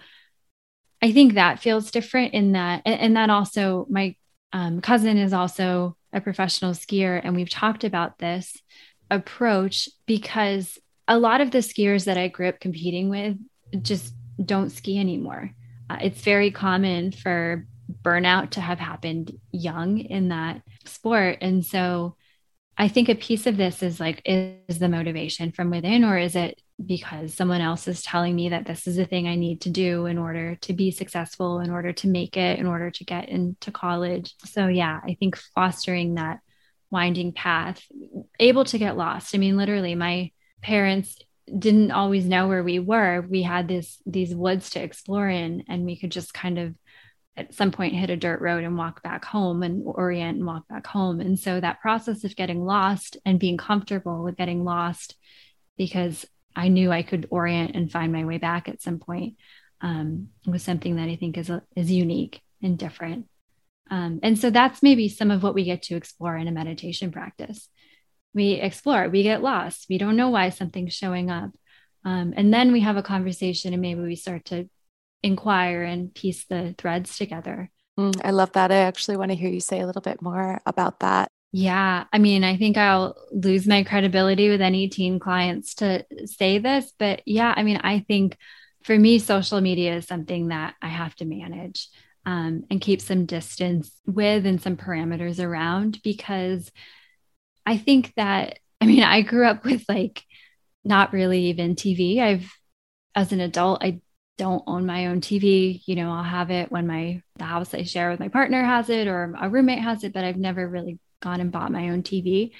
I 1.00 1.12
think 1.12 1.34
that 1.34 1.60
feels 1.60 1.90
different 1.90 2.34
in 2.34 2.52
that, 2.52 2.82
and, 2.86 3.00
and 3.00 3.16
that 3.16 3.30
also 3.30 3.86
my 3.90 4.16
um, 4.52 4.80
cousin 4.80 5.16
is 5.18 5.32
also 5.32 5.96
a 6.12 6.20
professional 6.20 6.72
skier, 6.72 7.20
and 7.22 7.34
we've 7.34 7.50
talked 7.50 7.84
about 7.84 8.18
this 8.18 8.56
approach 9.10 9.88
because 10.06 10.78
a 11.08 11.18
lot 11.18 11.40
of 11.40 11.50
the 11.50 11.58
skiers 11.58 12.04
that 12.04 12.18
I 12.18 12.28
grew 12.28 12.48
up 12.48 12.60
competing 12.60 13.08
with 13.08 13.36
just 13.82 14.14
don't 14.44 14.70
ski 14.70 14.98
anymore. 14.98 15.50
Uh, 15.90 15.98
it's 16.02 16.22
very 16.22 16.50
common 16.50 17.12
for 17.12 17.66
burnout 18.02 18.50
to 18.50 18.60
have 18.60 18.78
happened 18.78 19.32
young 19.50 19.98
in 19.98 20.28
that 20.28 20.62
sport. 20.84 21.38
And 21.40 21.64
so 21.64 22.16
I 22.78 22.88
think 22.88 23.08
a 23.08 23.14
piece 23.14 23.46
of 23.46 23.56
this 23.56 23.82
is 23.82 24.00
like, 24.00 24.22
is 24.24 24.78
the 24.78 24.88
motivation 24.88 25.52
from 25.52 25.70
within, 25.70 26.04
or 26.04 26.16
is 26.16 26.36
it 26.36 26.60
because 26.84 27.34
someone 27.34 27.60
else 27.60 27.86
is 27.88 28.02
telling 28.02 28.34
me 28.34 28.50
that 28.50 28.66
this 28.66 28.86
is 28.86 28.96
the 28.96 29.04
thing 29.04 29.28
I 29.28 29.36
need 29.36 29.62
to 29.62 29.70
do 29.70 30.06
in 30.06 30.18
order 30.18 30.56
to 30.62 30.72
be 30.72 30.90
successful, 30.90 31.60
in 31.60 31.70
order 31.70 31.92
to 31.92 32.08
make 32.08 32.36
it, 32.36 32.58
in 32.58 32.66
order 32.66 32.90
to 32.90 33.04
get 33.04 33.28
into 33.28 33.70
college? 33.70 34.34
So, 34.44 34.68
yeah, 34.68 35.00
I 35.04 35.16
think 35.18 35.36
fostering 35.54 36.14
that 36.14 36.40
winding 36.90 37.32
path, 37.32 37.82
able 38.38 38.64
to 38.64 38.78
get 38.78 38.96
lost. 38.96 39.34
I 39.34 39.38
mean, 39.38 39.56
literally, 39.56 39.94
my 39.94 40.30
parents 40.62 41.18
didn't 41.58 41.90
always 41.90 42.24
know 42.24 42.48
where 42.48 42.62
we 42.62 42.78
were. 42.78 43.20
We 43.22 43.42
had 43.42 43.68
this 43.68 44.00
these 44.06 44.34
woods 44.34 44.70
to 44.70 44.82
explore 44.82 45.28
in, 45.28 45.64
and 45.68 45.84
we 45.84 45.98
could 45.98 46.12
just 46.12 46.34
kind 46.34 46.58
of 46.58 46.74
at 47.36 47.54
some 47.54 47.72
point 47.72 47.94
hit 47.94 48.10
a 48.10 48.16
dirt 48.16 48.40
road 48.40 48.62
and 48.62 48.76
walk 48.76 49.02
back 49.02 49.24
home 49.24 49.62
and 49.62 49.82
orient 49.86 50.36
and 50.36 50.46
walk 50.46 50.68
back 50.68 50.86
home. 50.86 51.20
And 51.20 51.38
so 51.38 51.58
that 51.58 51.80
process 51.80 52.24
of 52.24 52.36
getting 52.36 52.64
lost 52.64 53.16
and 53.24 53.40
being 53.40 53.56
comfortable 53.56 54.22
with 54.22 54.36
getting 54.36 54.64
lost 54.64 55.16
because 55.78 56.26
I 56.54 56.68
knew 56.68 56.90
I 56.90 57.02
could 57.02 57.26
orient 57.30 57.74
and 57.74 57.90
find 57.90 58.12
my 58.12 58.24
way 58.24 58.38
back 58.38 58.68
at 58.68 58.82
some 58.82 58.98
point 58.98 59.36
um, 59.80 60.28
was 60.46 60.62
something 60.62 60.96
that 60.96 61.08
I 61.08 61.16
think 61.16 61.36
is, 61.36 61.50
is 61.76 61.90
unique 61.90 62.40
and 62.62 62.78
different. 62.78 63.26
Um, 63.90 64.20
and 64.22 64.38
so 64.38 64.50
that's 64.50 64.82
maybe 64.82 65.08
some 65.08 65.30
of 65.30 65.42
what 65.42 65.54
we 65.54 65.64
get 65.64 65.82
to 65.84 65.96
explore 65.96 66.36
in 66.36 66.48
a 66.48 66.52
meditation 66.52 67.10
practice. 67.10 67.68
We 68.34 68.52
explore, 68.52 69.08
we 69.08 69.22
get 69.22 69.42
lost, 69.42 69.86
we 69.90 69.98
don't 69.98 70.16
know 70.16 70.30
why 70.30 70.48
something's 70.48 70.94
showing 70.94 71.30
up. 71.30 71.50
Um, 72.04 72.32
and 72.36 72.52
then 72.52 72.72
we 72.72 72.80
have 72.80 72.96
a 72.96 73.02
conversation 73.02 73.72
and 73.72 73.82
maybe 73.82 74.00
we 74.00 74.16
start 74.16 74.46
to 74.46 74.68
inquire 75.22 75.82
and 75.82 76.14
piece 76.14 76.44
the 76.46 76.74
threads 76.78 77.16
together. 77.16 77.70
Mm, 77.98 78.20
I 78.24 78.30
love 78.30 78.52
that. 78.52 78.72
I 78.72 78.76
actually 78.76 79.16
want 79.16 79.30
to 79.30 79.36
hear 79.36 79.50
you 79.50 79.60
say 79.60 79.80
a 79.80 79.86
little 79.86 80.00
bit 80.00 80.22
more 80.22 80.60
about 80.64 81.00
that. 81.00 81.30
Yeah. 81.52 82.04
I 82.10 82.18
mean, 82.18 82.44
I 82.44 82.56
think 82.56 82.78
I'll 82.78 83.14
lose 83.30 83.66
my 83.66 83.82
credibility 83.84 84.48
with 84.48 84.62
any 84.62 84.88
teen 84.88 85.18
clients 85.18 85.74
to 85.76 86.04
say 86.24 86.58
this, 86.58 86.92
but 86.98 87.22
yeah, 87.26 87.52
I 87.54 87.62
mean, 87.62 87.76
I 87.76 88.00
think 88.00 88.38
for 88.84 88.98
me, 88.98 89.18
social 89.18 89.60
media 89.60 89.96
is 89.96 90.06
something 90.06 90.48
that 90.48 90.74
I 90.80 90.88
have 90.88 91.14
to 91.16 91.26
manage 91.26 91.88
um, 92.24 92.64
and 92.70 92.80
keep 92.80 93.02
some 93.02 93.26
distance 93.26 93.92
with 94.06 94.46
and 94.46 94.62
some 94.62 94.78
parameters 94.78 95.44
around 95.44 96.00
because 96.02 96.72
I 97.66 97.76
think 97.76 98.14
that, 98.16 98.58
I 98.80 98.86
mean, 98.86 99.02
I 99.02 99.20
grew 99.20 99.46
up 99.46 99.64
with 99.64 99.84
like 99.90 100.22
not 100.84 101.12
really 101.12 101.44
even 101.46 101.76
TV. 101.76 102.20
I've, 102.20 102.50
as 103.14 103.30
an 103.30 103.40
adult, 103.40 103.84
I 103.84 104.00
don't 104.38 104.64
own 104.66 104.86
my 104.86 105.06
own 105.08 105.20
TV. 105.20 105.82
You 105.84 105.96
know, 105.96 106.12
I'll 106.12 106.22
have 106.24 106.50
it 106.50 106.72
when 106.72 106.86
my, 106.86 107.22
the 107.36 107.44
house 107.44 107.74
I 107.74 107.82
share 107.82 108.10
with 108.10 108.20
my 108.20 108.28
partner 108.28 108.64
has 108.64 108.88
it 108.88 109.06
or 109.06 109.34
a 109.38 109.50
roommate 109.50 109.80
has 109.80 110.02
it, 110.02 110.14
but 110.14 110.24
I've 110.24 110.38
never 110.38 110.66
really 110.66 110.98
gone 111.22 111.40
and 111.40 111.50
bought 111.50 111.72
my 111.72 111.88
own 111.88 112.02
TV. 112.02 112.52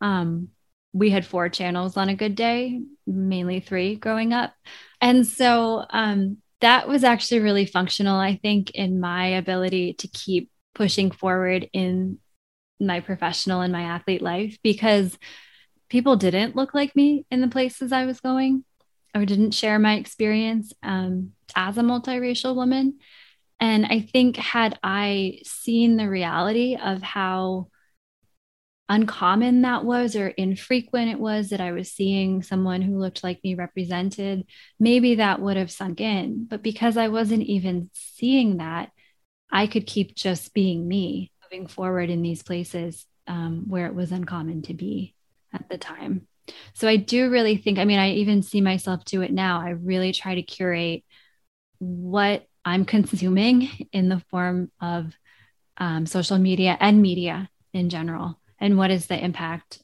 Um, 0.00 0.48
we 0.92 1.10
had 1.10 1.26
four 1.26 1.48
channels 1.48 1.96
on 1.96 2.08
a 2.08 2.16
good 2.16 2.34
day, 2.34 2.80
mainly 3.06 3.60
three 3.60 3.96
growing 3.96 4.32
up. 4.32 4.52
And 5.00 5.26
so 5.26 5.84
um, 5.90 6.38
that 6.60 6.88
was 6.88 7.04
actually 7.04 7.40
really 7.40 7.66
functional, 7.66 8.16
I 8.16 8.36
think, 8.36 8.70
in 8.70 9.00
my 9.00 9.26
ability 9.26 9.94
to 9.94 10.08
keep 10.08 10.50
pushing 10.74 11.10
forward 11.10 11.68
in 11.72 12.18
my 12.78 13.00
professional 13.00 13.60
and 13.60 13.72
my 13.72 13.82
athlete 13.82 14.22
life 14.22 14.58
because 14.62 15.18
people 15.88 16.16
didn't 16.16 16.56
look 16.56 16.74
like 16.74 16.96
me 16.96 17.26
in 17.30 17.40
the 17.40 17.48
places 17.48 17.92
I 17.92 18.06
was 18.06 18.20
going 18.20 18.64
or 19.14 19.24
didn't 19.26 19.52
share 19.52 19.78
my 19.78 19.94
experience 19.94 20.72
um, 20.82 21.32
as 21.54 21.76
a 21.76 21.82
multiracial 21.82 22.54
woman. 22.54 22.98
And 23.58 23.84
I 23.84 24.00
think, 24.00 24.36
had 24.36 24.78
I 24.82 25.40
seen 25.44 25.96
the 25.96 26.08
reality 26.08 26.76
of 26.82 27.02
how 27.02 27.68
uncommon 28.90 29.62
that 29.62 29.84
was 29.84 30.16
or 30.16 30.28
infrequent 30.28 31.10
it 31.10 31.20
was 31.20 31.50
that 31.50 31.60
I 31.60 31.70
was 31.70 31.92
seeing 31.92 32.42
someone 32.42 32.82
who 32.82 32.98
looked 32.98 33.22
like 33.22 33.42
me 33.44 33.54
represented, 33.54 34.44
maybe 34.80 35.14
that 35.14 35.40
would 35.40 35.56
have 35.56 35.70
sunk 35.70 36.00
in. 36.00 36.46
But 36.50 36.62
because 36.62 36.96
I 36.96 37.06
wasn't 37.06 37.44
even 37.44 37.90
seeing 37.94 38.56
that, 38.56 38.90
I 39.50 39.68
could 39.68 39.86
keep 39.86 40.16
just 40.16 40.52
being 40.52 40.86
me 40.86 41.30
moving 41.44 41.68
forward 41.68 42.10
in 42.10 42.20
these 42.20 42.42
places 42.42 43.06
um, 43.28 43.64
where 43.68 43.86
it 43.86 43.94
was 43.94 44.10
uncommon 44.10 44.62
to 44.62 44.74
be 44.74 45.14
at 45.54 45.68
the 45.68 45.78
time. 45.78 46.26
So 46.74 46.88
I 46.88 46.96
do 46.96 47.30
really 47.30 47.56
think, 47.56 47.78
I 47.78 47.84
mean, 47.84 48.00
I 48.00 48.14
even 48.14 48.42
see 48.42 48.60
myself 48.60 49.04
do 49.04 49.22
it 49.22 49.32
now. 49.32 49.60
I 49.60 49.70
really 49.70 50.12
try 50.12 50.34
to 50.34 50.42
curate 50.42 51.04
what 51.78 52.44
I'm 52.64 52.84
consuming 52.84 53.68
in 53.92 54.08
the 54.08 54.22
form 54.30 54.72
of 54.80 55.14
um, 55.76 56.06
social 56.06 56.38
media 56.38 56.76
and 56.80 57.00
media 57.00 57.48
in 57.72 57.88
general 57.88 58.39
and 58.60 58.76
what 58.78 58.90
is 58.90 59.06
the 59.06 59.22
impact 59.22 59.80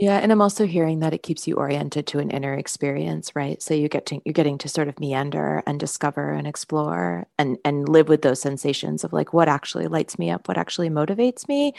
yeah, 0.00 0.18
and 0.18 0.30
I'm 0.30 0.40
also 0.40 0.64
hearing 0.64 1.00
that 1.00 1.12
it 1.12 1.24
keeps 1.24 1.48
you 1.48 1.56
oriented 1.56 2.06
to 2.06 2.20
an 2.20 2.30
inner 2.30 2.54
experience, 2.54 3.34
right? 3.34 3.60
So 3.60 3.74
you 3.74 3.88
get 3.88 4.06
to 4.06 4.20
you're 4.24 4.32
getting 4.32 4.56
to 4.58 4.68
sort 4.68 4.86
of 4.86 5.00
meander 5.00 5.60
and 5.66 5.80
discover 5.80 6.30
and 6.30 6.46
explore 6.46 7.26
and 7.36 7.58
and 7.64 7.88
live 7.88 8.08
with 8.08 8.22
those 8.22 8.40
sensations 8.40 9.02
of 9.02 9.12
like 9.12 9.32
what 9.32 9.48
actually 9.48 9.88
lights 9.88 10.16
me 10.16 10.30
up, 10.30 10.46
what 10.46 10.56
actually 10.56 10.88
motivates 10.88 11.48
me 11.48 11.72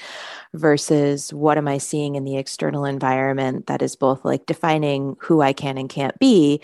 versus 0.54 1.34
what 1.34 1.58
am 1.58 1.70
I 1.70 1.78
seeing 1.78 2.16
in 2.16 2.26
the 2.26 2.36
external 2.36 2.84
environment 2.84 3.68
that 3.68 3.82
is 3.82 3.96
both 3.96 4.26
like 4.26 4.46
defining 4.46 5.16
who 5.22 5.42
I 5.42 5.54
can 5.54 5.78
and 5.78 5.90
can't 5.90 6.20
be, 6.20 6.60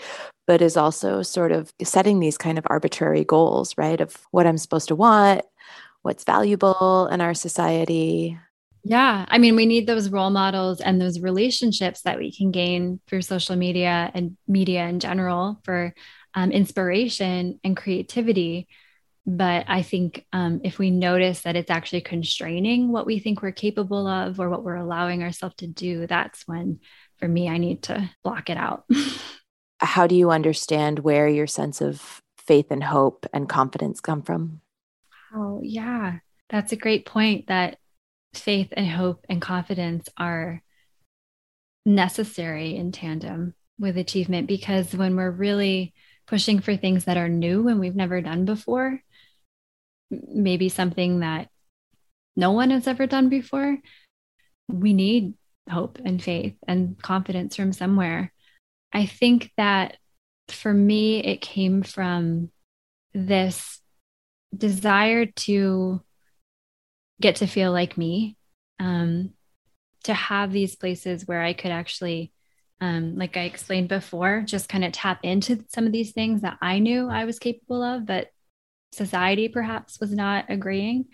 but 0.46 0.60
is 0.60 0.76
also 0.76 1.22
sort 1.22 1.52
of 1.52 1.72
setting 1.82 2.20
these 2.20 2.36
kind 2.36 2.58
of 2.58 2.66
arbitrary 2.68 3.24
goals, 3.24 3.74
right? 3.78 4.00
Of 4.02 4.26
what 4.30 4.46
I'm 4.46 4.58
supposed 4.58 4.88
to 4.88 4.94
want, 4.96 5.40
what's 6.02 6.24
valuable 6.24 7.06
in 7.08 7.22
our 7.22 7.34
society, 7.34 8.38
yeah. 8.88 9.26
I 9.26 9.38
mean, 9.38 9.56
we 9.56 9.66
need 9.66 9.88
those 9.88 10.10
role 10.10 10.30
models 10.30 10.80
and 10.80 11.00
those 11.00 11.18
relationships 11.18 12.02
that 12.02 12.18
we 12.18 12.30
can 12.30 12.52
gain 12.52 13.00
through 13.08 13.22
social 13.22 13.56
media 13.56 14.08
and 14.14 14.36
media 14.46 14.86
in 14.86 15.00
general 15.00 15.58
for 15.64 15.92
um, 16.34 16.52
inspiration 16.52 17.58
and 17.64 17.76
creativity. 17.76 18.68
But 19.26 19.64
I 19.66 19.82
think 19.82 20.24
um, 20.32 20.60
if 20.62 20.78
we 20.78 20.92
notice 20.92 21.40
that 21.40 21.56
it's 21.56 21.70
actually 21.70 22.02
constraining 22.02 22.92
what 22.92 23.06
we 23.06 23.18
think 23.18 23.42
we're 23.42 23.50
capable 23.50 24.06
of 24.06 24.38
or 24.38 24.48
what 24.48 24.62
we're 24.62 24.76
allowing 24.76 25.24
ourselves 25.24 25.56
to 25.56 25.66
do, 25.66 26.06
that's 26.06 26.46
when, 26.46 26.78
for 27.16 27.26
me, 27.26 27.48
I 27.48 27.58
need 27.58 27.82
to 27.84 28.08
block 28.22 28.50
it 28.50 28.56
out. 28.56 28.84
How 29.80 30.06
do 30.06 30.14
you 30.14 30.30
understand 30.30 31.00
where 31.00 31.26
your 31.26 31.48
sense 31.48 31.80
of 31.80 32.22
faith 32.38 32.66
and 32.70 32.84
hope 32.84 33.26
and 33.32 33.48
confidence 33.48 34.00
come 34.00 34.22
from? 34.22 34.60
Oh, 35.34 35.60
yeah. 35.64 36.18
That's 36.50 36.70
a 36.70 36.76
great 36.76 37.04
point 37.04 37.48
that 37.48 37.78
faith 38.38 38.68
and 38.72 38.88
hope 38.88 39.24
and 39.28 39.40
confidence 39.40 40.08
are 40.16 40.62
necessary 41.84 42.76
in 42.76 42.92
tandem 42.92 43.54
with 43.78 43.96
achievement 43.96 44.48
because 44.48 44.94
when 44.94 45.16
we're 45.16 45.30
really 45.30 45.94
pushing 46.26 46.60
for 46.60 46.76
things 46.76 47.04
that 47.04 47.16
are 47.16 47.28
new 47.28 47.68
and 47.68 47.78
we've 47.78 47.94
never 47.94 48.20
done 48.20 48.44
before, 48.44 49.00
maybe 50.10 50.68
something 50.68 51.20
that 51.20 51.48
no 52.36 52.52
one 52.52 52.70
has 52.70 52.86
ever 52.86 53.06
done 53.06 53.28
before, 53.28 53.78
we 54.68 54.92
need 54.92 55.34
hope 55.70 55.98
and 56.04 56.22
faith 56.22 56.56
and 56.66 57.00
confidence 57.00 57.56
from 57.56 57.72
somewhere. 57.72 58.32
I 58.92 59.06
think 59.06 59.52
that 59.56 59.96
for 60.48 60.72
me, 60.72 61.22
it 61.22 61.40
came 61.40 61.82
from 61.82 62.50
this 63.14 63.80
desire 64.56 65.26
to 65.26 66.00
get 67.20 67.36
to 67.36 67.46
feel 67.46 67.72
like 67.72 67.96
me 67.96 68.36
um, 68.78 69.30
to 70.04 70.14
have 70.14 70.52
these 70.52 70.76
places 70.76 71.26
where 71.26 71.42
i 71.42 71.52
could 71.52 71.70
actually 71.70 72.32
um, 72.80 73.16
like 73.16 73.36
i 73.36 73.42
explained 73.42 73.88
before 73.88 74.42
just 74.44 74.68
kind 74.68 74.84
of 74.84 74.92
tap 74.92 75.20
into 75.22 75.64
some 75.68 75.86
of 75.86 75.92
these 75.92 76.12
things 76.12 76.42
that 76.42 76.58
i 76.60 76.78
knew 76.78 77.08
i 77.08 77.24
was 77.24 77.38
capable 77.38 77.82
of 77.82 78.06
but 78.06 78.28
society 78.96 79.48
perhaps 79.48 80.00
was 80.00 80.12
not 80.12 80.46
agreeing. 80.48 81.06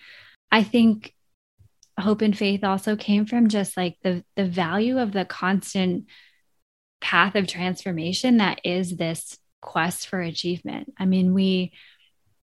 I 0.50 0.62
think 0.62 1.14
hope 1.98 2.22
and 2.22 2.36
faith 2.36 2.64
also 2.64 2.96
came 2.96 3.26
from 3.26 3.48
just 3.48 3.76
like 3.76 3.98
the 4.03 4.24
the 4.36 4.46
value 4.46 4.98
of 4.98 5.12
the 5.12 5.24
constant 5.24 6.07
path 7.00 7.34
of 7.34 7.46
transformation 7.46 8.38
that 8.38 8.61
is 8.64 8.96
this 8.96 9.38
quest 9.61 10.07
for 10.09 10.20
achievement. 10.20 10.94
I 10.98 11.05
mean 11.05 11.34
we 11.34 11.72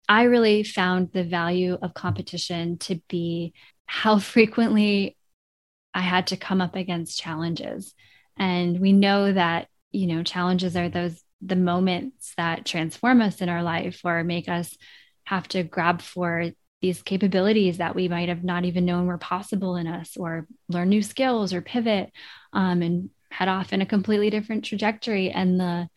I 0.09 0.25
really 0.25 0.63
found 0.63 1.13
the 1.13 1.25
value 1.25 1.79
of 1.81 1.95
competition 1.95 2.79
to 2.79 3.01
be 3.09 3.55
how 3.87 4.19
frequently 4.21 5.17
I 5.95 6.01
had 6.01 6.29
to 6.29 6.37
come 6.37 6.61
up 6.61 6.77
against 6.77 7.19
challenges. 7.19 7.95
And 8.37 8.81
we 8.81 8.93
know 8.93 9.33
that, 9.33 9.69
you 9.93 10.07
know, 10.07 10.23
challenges 10.23 10.77
are 10.77 10.89
those 10.89 11.23
the 11.43 11.57
moments 11.57 12.33
that 12.37 12.65
transform 12.65 13.21
us 13.21 13.41
in 13.41 13.49
our 13.49 13.63
life 13.63 14.01
or 14.05 14.25
make 14.25 14.49
us 14.49 14.77
have 15.25 15.47
to 15.49 15.63
grab 15.63 16.01
for 16.01 16.51
these 16.81 17.03
capabilities 17.03 17.79
that 17.79 17.95
we 17.95 18.09
might 18.09 18.29
have 18.29 18.45
not 18.45 18.65
even 18.65 18.85
known 18.85 19.07
were 19.07 19.19
possible 19.19 19.77
in 19.77 19.87
us 19.87 20.17
or 20.17 20.47
learn 20.69 20.89
new 20.89 21.03
skills 21.03 21.53
or 21.53 21.61
pivot 21.61 22.11
um, 22.53 22.83
and 22.83 23.11
head 23.31 23.49
off 23.49 23.73
in 23.73 23.83
a 23.83 23.87
completely 23.87 24.31
different 24.31 24.65
trajectory. 24.65 25.31
And 25.31 25.59
the 25.59 25.89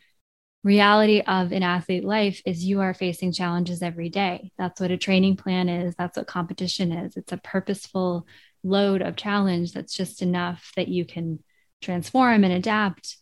reality 0.64 1.22
of 1.22 1.51
an 1.51 1.64
athlete 1.64 2.03
life 2.03 2.41
is 2.45 2.66
you 2.66 2.82
are 2.82 2.93
facing 2.93 3.32
challenges 3.32 3.82
every 3.82 4.10
day. 4.10 4.51
That's 4.57 4.82
what 4.82 4.91
a 4.91 4.97
training 4.97 5.38
plan 5.38 5.70
is. 5.70 5.95
That's 5.95 6.18
what 6.18 6.28
competition 6.28 6.91
is. 6.91 7.16
It's 7.16 7.32
a 7.32 7.38
purposeful 7.38 8.28
load 8.64 9.01
of 9.01 9.16
challenge 9.16 9.72
that's 9.72 9.95
just 9.95 10.22
enough 10.22 10.72
that 10.76 10.89
you 10.89 11.05
can 11.05 11.39
transform 11.82 12.43
and 12.43 12.53
adapt. 12.53 13.18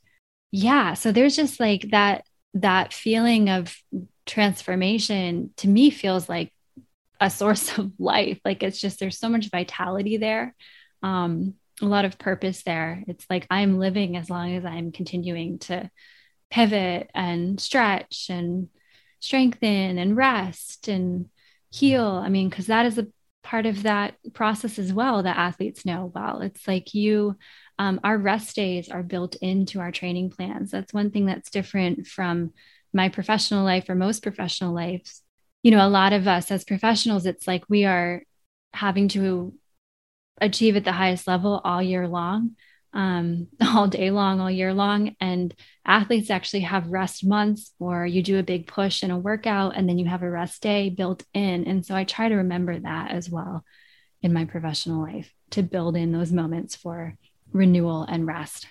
Yeah. 0.51 0.95
So 0.95 1.11
there's 1.11 1.35
just 1.35 1.59
like 1.59 1.91
that, 1.91 2.25
that 2.55 2.91
feeling 2.91 3.49
of 3.49 3.75
transformation 4.25 5.51
to 5.57 5.67
me 5.67 5.91
feels 5.91 6.27
like 6.27 6.51
a 7.21 7.29
source 7.29 7.77
of 7.77 7.91
life. 7.99 8.39
Like 8.43 8.63
it's 8.63 8.81
just, 8.81 8.99
there's 8.99 9.19
so 9.19 9.29
much 9.29 9.51
vitality 9.51 10.17
there. 10.17 10.55
Um, 11.03 11.53
a 11.81 11.85
lot 11.85 12.05
of 12.05 12.17
purpose 12.17 12.63
there. 12.63 13.03
It's 13.07 13.25
like 13.29 13.45
I'm 13.51 13.77
living 13.77 14.17
as 14.17 14.31
long 14.31 14.55
as 14.55 14.65
I'm 14.65 14.91
continuing 14.91 15.59
to 15.59 15.91
pivot 16.49 17.09
and 17.13 17.59
stretch 17.59 18.27
and 18.29 18.69
strengthen 19.19 19.97
and 19.97 20.15
rest 20.15 20.87
and 20.87 21.29
heal. 21.69 22.05
I 22.05 22.29
mean, 22.29 22.49
because 22.49 22.67
that 22.67 22.85
is 22.85 22.97
a 22.97 23.07
part 23.43 23.65
of 23.65 23.83
that 23.83 24.15
process 24.33 24.77
as 24.77 24.91
well 24.91 25.23
that 25.23 25.37
athletes 25.37 25.85
know 25.85 26.11
well. 26.13 26.41
It's 26.41 26.67
like 26.67 26.93
you, 26.93 27.37
um, 27.79 27.99
our 28.03 28.17
rest 28.17 28.55
days 28.55 28.89
are 28.89 29.03
built 29.03 29.35
into 29.37 29.79
our 29.79 29.91
training 29.91 30.31
plans. 30.31 30.71
That's 30.71 30.93
one 30.93 31.11
thing 31.11 31.25
that's 31.25 31.49
different 31.49 32.07
from 32.07 32.53
my 32.93 33.09
professional 33.09 33.63
life 33.63 33.89
or 33.89 33.95
most 33.95 34.23
professional 34.23 34.73
lives. 34.73 35.21
You 35.63 35.71
know, 35.71 35.85
a 35.85 35.89
lot 35.89 36.13
of 36.13 36.27
us 36.27 36.51
as 36.51 36.63
professionals, 36.63 37.25
it's 37.25 37.47
like 37.47 37.63
we 37.69 37.85
are 37.85 38.23
having 38.73 39.07
to 39.09 39.53
achieve 40.39 40.75
at 40.75 40.83
the 40.83 40.91
highest 40.91 41.27
level 41.27 41.61
all 41.63 41.81
year 41.81 42.07
long 42.07 42.55
um, 42.93 43.47
all 43.61 43.87
day 43.87 44.11
long, 44.11 44.39
all 44.39 44.51
year 44.51 44.73
long. 44.73 45.15
And 45.19 45.53
athletes 45.85 46.29
actually 46.29 46.61
have 46.61 46.87
rest 46.87 47.25
months, 47.25 47.73
or 47.79 48.05
you 48.05 48.21
do 48.23 48.39
a 48.39 48.43
big 48.43 48.67
push 48.67 49.03
and 49.03 49.11
a 49.11 49.17
workout, 49.17 49.75
and 49.75 49.87
then 49.87 49.97
you 49.97 50.05
have 50.05 50.23
a 50.23 50.29
rest 50.29 50.61
day 50.61 50.89
built 50.89 51.23
in. 51.33 51.65
And 51.65 51.85
so 51.85 51.95
I 51.95 52.03
try 52.03 52.29
to 52.29 52.35
remember 52.35 52.77
that 52.79 53.11
as 53.11 53.29
well 53.29 53.63
in 54.21 54.33
my 54.33 54.45
professional 54.45 55.01
life 55.01 55.31
to 55.51 55.63
build 55.63 55.95
in 55.95 56.11
those 56.11 56.31
moments 56.31 56.75
for 56.75 57.15
renewal 57.51 58.03
and 58.03 58.25
rest. 58.25 58.67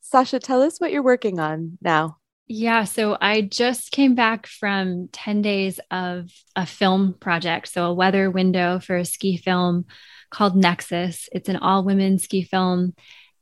Sasha, 0.00 0.38
tell 0.38 0.62
us 0.62 0.78
what 0.78 0.90
you're 0.90 1.02
working 1.02 1.38
on 1.38 1.78
now. 1.80 2.18
Yeah, 2.50 2.84
so 2.84 3.16
I 3.20 3.42
just 3.42 3.90
came 3.90 4.14
back 4.14 4.46
from 4.46 5.08
10 5.12 5.42
days 5.42 5.80
of 5.90 6.30
a 6.56 6.64
film 6.64 7.14
project. 7.20 7.68
So, 7.68 7.84
a 7.84 7.92
weather 7.92 8.30
window 8.30 8.78
for 8.78 8.96
a 8.96 9.04
ski 9.04 9.36
film 9.36 9.84
called 10.30 10.56
Nexus. 10.56 11.28
It's 11.30 11.50
an 11.50 11.56
all 11.56 11.84
women 11.84 12.18
ski 12.18 12.42
film. 12.42 12.94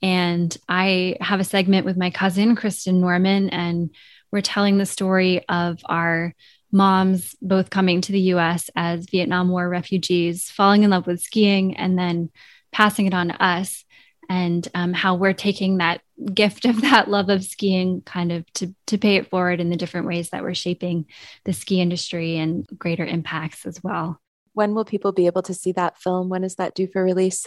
And 0.02 0.56
I 0.68 1.16
have 1.20 1.40
a 1.40 1.44
segment 1.44 1.86
with 1.86 1.96
my 1.96 2.10
cousin, 2.10 2.56
Kristen 2.56 3.00
Norman, 3.00 3.50
and 3.50 3.90
we're 4.30 4.40
telling 4.40 4.78
the 4.78 4.86
story 4.86 5.46
of 5.48 5.80
our 5.86 6.34
moms 6.72 7.34
both 7.40 7.70
coming 7.70 8.00
to 8.02 8.12
the 8.12 8.20
US 8.32 8.68
as 8.76 9.06
Vietnam 9.10 9.48
War 9.48 9.68
refugees, 9.68 10.50
falling 10.50 10.82
in 10.82 10.90
love 10.90 11.06
with 11.06 11.20
skiing, 11.20 11.76
and 11.76 11.98
then 11.98 12.30
passing 12.72 13.06
it 13.06 13.14
on 13.14 13.28
to 13.28 13.42
us, 13.42 13.84
and 14.28 14.66
um, 14.74 14.92
how 14.92 15.14
we're 15.14 15.32
taking 15.32 15.78
that 15.78 16.00
gift 16.32 16.64
of 16.64 16.80
that 16.82 17.08
love 17.08 17.28
of 17.28 17.44
skiing 17.44 18.02
kind 18.02 18.32
of 18.32 18.50
to, 18.54 18.74
to 18.86 18.98
pay 18.98 19.16
it 19.16 19.30
forward 19.30 19.60
in 19.60 19.70
the 19.70 19.76
different 19.76 20.06
ways 20.06 20.30
that 20.30 20.42
we're 20.42 20.54
shaping 20.54 21.06
the 21.44 21.52
ski 21.52 21.80
industry 21.80 22.36
and 22.36 22.66
greater 22.78 23.04
impacts 23.04 23.66
as 23.66 23.82
well. 23.82 24.20
When 24.52 24.74
will 24.74 24.84
people 24.84 25.12
be 25.12 25.26
able 25.26 25.42
to 25.42 25.54
see 25.54 25.72
that 25.72 25.98
film? 25.98 26.28
When 26.28 26.44
is 26.44 26.56
that 26.56 26.74
due 26.74 26.88
for 26.88 27.02
release? 27.02 27.46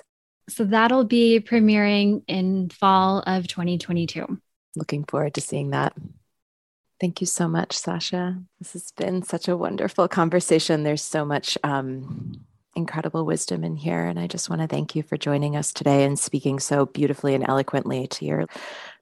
So 0.50 0.66
that'll 0.66 1.06
be 1.06 1.40
premiering 1.40 2.24
in 2.28 2.70
fall 2.70 3.20
of 3.26 3.48
2022. 3.48 4.40
Looking 4.76 5.04
forward 5.06 5.34
to 5.36 5.42
seeing 5.42 5.72
that. 5.72 5.94
Thank 7.00 7.22
you 7.22 7.28
so 7.28 7.48
much, 7.48 7.78
Sasha. 7.78 8.42
This 8.60 8.74
has 8.74 8.92
been 8.92 9.24
such 9.24 9.48
a 9.48 9.56
wonderful 9.56 10.08
conversation. 10.08 10.84
There's 10.84 11.02
so 11.02 11.24
much 11.24 11.58
um, 11.64 12.46
incredible 12.76 13.26
wisdom 13.26 13.64
in 13.64 13.76
here. 13.78 14.06
And 14.06 14.20
I 14.20 14.28
just 14.28 14.50
want 14.50 14.62
to 14.62 14.68
thank 14.68 14.96
you 14.96 15.04
for 15.04 15.18
joining 15.18 15.56
us 15.56 15.72
today 15.72 16.04
and 16.04 16.20
speaking 16.20 16.60
so 16.60 16.86
beautifully 16.86 17.36
and 17.36 17.48
eloquently 17.48 18.08
to 18.08 18.26
your 18.26 18.46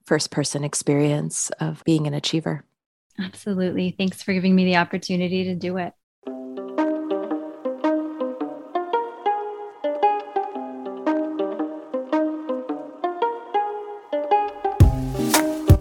first 0.06 0.30
person 0.32 0.64
experience 0.64 1.50
of 1.60 1.84
being 1.86 2.06
an 2.08 2.14
achiever. 2.14 2.64
Absolutely. 3.20 3.96
Thanks 3.98 4.22
for 4.22 4.34
giving 4.34 4.56
me 4.56 4.66
the 4.66 4.78
opportunity 4.78 5.46
to 5.46 5.56
do 5.56 5.78
it. 5.78 5.94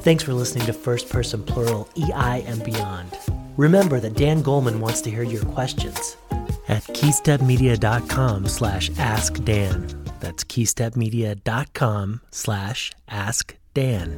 Thanks 0.06 0.22
for 0.22 0.34
listening 0.34 0.66
to 0.66 0.72
First 0.72 1.08
Person 1.08 1.42
Plural 1.42 1.88
EI 1.96 2.44
and 2.46 2.62
Beyond. 2.62 3.10
Remember 3.56 3.98
that 3.98 4.14
Dan 4.14 4.40
Goleman 4.40 4.78
wants 4.78 5.00
to 5.00 5.10
hear 5.10 5.24
your 5.24 5.44
questions 5.46 6.16
at 6.68 6.84
keystepmedia.com 6.84 8.46
slash 8.46 8.88
ask 9.00 9.42
Dan. 9.42 9.88
That's 10.20 10.44
keystepmedia.com 10.44 12.20
slash 12.30 12.92
ask 13.08 13.56
Dan. 13.74 14.16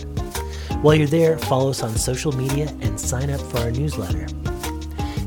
While 0.82 0.96
you're 0.96 1.06
there, 1.06 1.38
follow 1.38 1.70
us 1.70 1.82
on 1.82 1.96
social 1.96 2.32
media 2.32 2.68
and 2.82 3.00
sign 3.00 3.30
up 3.30 3.40
for 3.40 3.60
our 3.60 3.70
newsletter. 3.70 4.26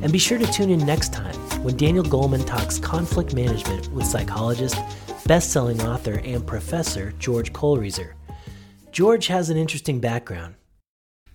And 0.03 0.11
be 0.11 0.19
sure 0.19 0.37
to 0.37 0.45
tune 0.45 0.69
in 0.69 0.85
next 0.85 1.11
time 1.11 1.33
when 1.63 1.75
Daniel 1.75 2.05
Goleman 2.05 2.45
talks 2.45 2.77
conflict 2.77 3.33
management 3.33 3.91
with 3.93 4.05
psychologist, 4.05 4.77
best-selling 5.25 5.81
author, 5.81 6.21
and 6.23 6.45
professor 6.45 7.13
George 7.13 7.51
Kohlreiser. 7.51 8.13
George 8.91 9.27
has 9.27 9.49
an 9.49 9.55
interesting 9.55 10.01
background. 10.01 10.55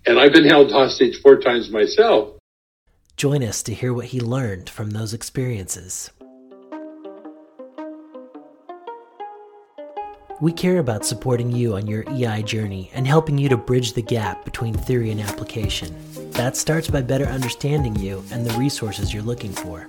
And 0.04 0.20
I've 0.20 0.32
been 0.32 0.44
held 0.44 0.70
hostage 0.70 1.20
four 1.22 1.38
times 1.40 1.70
myself. 1.70 2.36
Join 3.16 3.42
us 3.42 3.62
to 3.62 3.72
hear 3.72 3.94
what 3.94 4.06
he 4.06 4.20
learned 4.20 4.68
from 4.68 4.90
those 4.90 5.14
experiences. 5.14 6.10
We 10.38 10.52
care 10.52 10.80
about 10.80 11.06
supporting 11.06 11.50
you 11.50 11.76
on 11.76 11.86
your 11.86 12.04
EI 12.10 12.42
journey 12.42 12.90
and 12.92 13.06
helping 13.06 13.38
you 13.38 13.48
to 13.48 13.56
bridge 13.56 13.94
the 13.94 14.02
gap 14.02 14.44
between 14.44 14.74
theory 14.74 15.10
and 15.10 15.18
application. 15.18 15.96
That 16.32 16.58
starts 16.58 16.88
by 16.88 17.00
better 17.00 17.24
understanding 17.24 17.96
you 17.96 18.22
and 18.30 18.44
the 18.44 18.56
resources 18.58 19.14
you're 19.14 19.22
looking 19.22 19.52
for. 19.52 19.88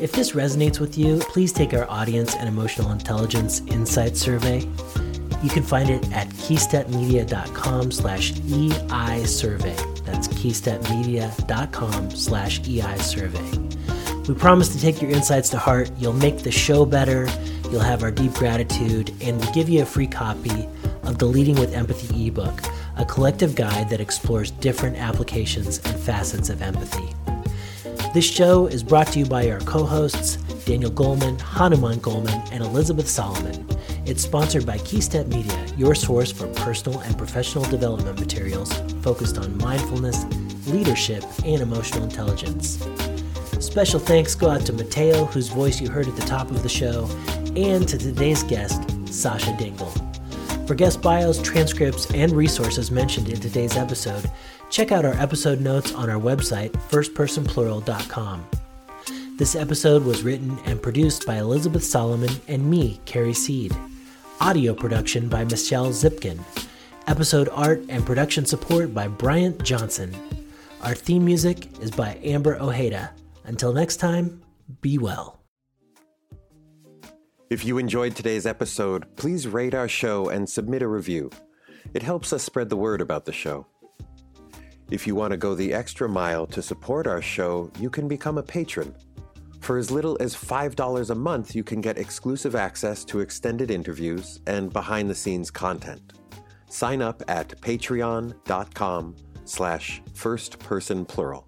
If 0.00 0.10
this 0.10 0.32
resonates 0.32 0.80
with 0.80 0.98
you, 0.98 1.20
please 1.20 1.52
take 1.52 1.72
our 1.72 1.88
Audience 1.88 2.34
and 2.34 2.48
Emotional 2.48 2.90
Intelligence 2.90 3.60
Insight 3.68 4.16
Survey. 4.16 4.68
You 5.42 5.50
can 5.50 5.62
find 5.62 5.90
it 5.90 6.10
at 6.12 6.28
keystepmedia.com 6.28 7.90
slash 7.90 8.32
EI 8.50 9.24
survey. 9.24 9.76
That's 10.04 10.28
keystepmedia.com 10.28 12.10
slash 12.10 12.60
EI 12.68 12.98
survey. 12.98 13.66
We 14.28 14.34
promise 14.34 14.70
to 14.70 14.80
take 14.80 15.00
your 15.00 15.10
insights 15.10 15.50
to 15.50 15.58
heart. 15.58 15.90
You'll 15.98 16.12
make 16.12 16.38
the 16.38 16.50
show 16.50 16.84
better. 16.84 17.28
You'll 17.70 17.80
have 17.80 18.02
our 18.02 18.10
deep 18.10 18.32
gratitude, 18.32 19.14
and 19.20 19.38
we'll 19.38 19.52
give 19.52 19.68
you 19.68 19.82
a 19.82 19.86
free 19.86 20.06
copy 20.06 20.68
of 21.04 21.18
the 21.18 21.26
Leading 21.26 21.54
with 21.56 21.74
Empathy 21.74 22.26
ebook, 22.26 22.60
a 22.96 23.04
collective 23.04 23.54
guide 23.54 23.88
that 23.90 24.00
explores 24.00 24.50
different 24.50 24.96
applications 24.96 25.78
and 25.78 25.98
facets 26.00 26.50
of 26.50 26.62
empathy. 26.62 27.14
This 28.14 28.24
show 28.24 28.66
is 28.66 28.82
brought 28.82 29.08
to 29.08 29.18
you 29.18 29.26
by 29.26 29.50
our 29.50 29.60
co 29.60 29.84
hosts, 29.84 30.36
Daniel 30.64 30.90
Goleman, 30.90 31.40
Hanuman 31.40 32.00
Goleman, 32.00 32.48
and 32.50 32.64
Elizabeth 32.64 33.08
Solomon. 33.08 33.66
It's 34.06 34.22
sponsored 34.22 34.64
by 34.64 34.78
Keystep 34.78 35.26
Media, 35.26 35.66
your 35.76 35.96
source 35.96 36.30
for 36.30 36.46
personal 36.46 37.00
and 37.00 37.18
professional 37.18 37.64
development 37.64 38.20
materials 38.20 38.72
focused 39.02 39.36
on 39.36 39.58
mindfulness, 39.58 40.24
leadership, 40.68 41.24
and 41.44 41.60
emotional 41.60 42.04
intelligence. 42.04 42.78
Special 43.58 43.98
thanks 43.98 44.36
go 44.36 44.48
out 44.48 44.64
to 44.66 44.72
Mateo, 44.72 45.24
whose 45.24 45.48
voice 45.48 45.80
you 45.80 45.90
heard 45.90 46.06
at 46.06 46.14
the 46.14 46.24
top 46.24 46.52
of 46.52 46.62
the 46.62 46.68
show, 46.68 47.10
and 47.56 47.88
to 47.88 47.98
today's 47.98 48.44
guest, 48.44 48.80
Sasha 49.12 49.56
Dingle. 49.56 49.90
For 50.68 50.76
guest 50.76 51.02
bios, 51.02 51.42
transcripts, 51.42 52.08
and 52.14 52.30
resources 52.30 52.92
mentioned 52.92 53.28
in 53.28 53.40
today's 53.40 53.76
episode, 53.76 54.30
check 54.70 54.92
out 54.92 55.04
our 55.04 55.14
episode 55.14 55.60
notes 55.60 55.92
on 55.92 56.08
our 56.08 56.20
website, 56.20 56.70
firstpersonplural.com. 56.90 58.46
This 59.36 59.56
episode 59.56 60.04
was 60.04 60.22
written 60.22 60.56
and 60.64 60.80
produced 60.80 61.26
by 61.26 61.38
Elizabeth 61.38 61.82
Solomon 61.82 62.30
and 62.46 62.70
me, 62.70 63.00
Carrie 63.04 63.34
Seed. 63.34 63.74
Audio 64.40 64.74
production 64.74 65.28
by 65.28 65.44
Michelle 65.44 65.88
Zipkin. 65.88 66.38
Episode 67.06 67.48
art 67.52 67.80
and 67.88 68.04
production 68.04 68.44
support 68.44 68.92
by 68.92 69.08
Bryant 69.08 69.62
Johnson. 69.64 70.14
Our 70.82 70.94
theme 70.94 71.24
music 71.24 71.68
is 71.80 71.90
by 71.90 72.20
Amber 72.22 72.60
Ojeda. 72.60 73.14
Until 73.44 73.72
next 73.72 73.96
time, 73.96 74.42
be 74.82 74.98
well. 74.98 75.40
If 77.48 77.64
you 77.64 77.78
enjoyed 77.78 78.14
today's 78.14 78.44
episode, 78.44 79.06
please 79.16 79.48
rate 79.48 79.72
our 79.72 79.88
show 79.88 80.28
and 80.28 80.46
submit 80.46 80.82
a 80.82 80.88
review. 80.88 81.30
It 81.94 82.02
helps 82.02 82.34
us 82.34 82.42
spread 82.42 82.68
the 82.68 82.76
word 82.76 83.00
about 83.00 83.24
the 83.24 83.32
show. 83.32 83.66
If 84.90 85.06
you 85.06 85.14
want 85.14 85.30
to 85.30 85.38
go 85.38 85.54
the 85.54 85.72
extra 85.72 86.10
mile 86.10 86.46
to 86.48 86.60
support 86.60 87.06
our 87.06 87.22
show, 87.22 87.70
you 87.80 87.88
can 87.88 88.06
become 88.06 88.36
a 88.36 88.42
patron. 88.42 88.94
For 89.66 89.78
as 89.78 89.90
little 89.90 90.16
as 90.20 90.36
$5 90.36 91.10
a 91.10 91.14
month, 91.16 91.56
you 91.56 91.64
can 91.64 91.80
get 91.80 91.98
exclusive 91.98 92.54
access 92.54 93.04
to 93.06 93.18
extended 93.18 93.68
interviews 93.68 94.38
and 94.46 94.72
behind-the-scenes 94.72 95.50
content. 95.50 96.12
Sign 96.70 97.02
up 97.02 97.20
at 97.26 97.60
patreon.com 97.62 99.16
slash 99.44 100.02
firstpersonplural. 100.14 101.45